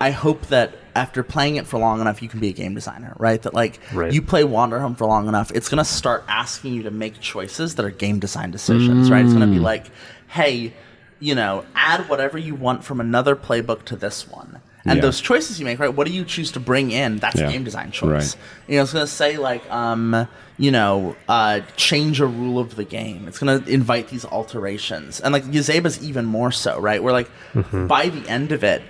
I 0.00 0.10
hope 0.10 0.46
that 0.46 0.74
after 0.94 1.22
playing 1.22 1.56
it 1.56 1.66
for 1.66 1.78
long 1.78 2.00
enough, 2.00 2.22
you 2.22 2.28
can 2.28 2.40
be 2.40 2.48
a 2.48 2.52
game 2.52 2.74
designer, 2.74 3.14
right? 3.18 3.40
That 3.42 3.54
like 3.54 3.80
Right. 3.92 4.12
you 4.12 4.22
play 4.22 4.42
Wanderhome 4.42 4.96
for 4.96 5.06
long 5.06 5.28
enough, 5.28 5.50
it's 5.52 5.68
gonna 5.68 5.84
start 5.84 6.24
asking 6.28 6.74
you 6.74 6.82
to 6.84 6.90
make 6.90 7.20
choices 7.20 7.74
that 7.76 7.84
are 7.84 7.90
game 7.90 8.18
design 8.20 8.50
decisions, 8.50 9.10
right? 9.10 9.24
It's 9.24 9.32
gonna 9.32 9.46
be 9.46 9.58
mm. 9.58 9.62
like, 9.62 9.86
hey, 10.28 10.72
you 11.20 11.34
know, 11.34 11.64
add 11.74 12.08
whatever 12.08 12.38
you 12.38 12.54
want 12.54 12.84
from 12.84 13.00
another 13.00 13.34
playbook 13.34 13.84
to 13.86 13.96
this 13.96 14.28
one. 14.28 14.60
And 14.86 14.96
Yeah. 14.98 15.02
those 15.02 15.20
choices 15.20 15.58
you 15.58 15.64
make, 15.64 15.78
right? 15.78 15.92
What 15.94 16.06
do 16.06 16.12
you 16.12 16.24
choose 16.24 16.52
to 16.52 16.60
bring 16.60 16.90
in? 16.90 17.16
That's 17.16 17.40
Yeah. 17.40 17.48
a 17.48 17.52
game 17.52 17.64
design 17.64 17.90
choice. 17.90 18.06
Right. 18.10 18.36
You 18.68 18.76
know, 18.76 18.82
it's 18.82 18.92
going 18.92 19.06
to 19.06 19.10
say 19.10 19.38
like, 19.38 19.62
um, 19.72 20.28
you 20.58 20.70
know, 20.70 21.16
uh, 21.28 21.60
change 21.76 22.20
a 22.20 22.26
rule 22.26 22.58
of 22.58 22.76
the 22.76 22.84
game. 22.84 23.24
It's 23.26 23.38
going 23.38 23.62
to 23.62 23.68
invite 23.70 24.08
these 24.08 24.24
alterations, 24.26 25.20
and 25.20 25.32
like 25.32 25.44
Yazeba's 25.44 26.02
even 26.04 26.26
more 26.26 26.52
so, 26.52 26.78
right? 26.78 27.02
Where 27.02 27.12
like 27.14 27.30
by 27.72 28.08
the 28.10 28.28
end 28.28 28.52
of 28.52 28.62
it, 28.62 28.82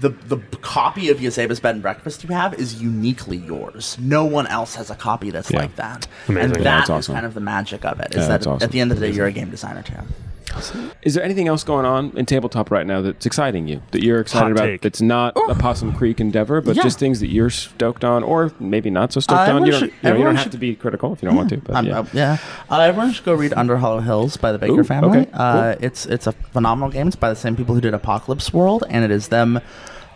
the 0.00 0.08
the 0.08 0.38
copy 0.62 1.10
of 1.10 1.18
Yazeba's 1.18 1.60
bed 1.60 1.74
and 1.76 1.82
breakfast 1.82 2.24
you 2.24 2.30
have 2.34 2.54
is 2.54 2.82
uniquely 2.82 3.36
yours. 3.36 3.96
No 4.00 4.24
one 4.24 4.46
else 4.48 4.74
has 4.74 4.90
a 4.90 4.96
copy 4.96 5.30
that's 5.30 5.50
Yeah. 5.50 5.60
like 5.60 5.76
that, 5.76 6.08
Amazing. 6.28 6.44
and 6.44 6.56
Yeah, 6.56 6.62
that 6.64 6.88
that's 6.88 7.08
is 7.08 7.14
kind 7.14 7.24
of 7.26 7.34
the 7.34 7.40
magic 7.40 7.84
of 7.84 8.00
it. 8.00 8.08
Is 8.14 8.22
Yeah, 8.22 8.28
that 8.28 8.40
at 8.40 8.46
awesome. 8.48 8.70
the 8.70 8.80
end 8.80 8.90
of 8.90 8.98
the 8.98 9.06
day, 9.06 9.12
you're 9.12 9.26
a 9.26 9.32
game 9.32 9.50
designer 9.50 9.82
too. 9.82 9.94
Is 11.02 11.14
there 11.14 11.24
anything 11.24 11.48
else 11.48 11.64
going 11.64 11.84
on 11.86 12.12
in 12.16 12.26
tabletop 12.26 12.70
right 12.70 12.86
now 12.86 13.00
that's 13.02 13.26
exciting 13.26 13.66
you 13.68 13.82
that 13.90 14.02
you're 14.02 14.20
excited 14.20 14.44
Hot 14.44 14.52
about? 14.52 14.64
take. 14.66 14.80
That's 14.82 15.00
not 15.00 15.36
a 15.48 15.54
Possum 15.54 15.92
Creek 15.92 16.20
endeavor, 16.20 16.60
but 16.60 16.76
Yeah. 16.76 16.82
just 16.82 16.98
things 16.98 17.20
that 17.20 17.30
you're 17.30 17.50
stoked 17.50 18.04
on, 18.04 18.22
or 18.22 18.52
maybe 18.60 18.90
not 18.90 19.12
so 19.12 19.20
stoked 19.20 19.48
Uh, 19.48 19.54
on. 19.56 19.64
You 19.66 19.72
don't, 19.72 19.80
should- 19.80 19.88
you, 20.02 20.10
know, 20.10 20.16
you 20.16 20.24
don't 20.24 20.36
have 20.36 20.50
to 20.50 20.58
be 20.58 20.74
critical 20.74 21.12
if 21.12 21.22
you 21.22 21.28
don't 21.28 21.36
want 21.36 21.48
to. 21.50 21.56
But 21.58 21.84
yeah. 21.84 21.98
uh, 22.00 22.04
yeah. 22.12 22.36
Uh, 22.70 22.80
everyone 22.80 23.12
should 23.12 23.24
go 23.24 23.34
read 23.34 23.52
Under 23.54 23.76
Hollow 23.78 24.00
Hills 24.00 24.36
by 24.36 24.52
the 24.52 24.58
Baker 24.58 24.80
Ooh, 24.80 24.84
family. 24.84 25.20
okay, 25.20 25.30
Uh, 25.32 25.74
it's 25.80 26.06
it's 26.06 26.26
a 26.26 26.32
phenomenal 26.32 26.90
game. 26.90 27.06
It's 27.08 27.16
by 27.16 27.28
the 27.30 27.36
same 27.36 27.56
people 27.56 27.74
who 27.74 27.80
did 27.80 27.94
Apocalypse 27.94 28.52
World, 28.52 28.84
and 28.88 29.04
it 29.04 29.10
is 29.10 29.28
them. 29.28 29.60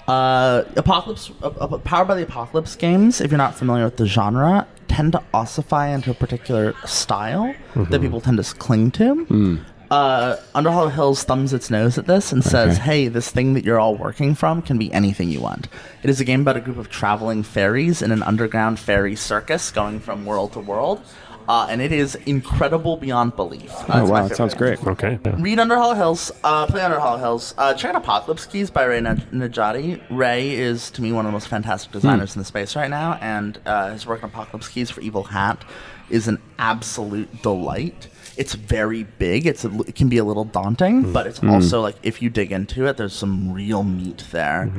Uh, 0.08 0.62
Apocalypse, 0.76 1.32
uh, 1.42 1.48
uh, 1.48 1.78
powered 1.78 2.06
by 2.06 2.14
the 2.14 2.22
Apocalypse 2.22 2.76
games. 2.76 3.20
If 3.20 3.32
you're 3.32 3.38
not 3.38 3.56
familiar 3.56 3.84
with 3.84 3.96
the 3.96 4.06
genre, 4.06 4.66
tend 4.86 5.12
to 5.12 5.22
ossify 5.34 5.88
into 5.88 6.12
a 6.12 6.14
particular 6.14 6.74
style 6.84 7.52
that 7.74 8.00
people 8.00 8.20
tend 8.20 8.36
to 8.42 8.54
cling 8.54 8.92
to. 8.92 9.58
Uh, 9.90 10.36
Under 10.54 10.70
Hollow 10.70 10.88
Hills 10.88 11.22
thumbs 11.22 11.52
its 11.52 11.70
nose 11.70 11.96
at 11.98 12.06
this 12.06 12.32
and 12.32 12.42
says. 12.42 12.78
"Hey, 12.78 13.08
this 13.08 13.30
thing 13.30 13.54
that 13.54 13.64
you're 13.64 13.78
all 13.78 13.94
working 13.96 14.34
from 14.34 14.60
can 14.62 14.78
be 14.78 14.92
anything 14.92 15.28
you 15.30 15.40
want." 15.40 15.68
It 16.02 16.10
is 16.10 16.20
a 16.20 16.24
game 16.24 16.40
about 16.40 16.56
a 16.56 16.60
group 16.60 16.76
of 16.78 16.90
traveling 16.90 17.42
fairies 17.42 18.02
in 18.02 18.10
an 18.10 18.22
underground 18.22 18.78
fairy 18.78 19.14
circus, 19.14 19.70
going 19.70 20.00
from 20.00 20.26
world 20.26 20.52
to 20.54 20.60
world, 20.60 21.02
uh, 21.48 21.68
and 21.70 21.80
it 21.80 21.92
is 21.92 22.16
incredible 22.26 22.96
beyond 22.96 23.36
belief. 23.36 23.70
Uh, 23.72 23.76
Oh 23.78 24.00
it's 24.02 24.10
my 24.10 24.22
wow, 24.22 24.28
that 24.28 24.36
sounds 24.36 24.54
favorite. 24.54 24.80
great. 24.80 24.92
Okay. 25.04 25.18
yeah. 25.24 25.36
Read 25.38 25.60
Under 25.60 25.76
Hollow 25.76 25.94
Hills. 25.94 26.32
Uh, 26.42 26.66
play 26.66 26.82
Under 26.82 26.98
Hollow 26.98 27.18
Hills. 27.18 27.54
Uh, 27.56 27.72
check 27.74 27.90
out 27.94 27.96
Apocalypse 28.02 28.46
Keys 28.46 28.70
by 28.70 28.82
Rae 28.84 28.98
Naj- 29.00 29.30
Nedjadi. 29.30 30.00
Rae 30.10 30.50
is, 30.50 30.90
to 30.90 31.02
me, 31.02 31.12
one 31.12 31.24
of 31.26 31.28
the 31.30 31.32
most 31.36 31.46
fantastic 31.46 31.92
designers 31.92 32.34
in 32.34 32.40
the 32.40 32.44
space 32.46 32.74
right 32.74 32.90
now, 32.90 33.18
and 33.20 33.60
uh, 33.64 33.92
his 33.92 34.04
work 34.04 34.24
on 34.24 34.30
Apocalypse 34.30 34.66
Keys 34.68 34.90
for 34.90 35.00
Evil 35.00 35.22
Hat 35.22 35.64
is 36.10 36.26
an 36.26 36.38
absolute 36.58 37.42
delight. 37.42 38.08
It's 38.36 38.54
very 38.54 39.04
big. 39.04 39.46
It's 39.46 39.64
a, 39.64 39.70
it 39.82 39.94
can 39.94 40.08
be 40.08 40.18
a 40.18 40.24
little 40.24 40.44
daunting, 40.44 41.12
but 41.12 41.26
it's 41.26 41.42
also 41.42 41.80
like 41.80 41.96
if 42.02 42.20
you 42.20 42.30
dig 42.30 42.52
into 42.52 42.86
it, 42.86 42.96
there's 42.96 43.14
some 43.14 43.52
real 43.52 43.82
meat 43.82 44.24
there. 44.30 44.70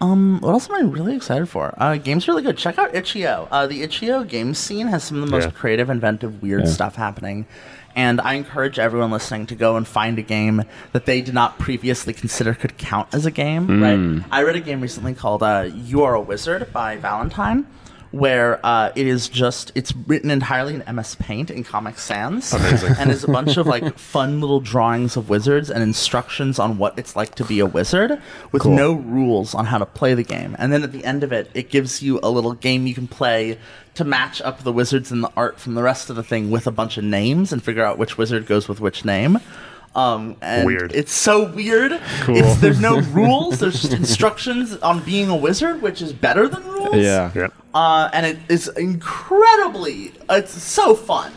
Um, 0.00 0.40
what 0.40 0.50
else 0.50 0.68
am 0.68 0.74
I 0.76 0.80
really 0.80 1.14
excited 1.16 1.46
for? 1.48 1.72
Uh, 1.78 1.96
game's 1.96 2.26
really 2.28 2.42
good. 2.42 2.58
Check 2.58 2.78
out 2.78 2.94
Itch.io. 2.94 3.48
Uh, 3.50 3.66
the 3.66 3.82
Itch.io 3.82 4.24
game 4.24 4.52
scene 4.54 4.88
has 4.88 5.04
some 5.04 5.22
of 5.22 5.26
the 5.26 5.30
most 5.30 5.44
Yeah. 5.44 5.50
creative, 5.52 5.88
inventive, 5.88 6.42
weird 6.42 6.64
Yeah. 6.64 6.70
stuff 6.70 6.96
happening. 6.96 7.46
And 7.96 8.20
I 8.20 8.34
encourage 8.34 8.78
everyone 8.80 9.12
listening 9.12 9.46
to 9.46 9.54
go 9.54 9.76
and 9.76 9.86
find 9.86 10.18
a 10.18 10.22
game 10.22 10.64
that 10.92 11.06
they 11.06 11.20
did 11.20 11.32
not 11.32 11.58
previously 11.60 12.12
consider 12.12 12.52
could 12.52 12.76
count 12.76 13.08
as 13.14 13.24
a 13.24 13.30
game. 13.30 13.80
Right? 13.82 14.24
I 14.32 14.42
read 14.42 14.56
a 14.56 14.60
game 14.60 14.80
recently 14.80 15.14
called 15.14 15.44
uh, 15.44 15.68
"You 15.72 16.02
Are 16.02 16.14
a 16.16 16.20
Wizard" 16.20 16.72
by 16.72 16.96
Valentine, 16.96 17.66
where 18.14 18.64
uh, 18.64 18.92
it 18.94 19.06
is 19.06 19.28
just 19.28 19.72
it's 19.74 19.92
written 20.06 20.30
entirely 20.30 20.74
in 20.74 20.96
MS 20.96 21.16
Paint 21.16 21.50
in 21.50 21.64
Comic 21.64 21.98
Sans, 21.98 22.52
Amazing. 22.52 22.94
and 22.98 23.10
is 23.10 23.24
a 23.24 23.28
bunch 23.28 23.56
of 23.56 23.66
like 23.66 23.98
fun 23.98 24.40
little 24.40 24.60
drawings 24.60 25.16
of 25.16 25.28
wizards 25.28 25.68
and 25.70 25.82
instructions 25.82 26.58
on 26.58 26.78
what 26.78 26.96
it's 26.98 27.16
like 27.16 27.34
to 27.34 27.44
be 27.44 27.58
a 27.58 27.66
wizard, 27.66 28.20
with 28.52 28.62
Cool. 28.62 28.76
no 28.76 28.92
rules 28.92 29.54
on 29.54 29.66
how 29.66 29.78
to 29.78 29.86
play 29.86 30.14
the 30.14 30.22
game. 30.22 30.54
And 30.58 30.72
then 30.72 30.84
at 30.84 30.92
the 30.92 31.04
end 31.04 31.24
of 31.24 31.32
it, 31.32 31.50
it 31.54 31.70
gives 31.70 32.02
you 32.02 32.20
a 32.22 32.30
little 32.30 32.52
game 32.54 32.86
you 32.86 32.94
can 32.94 33.08
play 33.08 33.58
to 33.94 34.04
match 34.04 34.40
up 34.42 34.62
the 34.62 34.72
wizards 34.72 35.10
and 35.12 35.22
the 35.22 35.30
art 35.36 35.58
from 35.58 35.74
the 35.74 35.82
rest 35.82 36.08
of 36.10 36.16
the 36.16 36.22
thing 36.22 36.50
with 36.50 36.66
a 36.66 36.72
bunch 36.72 36.96
of 36.96 37.04
names 37.04 37.52
and 37.52 37.62
figure 37.62 37.84
out 37.84 37.98
which 37.98 38.16
wizard 38.16 38.46
goes 38.46 38.68
with 38.68 38.80
which 38.80 39.04
name. 39.04 39.38
Um, 39.94 40.36
and 40.42 40.66
Weird. 40.66 40.92
It's 40.92 41.12
so 41.12 41.44
weird. 41.52 42.00
Cool. 42.20 42.36
It's, 42.38 42.60
there's 42.60 42.80
no 42.80 43.00
rules. 43.12 43.60
There's 43.60 43.80
just 43.80 43.92
instructions 43.92 44.76
on 44.78 45.04
being 45.04 45.28
a 45.28 45.36
wizard, 45.36 45.82
which 45.82 46.02
is 46.02 46.12
better 46.12 46.48
than 46.48 46.64
rules. 46.64 46.96
Yeah. 46.96 47.30
Yep. 47.34 47.54
Uh, 47.74 48.10
and 48.12 48.26
it 48.26 48.38
is 48.48 48.68
incredibly. 48.68 50.12
It's 50.30 50.50
so 50.60 50.94
fun. 50.94 51.32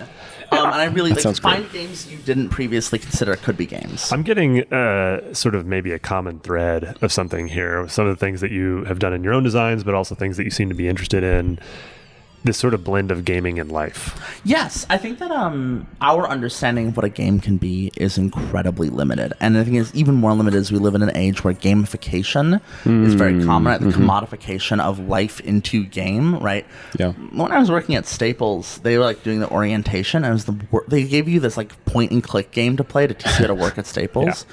Um, 0.52 0.66
and 0.66 0.76
I 0.76 0.86
really 0.86 1.12
like 1.12 1.20
sounds 1.20 1.40
great. 1.40 1.56
find 1.56 1.72
games 1.72 2.10
you 2.10 2.18
didn't 2.20 2.50
previously 2.50 3.00
consider 3.00 3.36
could 3.36 3.58
be 3.58 3.66
games. 3.66 4.12
I'm 4.14 4.24
getting 4.24 4.62
uh, 4.74 5.34
sort 5.34 5.56
of 5.56 5.66
maybe 5.66 5.92
a 5.92 6.00
common 6.00 6.40
thread 6.40 6.98
of 7.02 7.12
something 7.12 7.50
here. 7.50 7.88
Some 7.90 8.08
of 8.08 8.18
the 8.18 8.20
things 8.20 8.40
that 8.42 8.52
you 8.52 8.86
have 8.86 8.98
done 9.00 9.14
in 9.14 9.24
your 9.24 9.34
own 9.34 9.44
designs, 9.44 9.84
but 9.84 9.94
also 9.94 10.16
things 10.16 10.38
that 10.38 10.46
you 10.46 10.50
seem 10.50 10.70
to 10.70 10.76
be 10.76 10.88
interested 10.88 11.22
in. 11.22 11.60
This 12.44 12.58
sort 12.58 12.74
of 12.74 12.84
blend 12.84 13.12
of 13.12 13.26
gaming 13.26 13.60
and 13.60 13.70
life. 13.72 14.18
Yes, 14.46 14.86
I 14.90 14.98
think 14.98 15.20
that 15.20 15.32
um, 15.32 15.86
our 16.00 16.30
understanding 16.30 16.90
of 16.90 16.96
what 16.96 17.04
a 17.04 17.10
game 17.10 17.40
can 17.42 17.58
be 17.58 17.92
is 17.98 18.18
incredibly 18.18 18.90
limited, 18.90 19.34
and 19.42 19.58
I 19.58 19.64
think 19.64 19.76
it's 19.78 19.94
even 19.94 20.16
more 20.16 20.34
limited 20.34 20.58
as 20.58 20.72
we 20.72 20.78
live 20.80 20.96
in 20.96 21.02
an 21.02 21.16
age 21.18 21.44
where 21.44 21.54
gamification 21.54 22.62
is 22.86 23.16
very 23.16 23.44
common. 23.44 23.72
Right? 23.74 23.82
The 23.82 23.88
commodification 23.98 24.80
of 24.80 25.00
life 25.00 25.40
into 25.42 25.84
game, 25.86 26.38
right? 26.40 26.66
Yeah. 26.98 27.12
When 27.14 27.52
I 27.52 27.60
was 27.60 27.70
working 27.72 27.96
at 27.96 28.06
Staples, 28.06 28.78
they 28.80 28.98
were 28.98 29.04
like 29.04 29.24
doing 29.24 29.40
the 29.40 29.50
orientation. 29.50 30.24
and 30.24 30.32
it 30.32 30.34
was 30.34 30.46
the 30.46 30.56
they 30.88 31.04
gave 31.04 31.28
you 31.28 31.40
this 31.40 31.58
like 31.58 31.84
point 31.86 32.12
and 32.12 32.24
click 32.24 32.52
game 32.52 32.78
to 32.78 32.84
play 32.84 33.08
to 33.08 33.14
teach 33.14 33.40
you 33.40 33.46
how 33.46 33.48
to 33.48 33.56
work 33.56 33.78
at 33.78 33.86
Staples. 33.94 34.46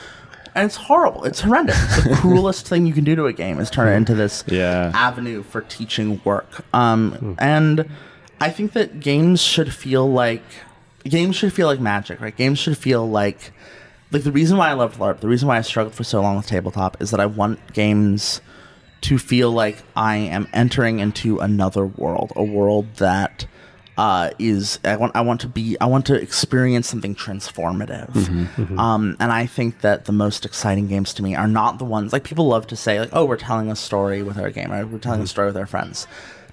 And 0.54 0.66
it's 0.66 0.76
horrible. 0.76 1.24
It's 1.24 1.40
horrendous. 1.40 1.76
It's 1.98 2.08
the 2.08 2.14
cruelest 2.20 2.68
thing 2.68 2.86
you 2.86 2.92
can 2.94 3.02
do 3.04 3.16
to 3.16 3.26
a 3.26 3.32
game 3.32 3.58
is 3.58 3.70
turn 3.70 3.92
it 3.92 3.96
into 3.96 4.14
this 4.14 4.44
Yeah. 4.46 4.92
avenue 4.94 5.42
for 5.42 5.62
teaching 5.62 6.20
work. 6.24 6.64
Um, 6.74 7.36
and 7.40 7.88
I 8.40 8.50
think 8.50 8.72
that 8.74 9.00
games 9.00 9.40
should 9.40 9.74
feel 9.74 10.08
like 10.10 10.42
games 11.04 11.36
should 11.36 11.52
feel 11.52 11.66
like 11.66 11.80
magic, 11.80 12.20
right? 12.20 12.36
Games 12.36 12.58
should 12.58 12.78
feel 12.78 13.08
like 13.08 13.52
like 14.12 14.22
the 14.22 14.30
reason 14.32 14.56
why 14.56 14.68
I 14.70 14.74
loved 14.74 15.00
LARP, 15.00 15.18
the 15.20 15.26
reason 15.28 15.48
why 15.48 15.58
I 15.58 15.62
struggled 15.62 15.94
for 15.94 16.04
so 16.04 16.22
long 16.22 16.36
with 16.36 16.46
tabletop 16.46 16.96
is 17.02 17.10
that 17.10 17.18
I 17.18 17.26
want 17.26 17.72
games 17.72 18.40
to 19.00 19.18
feel 19.18 19.50
like 19.50 19.78
I 19.96 20.16
am 20.16 20.46
entering 20.52 21.00
into 21.00 21.40
another 21.40 21.84
world, 21.84 22.32
a 22.36 22.44
world 22.44 22.94
that 22.96 23.46
uh, 23.96 24.30
is 24.38 24.78
I 24.84 24.96
want 24.96 25.14
I 25.14 25.20
want 25.20 25.40
to 25.42 25.48
be 25.48 25.76
I 25.80 25.86
want 25.86 26.06
to 26.06 26.14
experience 26.20 26.88
something 26.88 27.14
transformative, 27.14 28.14
Um, 28.78 29.16
and 29.20 29.30
I 29.32 29.46
think 29.46 29.80
that 29.82 30.04
the 30.06 30.12
most 30.12 30.44
exciting 30.44 30.88
games 30.88 31.14
to 31.14 31.22
me 31.22 31.34
are 31.34 31.48
not 31.48 31.78
the 31.78 31.84
ones 31.84 32.12
like 32.12 32.24
people 32.24 32.46
love 32.48 32.66
to 32.68 32.76
say 32.76 32.98
like 33.00 33.10
oh 33.12 33.24
we're 33.24 33.36
telling 33.36 33.70
a 33.70 33.76
story 33.76 34.22
with 34.22 34.38
our 34.38 34.50
game 34.50 34.72
or 34.72 34.84
we're 34.86 34.98
telling 34.98 35.20
a 35.22 35.26
story 35.26 35.46
with 35.48 35.56
our 35.56 35.66
friends. 35.66 36.06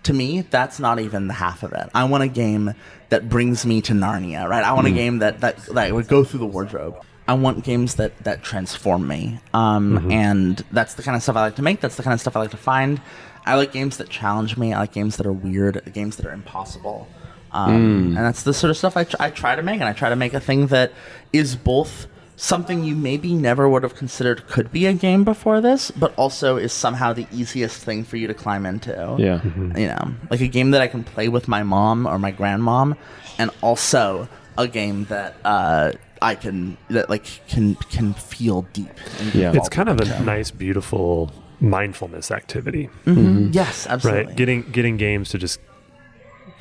To 0.03 0.13
me, 0.13 0.41
that's 0.41 0.79
not 0.79 0.99
even 0.99 1.27
the 1.27 1.33
half 1.35 1.61
of 1.61 1.73
it. 1.73 1.87
I 1.93 2.05
want 2.05 2.23
a 2.23 2.27
game 2.27 2.73
that 3.09 3.29
brings 3.29 3.65
me 3.67 3.81
to 3.81 3.93
Narnia, 3.93 4.47
right? 4.49 4.63
I 4.63 4.73
want 4.73 4.87
a 4.87 4.91
game 4.91 5.19
that 5.19 5.41
that 5.41 5.57
that 5.75 5.93
would 5.93 6.07
go 6.07 6.23
through 6.23 6.39
the 6.39 6.47
wardrobe. 6.47 6.95
I 7.27 7.33
want 7.35 7.63
games 7.63 7.95
that 7.95 8.17
that 8.23 8.43
transform 8.43 9.07
me, 9.07 9.39
um, 9.53 10.11
and 10.11 10.63
that's 10.71 10.95
the 10.95 11.03
kind 11.03 11.15
of 11.15 11.21
stuff 11.23 11.35
I 11.35 11.41
like 11.41 11.55
to 11.57 11.61
make. 11.61 11.81
That's 11.81 11.95
the 11.95 12.03
kind 12.03 12.13
of 12.15 12.19
stuff 12.19 12.35
I 12.35 12.39
like 12.39 12.51
to 12.51 12.57
find. 12.57 12.99
I 13.45 13.55
like 13.55 13.71
games 13.71 13.97
that 13.97 14.09
challenge 14.09 14.57
me. 14.57 14.73
I 14.73 14.79
like 14.79 14.91
games 14.91 15.17
that 15.17 15.25
are 15.25 15.31
weird, 15.31 15.81
games 15.93 16.15
that 16.17 16.25
are 16.25 16.31
impossible, 16.33 17.07
um, 17.53 18.15
and 18.15 18.17
that's 18.17 18.43
the 18.43 18.53
sort 18.53 18.71
of 18.71 18.77
stuff 18.77 18.95
I, 18.97 19.03
tr- 19.03 19.15
I 19.19 19.29
try 19.29 19.55
to 19.55 19.61
make. 19.61 19.79
And 19.81 19.89
I 19.89 19.93
try 19.93 20.09
to 20.09 20.15
make 20.15 20.33
a 20.33 20.39
thing 20.39 20.67
that 20.67 20.91
is 21.33 21.55
both 21.55 22.07
something 22.35 22.83
you 22.83 22.95
maybe 22.95 23.33
never 23.35 23.69
would 23.69 23.83
have 23.83 23.95
considered 23.95 24.47
could 24.47 24.71
be 24.71 24.87
a 24.87 24.93
game 24.93 25.23
before 25.23 25.61
this, 25.61 25.91
but 25.91 26.11
also 26.15 26.57
is 26.57 26.73
somehow 26.73 27.13
the 27.13 27.27
easiest 27.31 27.83
thing 27.83 28.03
for 28.03 28.17
you 28.17 28.25
to 28.27 28.33
climb 28.33 28.65
into 28.65 28.91
Yeah. 29.19 29.41
you 29.77 29.87
know, 29.87 30.13
like 30.31 30.41
a 30.41 30.47
game 30.47 30.71
that 30.71 30.81
I 30.81 30.87
can 30.87 31.03
play 31.03 31.27
with 31.29 31.47
my 31.47 31.61
mom 31.61 32.07
or 32.07 32.17
my 32.17 32.31
grandmom, 32.31 32.97
and 33.37 33.51
also 33.61 34.27
a 34.57 34.67
game 34.67 35.05
that 35.05 35.35
uh, 35.45 35.91
I 36.21 36.35
can 36.35 36.77
that 36.89 37.09
like 37.11 37.25
can 37.47 37.75
can 37.75 38.13
feel 38.15 38.63
deep. 38.73 38.89
Yeah. 39.33 39.53
It's 39.53 39.69
kind 39.69 39.87
of 39.89 39.99
a 39.99 40.03
it. 40.03 40.21
nice, 40.25 40.49
beautiful 40.51 41.31
mindfulness 41.59 42.31
activity, 42.31 42.89
yes, 43.05 43.85
absolutely. 43.87 44.25
right? 44.25 44.35
Getting 44.35 44.61
getting 44.71 44.97
games 44.97 45.29
to 45.29 45.37
just 45.37 45.59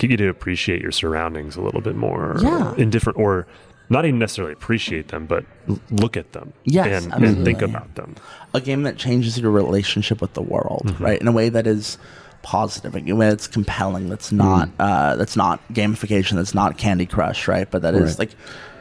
get 0.08 0.10
you 0.10 0.16
to 0.16 0.28
appreciate 0.28 0.80
your 0.82 0.92
surroundings 0.92 1.56
a 1.56 1.60
little 1.60 1.80
bit 1.80 1.96
more, 1.96 2.36
Yeah. 2.40 2.74
in 2.76 2.90
different 2.90 3.18
or 3.18 3.46
not 3.88 4.04
even 4.04 4.18
necessarily 4.20 4.52
appreciate 4.52 5.08
them, 5.08 5.26
but 5.26 5.44
look 5.90 6.16
at 6.16 6.32
them, 6.32 6.52
Yes, 6.64 7.04
and, 7.06 7.24
and 7.24 7.44
think 7.44 7.60
about 7.60 7.94
them. 7.96 8.14
a 8.54 8.60
game 8.60 8.84
that 8.84 8.96
changes 8.96 9.38
your 9.38 9.50
relationship 9.50 10.20
with 10.20 10.34
the 10.34 10.42
world, 10.42 10.82
mm-hmm. 10.86 11.04
right? 11.04 11.20
In 11.20 11.26
a 11.26 11.32
way 11.32 11.48
that 11.48 11.66
is 11.66 11.98
positive, 12.42 12.94
in 12.96 13.10
a 13.10 13.16
way 13.16 13.28
that's 13.28 13.46
compelling. 13.48 14.08
That's 14.08 14.32
not 14.32 14.68
mm. 14.68 14.72
uh, 14.78 15.16
that's 15.16 15.36
not 15.36 15.60
gamification. 15.72 16.36
That's 16.36 16.54
not 16.54 16.78
Candy 16.78 17.04
Crush, 17.04 17.46
right? 17.48 17.70
But 17.70 17.82
that 17.82 17.94
is 17.94 18.10
Right. 18.12 18.18
like. 18.20 18.30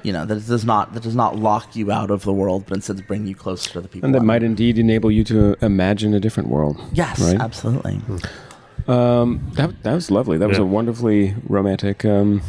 You 0.02 0.14
know 0.14 0.24
that 0.24 0.48
does 0.48 0.64
not 0.64 0.94
that 0.94 1.04
does 1.04 1.14
not 1.14 1.36
lock 1.36 1.76
you 1.76 1.92
out 1.92 2.10
of 2.10 2.24
the 2.24 2.32
world, 2.32 2.64
but 2.68 2.76
instead 2.76 3.06
bring 3.06 3.28
you 3.28 3.36
closer 3.36 3.70
to 3.74 3.82
the 3.82 3.90
people. 3.90 4.06
And 4.06 4.16
that 4.16 4.24
might 4.24 4.44
it. 4.44 4.46
indeed 4.46 4.78
enable 4.80 5.12
you 5.12 5.26
to 5.26 5.58
imagine 5.62 6.14
a 6.14 6.22
different 6.22 6.48
world. 6.48 6.80
yes, 6.94 7.20
right? 7.20 7.38
absolutely. 7.38 7.96
Hmm. 7.96 8.16
Um, 8.90 9.52
that, 9.54 9.84
that 9.84 9.94
was 9.94 10.10
lovely. 10.12 10.38
That 10.38 10.50
was 10.50 10.58
a 10.58 10.66
wonderfully 10.66 11.36
romantic 11.48 12.04
um, 12.06 12.42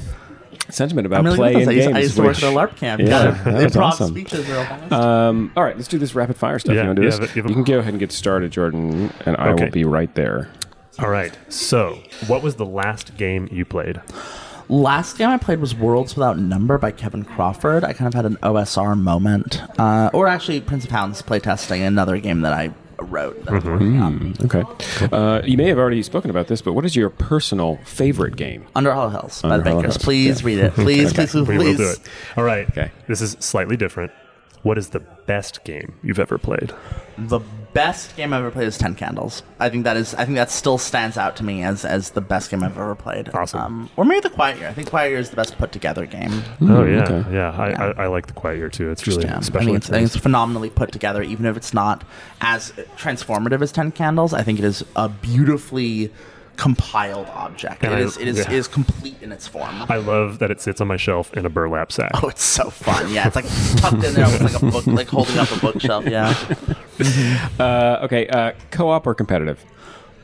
sentiment 0.68 1.07
about 1.07 1.18
I'm 1.20 1.24
really 1.26 1.37
play 1.37 1.55
and. 1.55 1.68
I 1.70 1.72
used, 1.72 1.87
games. 1.87 1.96
I 1.96 2.00
used 2.00 2.16
to 2.16 2.22
work 2.22 2.29
which- 2.37 2.44
at 2.44 2.53
a 2.53 2.57
LARP 2.57 2.76
camp. 2.76 3.00
Yeah, 3.03 3.09
Yeah, 3.09 3.31
that 3.44 3.64
was 3.64 3.72
improv 3.74 3.83
awesome. 3.83 4.11
speeches 4.12 4.48
real 4.48 4.64
fast. 4.64 4.92
Um, 4.92 5.53
all 5.57 5.62
right, 5.64 5.76
let's 5.76 5.88
do 5.88 5.98
this 5.98 6.14
rapid 6.14 6.37
fire 6.37 6.59
stuff. 6.59 6.74
Yeah, 6.74 6.83
you 6.83 6.87
want 6.88 6.96
to 6.96 7.03
do 7.03 7.07
you 7.07 7.11
this? 7.11 7.20
you 7.37 7.42
have 7.42 7.50
you 7.50 7.53
it. 7.53 7.55
can 7.55 7.64
go 7.64 7.79
ahead 7.79 7.92
and 7.92 8.00
get 8.00 8.12
started, 8.12 8.50
Jordan, 8.53 9.12
and 9.26 9.37
I 9.37 9.50
Okay. 9.50 9.64
will 9.64 9.70
be 9.72 9.85
right 9.85 10.14
there. 10.14 10.48
All 10.98 11.09
right. 11.11 11.37
So, 11.48 11.98
what 12.26 12.42
was 12.42 12.57
the 12.57 12.66
last 12.66 13.16
game 13.16 13.48
you 13.50 13.64
played? 13.64 14.00
Last 14.68 15.18
game 15.18 15.29
I 15.31 15.37
played 15.37 15.59
was 15.61 15.74
Worlds 15.74 16.14
Without 16.14 16.38
Number 16.38 16.79
by 16.79 16.92
Kevin 16.92 17.24
Crawford. 17.24 17.83
I 17.85 17.92
kind 17.92 18.07
of 18.07 18.14
had 18.14 18.24
an 18.24 18.37
OSR 18.42 18.96
moment, 18.96 19.61
uh, 19.81 20.11
or 20.12 20.29
actually 20.29 20.61
Prince 20.61 20.85
of 20.85 20.90
Hounds 20.90 21.22
playtesting 21.22 21.85
another 21.87 22.18
game 22.18 22.42
that 22.42 22.53
I 22.53 22.72
wrote. 23.05 23.45
That 23.45 23.51
I 23.51 23.55
was 23.55 23.65
working 23.65 24.01
on. 24.01 24.35
Okay. 24.45 24.63
Uh, 25.13 25.43
you 25.45 25.57
may 25.57 25.69
have 25.69 25.79
already 25.79 26.03
spoken 26.03 26.31
about 26.31 26.47
this, 26.49 26.63
but 26.63 26.73
what 26.73 26.85
is 26.85 26.95
your 26.97 27.11
personal 27.11 27.79
favorite 27.85 28.37
game? 28.37 28.67
Under 28.75 28.93
Hollow 28.93 29.11
Hills 29.11 29.43
by 29.43 29.51
Under 29.51 29.65
the 29.65 29.71
Hollow 29.71 29.83
Bakers. 29.83 29.95
Hills, 29.97 30.05
Please 30.05 30.41
yeah. 30.41 30.47
read 30.47 30.59
it. 30.59 30.73
Please, 30.75 31.13
please, 31.13 31.31
please, 31.33 31.49
We 31.49 31.59
will 31.59 31.77
do 31.77 31.91
it. 31.91 31.99
All 32.37 32.45
right. 32.45 32.69
Okay. 32.71 32.91
This 33.09 33.21
is 33.21 33.37
slightly 33.41 33.77
different. 33.77 34.13
What 34.63 34.77
is 34.79 34.91
the 34.91 35.01
best 35.01 35.65
game 35.65 35.95
you've 36.03 36.19
ever 36.19 36.37
played? 36.37 36.73
The 37.17 37.41
best 37.73 38.17
game 38.17 38.33
I've 38.33 38.41
ever 38.41 38.51
played 38.51 38.67
is 38.69 38.77
Ten 38.79 38.95
Candles. 38.95 39.43
I 39.59 39.69
think 39.69 39.85
that 39.85 39.97
is. 39.97 40.15
I 40.15 40.25
think 40.25 40.37
that 40.37 40.51
still 40.51 40.79
stands 40.79 41.17
out 41.17 41.37
to 41.37 41.45
me 41.45 41.63
as 41.63 41.85
as 41.85 42.11
the 42.11 42.21
best 42.21 42.51
game 42.51 42.63
I've 42.63 42.77
ever 42.79 42.95
played. 42.95 43.29
Awesome. 43.35 43.61
Um, 43.61 43.91
or 43.97 44.05
maybe 44.05 44.21
the 44.21 44.31
Quiet 44.31 44.59
Year. 44.59 44.69
I 44.69 44.73
think 44.73 44.89
Quiet 44.91 45.11
Year 45.11 45.19
is 45.19 45.31
the 45.31 45.37
best 45.37 45.57
put 45.59 45.73
together 45.73 46.07
game. 46.07 46.43
oh 46.63 46.85
yeah, 46.85 47.03
okay. 47.05 47.35
yeah. 47.35 47.51
I, 47.57 47.69
Yeah. 47.71 47.93
I, 47.99 48.05
I 48.05 48.07
like 48.09 48.27
the 48.27 48.33
Quiet 48.33 48.59
Year 48.59 48.69
too. 48.69 48.91
It's 48.91 49.07
really 49.07 49.25
Yeah, 49.25 49.37
I 49.39 49.41
think, 49.41 49.77
it's, 49.77 49.91
I 49.91 49.95
think 49.95 50.07
it's 50.07 50.17
phenomenally 50.17 50.71
put 50.71 50.93
together, 50.93 51.23
even 51.23 51.47
if 51.47 51.57
it's 51.57 51.73
not 51.75 52.05
as 52.41 52.73
transformative 52.97 53.63
as 53.63 53.73
Ten 53.73 53.93
Candles. 53.93 54.33
I 54.35 54.43
think 54.43 54.59
it 54.59 54.65
is 54.65 54.85
a 54.97 55.09
beautifully 55.09 56.13
compiled 56.57 57.27
object. 57.29 57.83
And 57.83 57.95
it 57.95 57.97
I- 57.97 58.01
is. 58.01 58.19
It 58.19 58.29
is. 58.29 58.39
yeah. 58.39 58.45
It 58.51 58.53
is 58.53 58.69
complete 58.69 59.17
in 59.23 59.33
its 59.33 59.47
form. 59.49 59.87
I 59.89 59.97
love 59.97 60.41
that 60.41 60.51
it 60.51 60.61
sits 60.61 60.81
on 60.81 60.89
my 60.89 60.97
shelf 60.99 61.33
in 61.35 61.47
a 61.47 61.49
burlap 61.49 61.91
sack. 61.91 62.11
Oh, 62.23 62.29
it's 62.29 62.43
so 62.43 62.69
fun! 62.69 63.11
Yeah, 63.13 63.27
it's 63.27 63.37
like 63.37 63.47
tucked 63.77 64.05
in 64.05 64.13
there 64.15 64.27
with 64.27 64.43
like 64.43 64.63
a 64.63 64.67
book, 64.71 64.87
like 64.87 65.09
holding 65.09 65.39
up 65.39 65.51
a 65.53 65.59
bookshelf. 65.59 66.07
Yeah. 66.07 66.35
Uh, 67.59 68.01
okay, 68.03 68.27
uh, 68.29 68.53
co-op 68.71 69.07
or 69.07 69.15
competitive? 69.15 69.65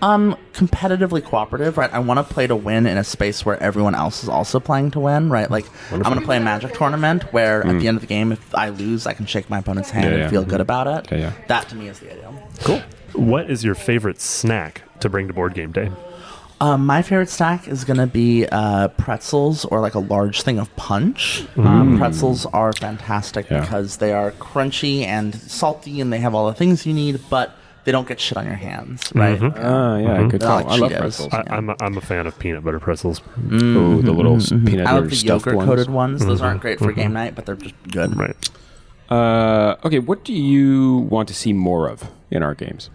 Um, 0.03 0.37
competitively 0.53 1.25
cooperative, 1.25 1.79
right? 1.79 1.93
I 1.93 2.01
want 2.01 2.19
to 2.27 2.35
play 2.35 2.47
to 2.47 2.55
win 2.55 2.87
in 2.87 2.99
a 2.99 3.05
space 3.05 3.47
where 3.47 3.61
everyone 3.63 3.95
else 3.95 4.23
is 4.23 4.29
also 4.29 4.61
playing 4.61 4.91
to 4.93 5.01
win, 5.01 5.31
right? 5.31 5.51
Like 5.51 5.65
I'm 5.91 6.03
going 6.03 6.19
to 6.19 6.25
play 6.25 6.37
a 6.37 6.41
Magic 6.41 6.75
tournament 6.75 7.25
where 7.33 7.67
at 7.67 7.79
the 7.81 7.89
end 7.89 7.97
of 7.97 8.03
the 8.03 8.07
game, 8.07 8.31
if 8.31 8.55
I 8.55 8.69
lose, 8.69 9.07
I 9.07 9.15
can 9.15 9.25
shake 9.25 9.49
my 9.49 9.59
opponent's 9.61 9.91
hand 9.91 10.05
Yeah, 10.07 10.11
and 10.13 10.21
yeah. 10.21 10.29
feel 10.29 10.45
good 10.45 10.61
about 10.61 10.87
it. 10.87 11.11
Yeah, 11.11 11.19
yeah. 11.19 11.33
That 11.49 11.69
to 11.71 11.77
me 11.77 11.89
is 11.89 11.99
the 12.01 12.13
ideal. 12.13 12.49
Cool. 12.61 12.83
What 13.15 13.51
is 13.51 13.65
your 13.65 13.75
favorite 13.75 14.21
snack 14.21 14.83
to 15.01 15.09
bring 15.09 15.29
to 15.29 15.33
board 15.35 15.55
game 15.55 15.73
day? 15.73 15.91
Um, 16.59 16.87
my 16.87 17.03
favorite 17.03 17.29
snack 17.29 17.69
is 17.69 17.85
going 17.85 17.99
to 17.99 18.07
be 18.07 18.47
uh, 18.47 18.89
pretzels 18.89 19.67
or 19.67 19.81
like 19.81 19.95
a 19.95 19.99
large 19.99 20.41
thing 20.43 20.59
of 20.59 20.75
punch. 20.77 21.45
Um, 21.59 21.99
pretzels 21.99 22.47
are 22.47 22.73
fantastic 22.73 23.51
Yeah. 23.51 23.61
because 23.61 23.99
they 23.99 24.13
are 24.15 24.31
crunchy 24.33 25.05
and 25.05 25.35
salty 25.35 26.01
and 26.01 26.11
they 26.11 26.19
have 26.21 26.35
all 26.35 26.47
the 26.47 26.55
things 26.55 26.87
you 26.87 26.95
need, 26.95 27.21
but 27.29 27.55
they 27.85 27.93
don't 27.93 28.09
get 28.09 28.19
shit 28.19 28.39
on 28.39 28.47
your 28.47 28.55
hands, 28.55 29.13
right? 29.15 29.39
Ah, 29.43 29.97
yeah, 29.99 30.23
good 30.29 30.41
They're 30.41 30.49
call. 30.49 30.57
like 30.63 30.67
I 30.67 30.77
love 30.77 30.93
pretzels. 30.93 31.33
I, 31.35 31.45
I'm, 31.49 31.69
a, 31.71 31.77
I'm 31.81 31.97
a 31.99 32.01
fan 32.01 32.27
of 32.27 32.39
peanut 32.39 32.65
butter 32.65 32.81
pretzels. 32.81 33.21
Oh, 33.53 34.01
the 34.01 34.13
little 34.13 34.37
s- 34.37 34.49
peanut 34.49 34.65
Mm-hmm. 34.65 34.87
I 34.87 34.93
love 34.93 34.95
butter 35.05 35.09
the 35.11 35.17
stuffed 35.17 35.47
yogurt 35.47 35.57
ones. 35.57 35.69
coated 35.69 35.91
ones. 35.91 36.25
Those 36.27 36.41
aren't 36.41 36.63
great 36.63 36.79
for 36.79 36.91
game 36.93 37.13
night, 37.13 37.35
but 37.35 37.45
they're 37.45 37.55
just 37.57 37.75
good. 37.93 38.17
Right. 38.17 38.51
Uh, 39.11 39.77
okay, 39.85 39.99
what 40.01 40.25
do 40.25 40.33
you 40.33 41.07
want 41.11 41.29
to 41.29 41.35
see 41.35 41.53
more 41.53 41.89
of 41.89 42.11
in 42.31 42.43
our 42.43 42.55
games? 42.55 42.91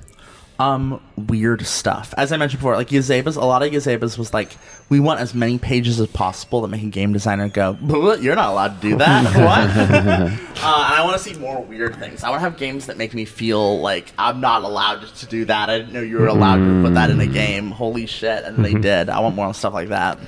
Um 0.59 1.01
weird 1.15 1.65
stuff. 1.65 2.13
As 2.17 2.31
I 2.31 2.37
mentioned 2.37 2.59
before, 2.59 2.75
like 2.75 2.89
Yazeba's, 2.89 3.35
a 3.35 3.41
lot 3.41 3.63
of 3.63 3.71
Yazeba's 3.71 4.17
was 4.17 4.33
like, 4.33 4.55
we 4.89 4.99
want 4.99 5.19
as 5.19 5.33
many 5.33 5.57
pages 5.57 5.99
as 5.99 6.07
possible 6.07 6.61
that 6.61 6.67
make 6.67 6.83
a 6.83 6.87
game 6.87 7.13
designer 7.13 7.49
go, 7.49 7.77
you're 8.21 8.35
not 8.35 8.49
allowed 8.49 8.81
to 8.81 8.89
do 8.89 8.97
that. 8.97 9.23
what? 9.35 9.43
uh, 9.43 10.29
and 10.29 10.59
I 10.63 11.01
want 11.03 11.17
to 11.17 11.23
see 11.23 11.37
more 11.39 11.61
weird 11.63 11.95
things. 11.95 12.23
I 12.23 12.29
want 12.29 12.41
to 12.41 12.49
have 12.49 12.57
games 12.57 12.85
that 12.87 12.97
make 12.97 13.13
me 13.13 13.25
feel 13.25 13.79
like 13.79 14.11
I'm 14.17 14.39
not 14.39 14.63
allowed 14.63 15.07
to 15.07 15.25
do 15.25 15.45
that. 15.45 15.69
I 15.69 15.79
didn't 15.79 15.93
know 15.93 16.01
you 16.01 16.17
were 16.19 16.27
allowed 16.27 16.57
to 16.57 16.81
put 16.83 16.93
that 16.93 17.09
in 17.09 17.19
a 17.19 17.27
game. 17.27 17.71
Holy 17.71 18.05
shit! 18.05 18.43
And 18.43 18.63
they 18.63 18.73
did. 18.73 19.09
I 19.09 19.19
want 19.19 19.35
more 19.35 19.53
stuff 19.53 19.73
like 19.73 19.89
that. 19.89 20.19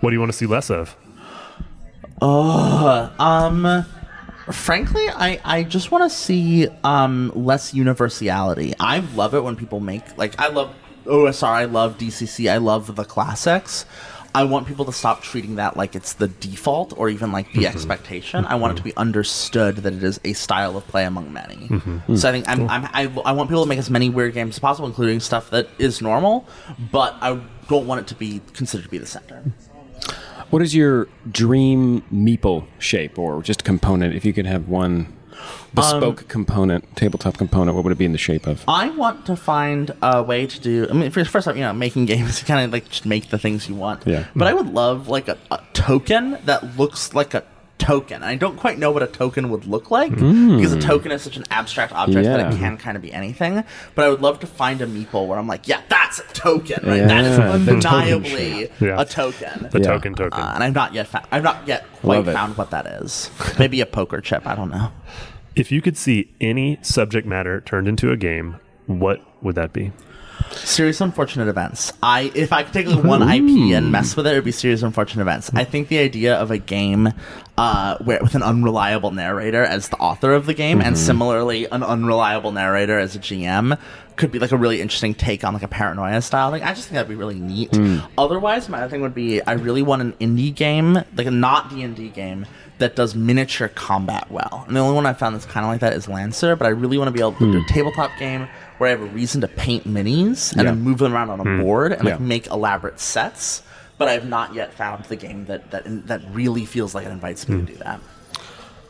What 0.00 0.10
do 0.10 0.14
you 0.14 0.20
want 0.20 0.32
to 0.32 0.38
see 0.38 0.46
less 0.46 0.70
of? 0.70 0.96
Oh, 2.22 3.12
um, 3.18 3.84
frankly, 4.50 5.08
I, 5.08 5.40
I 5.44 5.62
just 5.62 5.90
want 5.90 6.10
to 6.10 6.16
see 6.16 6.68
um 6.82 7.32
less 7.34 7.74
universality. 7.74 8.74
I 8.78 9.00
love 9.14 9.34
it 9.34 9.42
when 9.42 9.56
people 9.56 9.80
make 9.80 10.16
like 10.16 10.38
I 10.40 10.48
love 10.48 10.74
OSR, 11.04 11.48
I 11.48 11.64
love 11.64 11.98
DCC, 11.98 12.50
I 12.50 12.58
love 12.58 12.96
the 12.96 13.04
classics. 13.04 13.86
I 14.36 14.42
want 14.42 14.66
people 14.66 14.84
to 14.86 14.92
stop 14.92 15.22
treating 15.22 15.56
that 15.56 15.76
like 15.76 15.94
it's 15.94 16.14
the 16.14 16.26
default 16.26 16.92
or 16.98 17.08
even 17.08 17.30
like 17.30 17.52
the 17.52 17.60
mm-hmm. 17.60 17.66
expectation. 17.66 18.44
I 18.44 18.56
want 18.56 18.72
it 18.72 18.76
to 18.76 18.80
mm-hmm. 18.80 18.88
be 18.88 18.96
understood 18.96 19.76
that 19.76 19.92
it 19.92 20.02
is 20.02 20.18
a 20.24 20.32
style 20.32 20.76
of 20.76 20.84
play 20.88 21.04
among 21.04 21.32
many. 21.32 21.68
Mm-hmm. 21.68 22.16
So 22.16 22.28
I 22.28 22.32
think 22.32 22.48
I'm, 22.48 22.68
I'm, 22.68 22.84
I, 22.86 23.02
I 23.24 23.30
want 23.30 23.48
people 23.48 23.62
to 23.62 23.68
make 23.68 23.78
as 23.78 23.90
many 23.90 24.10
weird 24.10 24.34
games 24.34 24.56
as 24.56 24.58
possible, 24.58 24.88
including 24.88 25.20
stuff 25.20 25.50
that 25.50 25.68
is 25.78 26.02
normal, 26.02 26.48
but 26.90 27.14
I 27.20 27.40
don't 27.68 27.86
want 27.86 28.00
it 28.00 28.06
to 28.08 28.16
be 28.16 28.40
considered 28.54 28.82
to 28.82 28.88
be 28.88 28.98
the 28.98 29.06
center. 29.06 29.44
What 30.54 30.62
is 30.62 30.72
your 30.72 31.08
dream 31.32 32.02
meeple 32.12 32.68
shape 32.78 33.18
or 33.18 33.42
just 33.42 33.64
component? 33.64 34.14
If 34.14 34.24
you 34.24 34.32
could 34.32 34.46
have 34.46 34.68
one 34.68 35.12
bespoke 35.74 36.22
um, 36.22 36.28
component, 36.28 36.94
tabletop 36.94 37.36
component, 37.36 37.74
what 37.74 37.82
would 37.82 37.90
it 37.90 37.98
be 37.98 38.04
in 38.04 38.12
the 38.12 38.18
shape 38.18 38.46
of? 38.46 38.62
I 38.68 38.90
want 38.90 39.26
to 39.26 39.34
find 39.34 39.92
a 40.00 40.22
way 40.22 40.46
to 40.46 40.60
do. 40.60 40.86
I 40.88 40.92
mean, 40.92 41.10
first, 41.10 41.30
first 41.30 41.48
off, 41.48 41.56
you 41.56 41.62
know, 41.62 41.72
making 41.72 42.06
games, 42.06 42.40
you 42.40 42.46
kind 42.46 42.64
of 42.64 42.72
like 42.72 42.88
just 42.88 43.04
make 43.04 43.30
the 43.30 43.38
things 43.38 43.68
you 43.68 43.74
want. 43.74 44.06
Yeah. 44.06 44.28
But 44.36 44.46
I 44.46 44.54
would 44.54 44.72
love 44.72 45.08
like 45.08 45.26
a, 45.26 45.36
a 45.50 45.60
token 45.72 46.38
that 46.44 46.78
looks 46.78 47.14
like 47.14 47.34
a 47.34 47.42
token. 47.78 48.22
I 48.22 48.36
don't 48.36 48.56
quite 48.56 48.78
know 48.78 48.90
what 48.90 49.02
a 49.02 49.06
token 49.06 49.50
would 49.50 49.66
look 49.66 49.90
like 49.90 50.10
because 50.10 50.72
a 50.72 50.80
token 50.80 51.10
is 51.12 51.22
such 51.22 51.36
an 51.36 51.44
abstract 51.50 51.92
object 51.92 52.24
that 52.24 52.52
it 52.52 52.56
can 52.58 52.76
kind 52.78 52.96
of 52.96 53.02
be 53.02 53.12
anything. 53.12 53.64
But 53.94 54.04
I 54.04 54.08
would 54.08 54.20
love 54.22 54.40
to 54.40 54.46
find 54.46 54.80
a 54.80 54.86
meeple 54.86 55.26
where 55.26 55.38
I'm 55.38 55.46
like, 55.48 55.66
yeah, 55.68 55.82
that's 55.88 56.18
a 56.20 56.24
token, 56.32 56.78
right? 56.88 57.06
that 57.06 57.24
is 57.24 57.38
Yeah, 57.38 57.46
the 57.58 57.58
token 57.58 57.74
undeniably 57.74 58.30
shape. 58.30 58.72
Yeah. 58.80 59.00
a 59.00 59.04
token. 59.04 59.68
The 59.70 59.80
Yeah. 59.80 59.86
token 59.86 60.14
token. 60.14 60.40
Uh, 60.40 60.52
and 60.54 60.64
I've 60.64 60.74
not 60.74 60.94
yet 60.94 61.08
found. 61.08 61.26
I've 61.32 61.42
not 61.42 61.66
yet 61.66 61.84
quite 62.00 62.24
found 62.24 62.56
what 62.56 62.70
that 62.70 62.86
is. 62.86 63.30
Maybe 63.58 63.80
a 63.80 63.86
poker 63.86 64.20
chip. 64.20 64.46
I 64.46 64.54
don't 64.54 64.70
know. 64.70 64.90
if 65.56 65.70
you 65.70 65.80
could 65.82 65.96
see 65.96 66.32
any 66.40 66.78
subject 66.82 67.26
matter 67.26 67.60
turned 67.60 67.86
into 67.88 68.10
a 68.10 68.16
game, 68.16 68.56
what 68.86 69.20
would 69.42 69.54
that 69.56 69.72
be? 69.72 69.92
Series 70.52 71.00
of 71.00 71.06
Unfortunate 71.06 71.48
Events. 71.48 71.92
I 72.02 72.32
if 72.34 72.52
I 72.52 72.62
could 72.62 72.72
take 72.72 72.86
like 72.86 73.04
one 73.04 73.22
IP 73.22 73.74
and 73.76 73.92
mess 73.92 74.16
with 74.16 74.26
it, 74.26 74.32
it 74.32 74.34
would 74.36 74.44
be 74.44 74.52
Serious 74.52 74.82
Unfortunate 74.82 75.22
Events. 75.22 75.50
I 75.54 75.64
think 75.64 75.88
the 75.88 75.98
idea 75.98 76.36
of 76.36 76.50
a 76.50 76.58
game 76.58 77.12
uh, 77.56 77.98
where 77.98 78.20
with 78.20 78.34
an 78.34 78.42
unreliable 78.42 79.10
narrator 79.10 79.62
as 79.62 79.88
the 79.88 79.96
author 79.96 80.32
of 80.32 80.46
the 80.46 80.54
game, 80.54 80.80
and 80.80 80.96
mm-hmm. 80.96 81.04
similarly 81.04 81.66
an 81.66 81.82
unreliable 81.82 82.52
narrator 82.52 82.98
as 82.98 83.14
a 83.14 83.18
GM, 83.18 83.78
could 84.16 84.30
be 84.30 84.38
like 84.38 84.52
a 84.52 84.56
really 84.56 84.80
interesting 84.80 85.14
take 85.14 85.44
on 85.44 85.54
like 85.54 85.62
a 85.62 85.68
paranoia 85.68 86.22
style 86.22 86.52
thing. 86.52 86.62
I 86.62 86.74
just 86.74 86.88
think 86.88 86.94
that'd 86.94 87.08
be 87.08 87.14
really 87.14 87.38
neat. 87.38 87.74
Hmm. 87.74 87.98
Otherwise, 88.16 88.68
my 88.68 88.78
other 88.78 88.90
thing 88.90 89.02
would 89.02 89.14
be 89.14 89.42
I 89.42 89.52
really 89.52 89.82
want 89.82 90.02
an 90.02 90.12
indie 90.14 90.54
game, 90.54 90.94
like 91.16 91.26
a 91.26 91.30
not 91.30 91.70
D 91.70 91.82
and 91.82 91.94
D 91.94 92.08
game. 92.08 92.46
That 92.78 92.96
does 92.96 93.14
miniature 93.14 93.68
combat 93.68 94.28
well, 94.32 94.64
and 94.66 94.74
the 94.74 94.80
only 94.80 94.96
one 94.96 95.06
I 95.06 95.12
found 95.12 95.36
that's 95.36 95.46
kind 95.46 95.64
of 95.64 95.70
like 95.70 95.80
that 95.80 95.92
is 95.92 96.08
Lancer. 96.08 96.56
But 96.56 96.66
I 96.66 96.70
really 96.70 96.98
want 96.98 97.06
to 97.06 97.12
be 97.12 97.20
able 97.20 97.34
to 97.34 97.52
do 97.52 97.58
a 97.58 97.60
hmm. 97.60 97.66
tabletop 97.68 98.10
game 98.18 98.48
where 98.78 98.88
I 98.88 98.90
have 98.90 99.00
a 99.02 99.06
reason 99.06 99.40
to 99.42 99.48
paint 99.48 99.86
minis 99.86 100.52
and 100.52 100.62
Yeah. 100.62 100.70
then 100.72 100.80
move 100.80 100.98
them 100.98 101.12
around 101.14 101.30
on 101.30 101.40
a 101.40 101.62
board 101.62 101.92
and 101.92 102.04
like 102.04 102.20
make 102.20 102.46
elaborate 102.48 103.00
sets. 103.00 103.62
But 103.98 104.08
I 104.08 104.12
have 104.12 104.28
not 104.28 104.54
yet 104.54 104.74
found 104.74 105.04
the 105.04 105.16
game 105.16 105.44
that 105.46 105.70
that 105.70 105.84
that 106.08 106.20
really 106.32 106.64
feels 106.66 106.94
like 106.94 107.06
it 107.06 107.12
invites 107.12 107.48
me 107.48 107.60
to 107.60 107.72
do 107.72 107.78
that. 107.78 108.00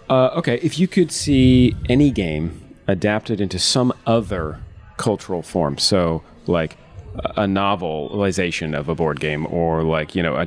Uh, 0.09 0.29
okay, 0.37 0.59
if 0.63 0.79
you 0.79 0.87
could 0.89 1.11
see 1.13 1.75
any 1.89 2.11
game 2.11 2.61
adapted 2.87 3.41
into 3.41 3.59
some 3.59 3.93
other 4.07 4.59
cultural 4.97 5.43
form, 5.43 5.77
so 5.79 6.23
like 6.47 6.77
a- 7.17 7.43
a 7.43 7.47
novelization 7.47 8.77
of 8.77 8.89
a 8.89 8.95
board 8.95 9.21
game, 9.21 9.47
or 9.51 9.83
like 9.83 10.15
you 10.15 10.23
know, 10.23 10.37
a, 10.37 10.47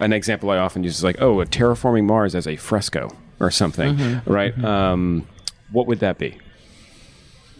an 0.00 0.12
example 0.12 0.50
I 0.50 0.58
often 0.58 0.82
use 0.84 0.96
is 0.98 1.04
like, 1.04 1.20
oh, 1.20 1.40
a 1.40 1.46
terraforming 1.46 2.04
Mars 2.04 2.34
as 2.34 2.46
a 2.46 2.56
fresco 2.56 3.10
or 3.40 3.50
something, 3.50 4.20
right? 4.26 4.56
Um, 4.64 5.26
what 5.72 5.86
would 5.86 6.00
that 6.00 6.18
be? 6.18 6.38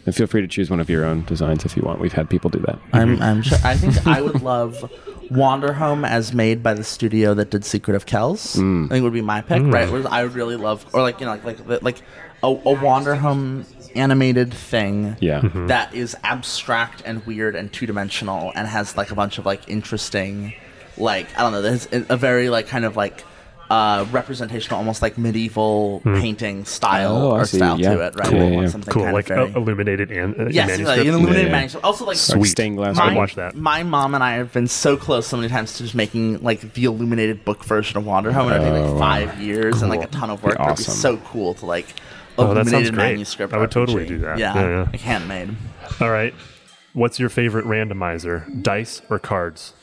And 0.05 0.15
feel 0.15 0.27
free 0.27 0.41
to 0.41 0.47
choose 0.47 0.69
one 0.69 0.79
of 0.79 0.89
your 0.89 1.03
own 1.03 1.23
designs 1.25 1.65
if 1.65 1.75
you 1.75 1.83
want. 1.83 1.99
We've 1.99 2.13
had 2.13 2.29
people 2.29 2.49
do 2.49 2.59
that. 2.59 2.79
I'm 2.93 3.21
I'm 3.21 3.41
mm-hmm. 3.41 3.41
sure. 3.41 3.57
I 3.63 3.75
think 3.75 4.05
I 4.05 4.21
would 4.21 4.41
love 4.43 4.91
Wanderhome 5.29 6.07
as 6.07 6.33
made 6.33 6.61
by 6.61 6.73
the 6.73 6.83
studio 6.83 7.33
that 7.33 7.49
did 7.49 7.65
Secret 7.65 7.95
of 7.95 8.05
Kells. 8.05 8.55
Mm. 8.55 8.85
I 8.85 8.89
think 8.89 9.03
would 9.03 9.13
be 9.13 9.21
my 9.21 9.41
pick. 9.41 9.61
Mm. 9.61 9.73
Right? 9.73 9.89
Whereas 9.89 10.05
I 10.05 10.23
would 10.23 10.33
really 10.33 10.55
love, 10.55 10.85
or 10.93 11.01
like 11.01 11.19
you 11.19 11.25
know, 11.25 11.31
like 11.31 11.65
like 11.65 11.81
like 11.81 12.01
a, 12.43 12.47
a 12.47 12.75
Wanderhome 12.75 13.65
animated 13.95 14.53
thing. 14.53 15.17
Yeah. 15.19 15.41
Mm-hmm. 15.41 15.67
that 15.67 15.93
is 15.93 16.15
abstract 16.23 17.01
and 17.05 17.25
weird 17.25 17.55
and 17.55 17.71
two 17.71 17.85
dimensional 17.85 18.51
and 18.55 18.67
has 18.67 18.97
like 18.97 19.11
a 19.11 19.15
bunch 19.15 19.37
of 19.37 19.45
like 19.45 19.67
interesting, 19.67 20.53
like 20.97 21.27
I 21.37 21.41
don't 21.41 21.51
know, 21.51 21.61
there's 21.61 21.87
a 21.91 22.05
a 22.09 22.17
very 22.17 22.49
like 22.49 22.67
kind 22.67 22.85
of 22.85 22.95
like 22.95 23.23
uh 23.69 24.05
representational, 24.11 24.77
almost 24.77 25.01
like 25.01 25.17
medieval 25.17 26.01
painting 26.03 26.65
style 26.65 27.15
Oh, 27.17 27.31
or 27.31 27.45
style 27.45 27.79
Yeah. 27.79 27.95
to 27.95 28.01
it, 28.01 28.15
right? 28.15 28.27
Cool. 28.27 28.39
I 28.39 28.43
Yeah, 28.51 28.61
yeah. 28.61 28.67
something 28.67 28.93
Cool, 28.93 29.03
kind 29.03 29.13
like 29.15 29.29
of 29.31 29.35
very, 29.37 29.51
uh, 29.53 29.57
illuminated 29.59 30.11
and 30.11 30.39
uh, 30.39 30.45
Yes, 30.51 30.67
manuscript. 30.67 30.87
like, 30.97 31.07
illuminated 31.07 31.45
Yeah. 31.45 31.51
manuscript. 31.51 31.83
Also, 31.85 32.05
like 32.05 32.17
Like 32.29 32.45
stained 32.45 32.77
glass. 32.77 32.99
I'd 32.99 33.13
my, 33.13 33.15
watch 33.17 33.35
that. 33.35 33.55
My 33.55 33.81
mom 33.83 34.13
and 34.13 34.23
I 34.23 34.33
have 34.33 34.53
been 34.53 34.67
so 34.67 34.95
close 34.97 35.25
so 35.27 35.37
many 35.37 35.49
times 35.49 35.73
to 35.77 35.83
just 35.83 35.95
making 35.95 36.43
like 36.43 36.73
the 36.73 36.83
illuminated 36.85 37.43
book 37.43 37.63
version 37.65 37.97
of 37.97 38.03
Wanderhome, 38.03 38.51
and 38.51 38.63
it 38.63 38.65
took 38.69 38.73
Oh, 38.75 38.81
like 38.81 38.91
wow. 38.93 38.99
five 38.99 39.41
years 39.41 39.81
and 39.81 39.89
like 39.89 40.03
a 40.03 40.07
ton 40.07 40.29
of 40.29 40.43
work. 40.43 40.57
But 40.57 40.65
It'd 40.65 40.77
be 40.77 40.81
awesome. 40.83 40.93
so 40.93 41.17
cool 41.17 41.53
to 41.55 41.65
like 41.65 41.87
Oh, 42.37 42.53
that 42.53 42.61
illuminated 42.61 42.93
great. 42.95 43.11
manuscript. 43.13 43.53
I 43.53 43.57
would 43.57 43.71
totally 43.71 44.05
do 44.05 44.17
that. 44.19 44.37
Yeah, 44.37 44.53
Yeah, 44.55 44.67
yeah. 44.69 44.81
like 44.91 44.99
handmade. 45.01 45.55
All 46.01 46.11
right. 46.11 46.33
What's 46.93 47.19
your 47.19 47.29
favorite 47.29 47.65
randomizer? 47.65 48.61
Dice 48.63 49.01
or 49.09 49.19
cards? 49.19 49.73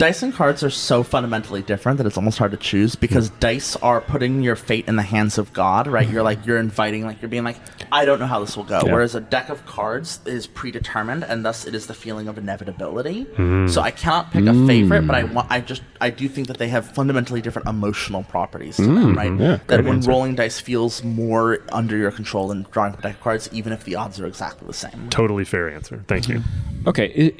Dice 0.00 0.22
and 0.22 0.32
cards 0.32 0.64
are 0.64 0.70
so 0.70 1.02
fundamentally 1.02 1.60
different 1.60 1.98
that 1.98 2.06
it's 2.06 2.16
almost 2.16 2.38
hard 2.38 2.52
to 2.52 2.56
choose 2.56 2.94
because 2.94 3.28
dice 3.28 3.76
are 3.76 4.00
putting 4.00 4.42
your 4.42 4.56
fate 4.56 4.88
in 4.88 4.96
the 4.96 5.02
hands 5.02 5.36
of 5.36 5.52
God, 5.52 5.86
right? 5.86 6.08
You're 6.08 6.22
like 6.22 6.46
you're 6.46 6.56
inviting, 6.56 7.04
like 7.04 7.20
you're 7.20 7.28
being 7.28 7.44
like, 7.44 7.58
I 7.92 8.06
don't 8.06 8.18
know 8.18 8.24
how 8.26 8.40
this 8.40 8.56
will 8.56 8.64
go. 8.64 8.80
Yeah. 8.86 8.94
Whereas 8.94 9.14
a 9.14 9.20
deck 9.20 9.50
of 9.50 9.66
cards 9.66 10.20
is 10.24 10.46
predetermined, 10.46 11.22
and 11.24 11.44
thus 11.44 11.66
it 11.66 11.74
is 11.74 11.86
the 11.86 11.92
feeling 11.92 12.28
of 12.28 12.38
inevitability. 12.38 13.24
Hmm. 13.24 13.68
So 13.68 13.82
I 13.82 13.90
cannot 13.90 14.30
pick 14.32 14.46
a 14.46 14.54
favorite, 14.66 15.06
but 15.06 15.16
I 15.16 15.24
want, 15.24 15.50
I 15.50 15.60
just, 15.60 15.82
I 16.00 16.08
do 16.08 16.30
think 16.30 16.46
that 16.46 16.56
they 16.56 16.68
have 16.68 16.90
fundamentally 16.94 17.42
different 17.42 17.68
emotional 17.68 18.22
properties 18.22 18.76
to 18.76 18.84
them, 18.86 19.14
right? 19.14 19.38
yeah, 19.38 19.58
that 19.66 19.84
when 19.84 19.96
answer. 19.96 20.08
rolling 20.08 20.34
dice 20.34 20.58
feels 20.58 21.04
more 21.04 21.58
under 21.72 21.98
your 21.98 22.10
control 22.10 22.48
than 22.48 22.66
drawing 22.70 22.94
a 22.94 22.96
deck 23.02 23.16
of 23.16 23.20
cards, 23.20 23.50
even 23.52 23.70
if 23.74 23.84
the 23.84 23.96
odds 23.96 24.18
are 24.18 24.26
exactly 24.26 24.66
the 24.66 24.72
same. 24.72 25.10
Totally 25.10 25.44
fair 25.44 25.68
answer. 25.68 26.02
Thank 26.08 26.26
you. 26.30 26.42
Okay. 26.86 27.34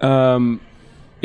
i- 0.00 0.04
um, 0.06 0.62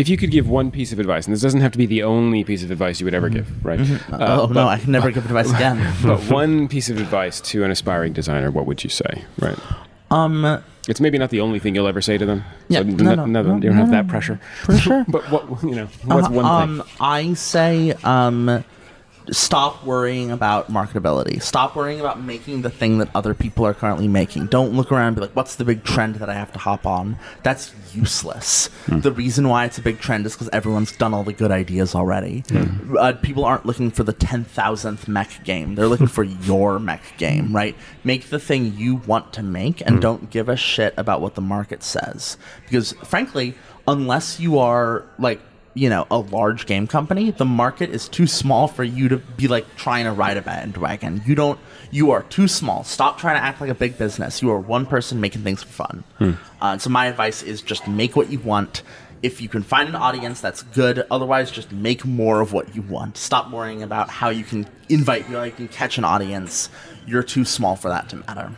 if 0.01 0.09
you 0.09 0.17
could 0.17 0.31
give 0.31 0.49
one 0.49 0.71
piece 0.71 0.91
of 0.91 0.99
advice, 0.99 1.27
and 1.27 1.33
this 1.33 1.41
doesn't 1.41 1.61
have 1.61 1.71
to 1.73 1.77
be 1.77 1.85
the 1.85 2.01
only 2.01 2.43
piece 2.43 2.63
of 2.63 2.71
advice 2.71 2.99
you 2.99 3.05
would 3.05 3.13
ever 3.13 3.29
give, 3.29 3.63
right? 3.63 3.79
Uh, 4.11 4.41
oh 4.41 4.47
no, 4.47 4.67
I 4.67 4.79
can 4.79 4.91
never 4.91 5.11
give 5.11 5.25
advice 5.25 5.51
again. 5.51 5.77
but 6.03 6.19
one 6.29 6.67
piece 6.67 6.89
of 6.89 6.97
advice 6.99 7.39
to 7.41 7.63
an 7.63 7.69
aspiring 7.69 8.11
designer, 8.11 8.49
what 8.49 8.65
would 8.65 8.83
you 8.83 8.89
say? 8.89 9.23
Right. 9.39 9.57
um. 10.09 10.63
It's 10.87 10.99
maybe 10.99 11.19
not 11.19 11.29
the 11.29 11.41
only 11.41 11.59
thing 11.59 11.75
you'll 11.75 11.87
ever 11.87 12.01
say 12.01 12.17
to 12.17 12.25
them. 12.25 12.43
Yeah, 12.67 12.79
So 12.79 12.85
no, 12.85 13.13
no, 13.13 13.23
n- 13.23 13.31
no, 13.33 13.39
you 13.39 13.45
don't 13.45 13.61
no, 13.61 13.73
have 13.73 13.89
no, 13.89 13.97
that 13.97 14.07
pressure. 14.07 14.41
For 14.63 14.75
sure. 14.75 15.05
But 15.07 15.29
what 15.29 15.61
you 15.61 15.75
know? 15.75 15.85
What's 16.05 16.27
one 16.27 16.43
um, 16.43 16.77
thing? 16.79 16.87
I 16.99 17.33
say 17.35 17.91
um, 18.03 18.63
stop 19.29 19.85
worrying 19.85 20.31
about 20.31 20.71
marketability. 20.71 21.41
Stop 21.41 21.75
worrying 21.75 21.99
about 21.99 22.21
making 22.21 22.61
the 22.61 22.69
thing 22.69 22.97
that 22.97 23.09
other 23.15 23.33
people 23.33 23.65
are 23.65 23.73
currently 23.73 24.07
making. 24.07 24.47
Don't 24.47 24.73
look 24.73 24.91
around 24.91 25.07
and 25.07 25.15
be 25.15 25.21
like, 25.21 25.35
what's 25.35 25.55
the 25.55 25.65
big 25.65 25.83
trend 25.83 26.15
that 26.15 26.29
I 26.29 26.33
have 26.33 26.51
to 26.53 26.59
hop 26.59 26.85
on? 26.85 27.17
That's 27.43 27.73
useless. 27.93 28.67
Hmm. 28.85 28.99
The 28.99 29.11
reason 29.11 29.47
why 29.47 29.65
it's 29.65 29.77
a 29.77 29.81
big 29.81 29.99
trend 29.99 30.25
is 30.25 30.33
because 30.33 30.49
everyone's 30.51 30.91
done 30.95 31.13
all 31.13 31.23
the 31.23 31.33
good 31.33 31.51
ideas 31.51 31.95
already. 31.95 32.43
Hmm. 32.49 32.97
Uh, 32.97 33.13
people 33.13 33.45
aren't 33.45 33.65
looking 33.65 33.91
for 33.91 34.03
the 34.03 34.13
10,000th 34.13 35.07
mech 35.07 35.43
game. 35.43 35.75
They're 35.75 35.87
looking 35.87 36.07
for 36.17 36.23
your 36.23 36.79
mech 36.79 37.01
game, 37.17 37.55
right? 37.55 37.75
Make 38.03 38.29
the 38.29 38.39
thing 38.39 38.75
you 38.77 38.95
want 38.95 39.33
to 39.33 39.43
make 39.43 39.81
and 39.81 39.95
hmm. 39.95 40.01
don't 40.01 40.29
give 40.29 40.49
a 40.49 40.55
shit 40.55 40.93
about 40.97 41.21
what 41.21 41.35
the 41.35 41.41
market 41.41 41.83
says. 41.83 42.37
Because 42.63 42.93
frankly, 43.03 43.55
unless 43.87 44.39
you 44.39 44.59
are 44.59 45.05
like 45.17 45.41
you 45.73 45.89
know 45.89 46.05
a 46.11 46.17
large 46.17 46.65
game 46.65 46.87
company 46.87 47.31
the 47.31 47.45
market 47.45 47.89
is 47.89 48.09
too 48.09 48.27
small 48.27 48.67
for 48.67 48.83
you 48.83 49.07
to 49.09 49.17
be 49.17 49.47
like 49.47 49.65
trying 49.75 50.05
to 50.05 50.11
ride 50.11 50.37
a 50.37 50.41
bandwagon. 50.41 51.21
You 51.25 51.35
don't 51.35 51.59
you 51.91 52.11
are 52.11 52.23
too 52.23 52.47
small. 52.47 52.83
Stop 52.83 53.17
trying 53.17 53.35
to 53.35 53.43
act 53.43 53.61
like 53.61 53.69
a 53.69 53.75
big 53.75 53.97
business. 53.97 54.41
You 54.41 54.51
are 54.51 54.59
one 54.59 54.85
person 54.85 55.19
making 55.19 55.43
things 55.43 55.63
for 55.63 55.69
fun. 55.69 56.03
Uh, 56.61 56.77
so 56.77 56.89
my 56.89 57.07
advice 57.07 57.43
is 57.43 57.61
just 57.61 57.87
make 57.87 58.15
what 58.15 58.31
you 58.31 58.39
want. 58.39 58.83
If 59.21 59.39
you 59.39 59.49
can 59.49 59.61
find 59.61 59.87
an 59.87 59.95
audience 59.95 60.41
that's 60.41 60.63
good 60.63 61.05
otherwise 61.11 61.51
just 61.51 61.71
make 61.71 62.05
more 62.05 62.41
of 62.41 62.53
what 62.53 62.75
you 62.75 62.81
want. 62.81 63.17
Stop 63.17 63.51
worrying 63.51 63.83
about 63.83 64.09
how 64.09 64.29
you 64.29 64.43
can 64.43 64.67
invite 64.89 65.27
you 65.27 65.33
know, 65.33 65.43
you 65.43 65.51
can 65.51 65.67
catch 65.67 65.97
an 65.97 66.03
audience. 66.03 66.69
You're 67.05 67.23
too 67.23 67.45
small 67.45 67.75
for 67.75 67.89
that 67.89 68.09
to 68.09 68.17
matter 68.17 68.51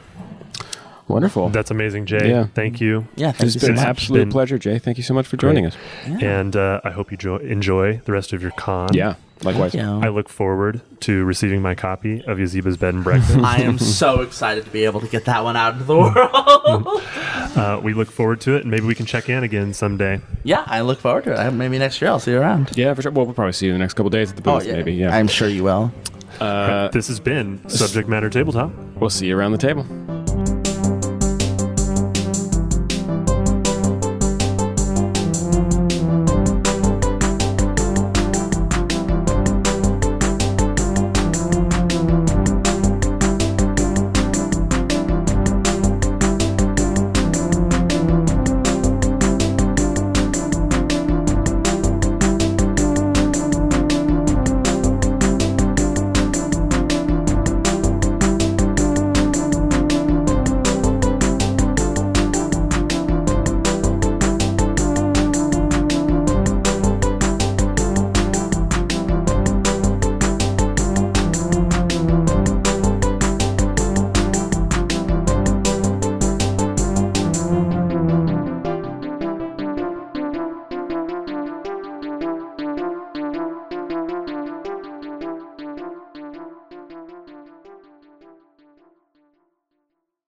Wonderful. 1.08 1.50
That's 1.50 1.70
amazing, 1.72 2.06
Jay. 2.06 2.30
Yeah. 2.30 2.48
Thank 2.54 2.80
you. 2.80 3.08
Yeah, 3.16 3.32
thank 3.32 3.44
it's 3.44 3.56
you 3.56 3.62
been 3.68 3.76
so 3.78 3.82
an 3.84 3.88
absolute 3.90 4.20
Been 4.20 4.32
pleasure, 4.32 4.58
Jay. 4.58 4.80
Thank 4.80 4.98
you 4.98 5.04
so 5.04 5.14
much 5.14 5.28
for 5.28 5.36
joining 5.38 5.66
us. 5.66 5.76
And 6.06 6.56
uh, 6.56 6.80
I 6.84 6.92
hope 6.92 7.12
you 7.12 7.18
jo- 7.18 7.38
enjoy 7.38 7.98
the 8.06 8.12
rest 8.14 8.32
of 8.34 8.42
your 8.42 8.52
con. 8.52 8.90
Yeah, 8.94 9.16
likewise. 9.44 9.74
Thank. 9.74 10.02
I 10.02 10.08
look 10.08 10.30
forward 10.30 10.82
to 11.02 11.26
receiving 11.26 11.62
my 11.62 11.76
copy 11.76 12.24
of 12.24 12.38
Yazeba's 12.38 12.78
Bed 12.78 12.94
and 12.94 13.04
Breakfast. 13.04 13.38
I 13.44 13.62
am 13.64 13.78
so 13.78 14.22
excited 14.22 14.64
to 14.64 14.70
be 14.72 14.86
able 14.86 15.02
to 15.02 15.08
get 15.08 15.26
that 15.26 15.44
one 15.44 15.58
out 15.58 15.74
into 15.74 15.84
the 15.86 15.98
world. 15.98 16.16
uh, 17.58 17.82
we 17.84 17.94
look 17.94 18.10
forward 18.10 18.40
to 18.42 18.56
it, 18.56 18.62
and 18.62 18.72
maybe 18.72 18.86
we 18.86 18.96
can 18.96 19.06
check 19.06 19.28
in 19.30 19.44
again 19.44 19.74
someday. 19.74 20.22
yeah, 20.44 20.64
I 20.68 20.82
look 20.82 21.00
forward 21.00 21.26
to 21.26 21.48
it. 21.48 21.52
Maybe 21.52 21.78
next 21.80 22.02
year 22.02 22.10
I'll 22.12 22.20
see 22.20 22.32
you 22.32 22.40
around. 22.40 22.72
Yeah, 22.78 22.94
for 22.94 23.02
sure. 23.02 23.12
Well, 23.12 23.26
we'll 23.26 23.36
probably 23.36 23.52
see 23.54 23.66
you 23.66 23.74
in 23.74 23.78
the 23.78 23.84
next 23.84 23.96
couple 23.96 24.10
days 24.10 24.30
at 24.30 24.38
the 24.38 24.42
booth, 24.42 24.66
maybe. 24.66 24.94
Yeah. 24.94 25.14
I'm 25.16 25.28
sure 25.28 25.50
you 25.50 25.64
will. 25.66 25.92
Uh, 26.40 26.88
this 26.90 27.08
has 27.10 27.20
been 27.20 27.68
Subject 27.70 28.10
Matter 28.10 28.28
Tabletop. 28.30 28.72
we'll 28.96 29.10
see 29.12 29.28
you 29.28 29.38
around 29.38 29.52
the 29.52 29.58
table. 29.60 29.86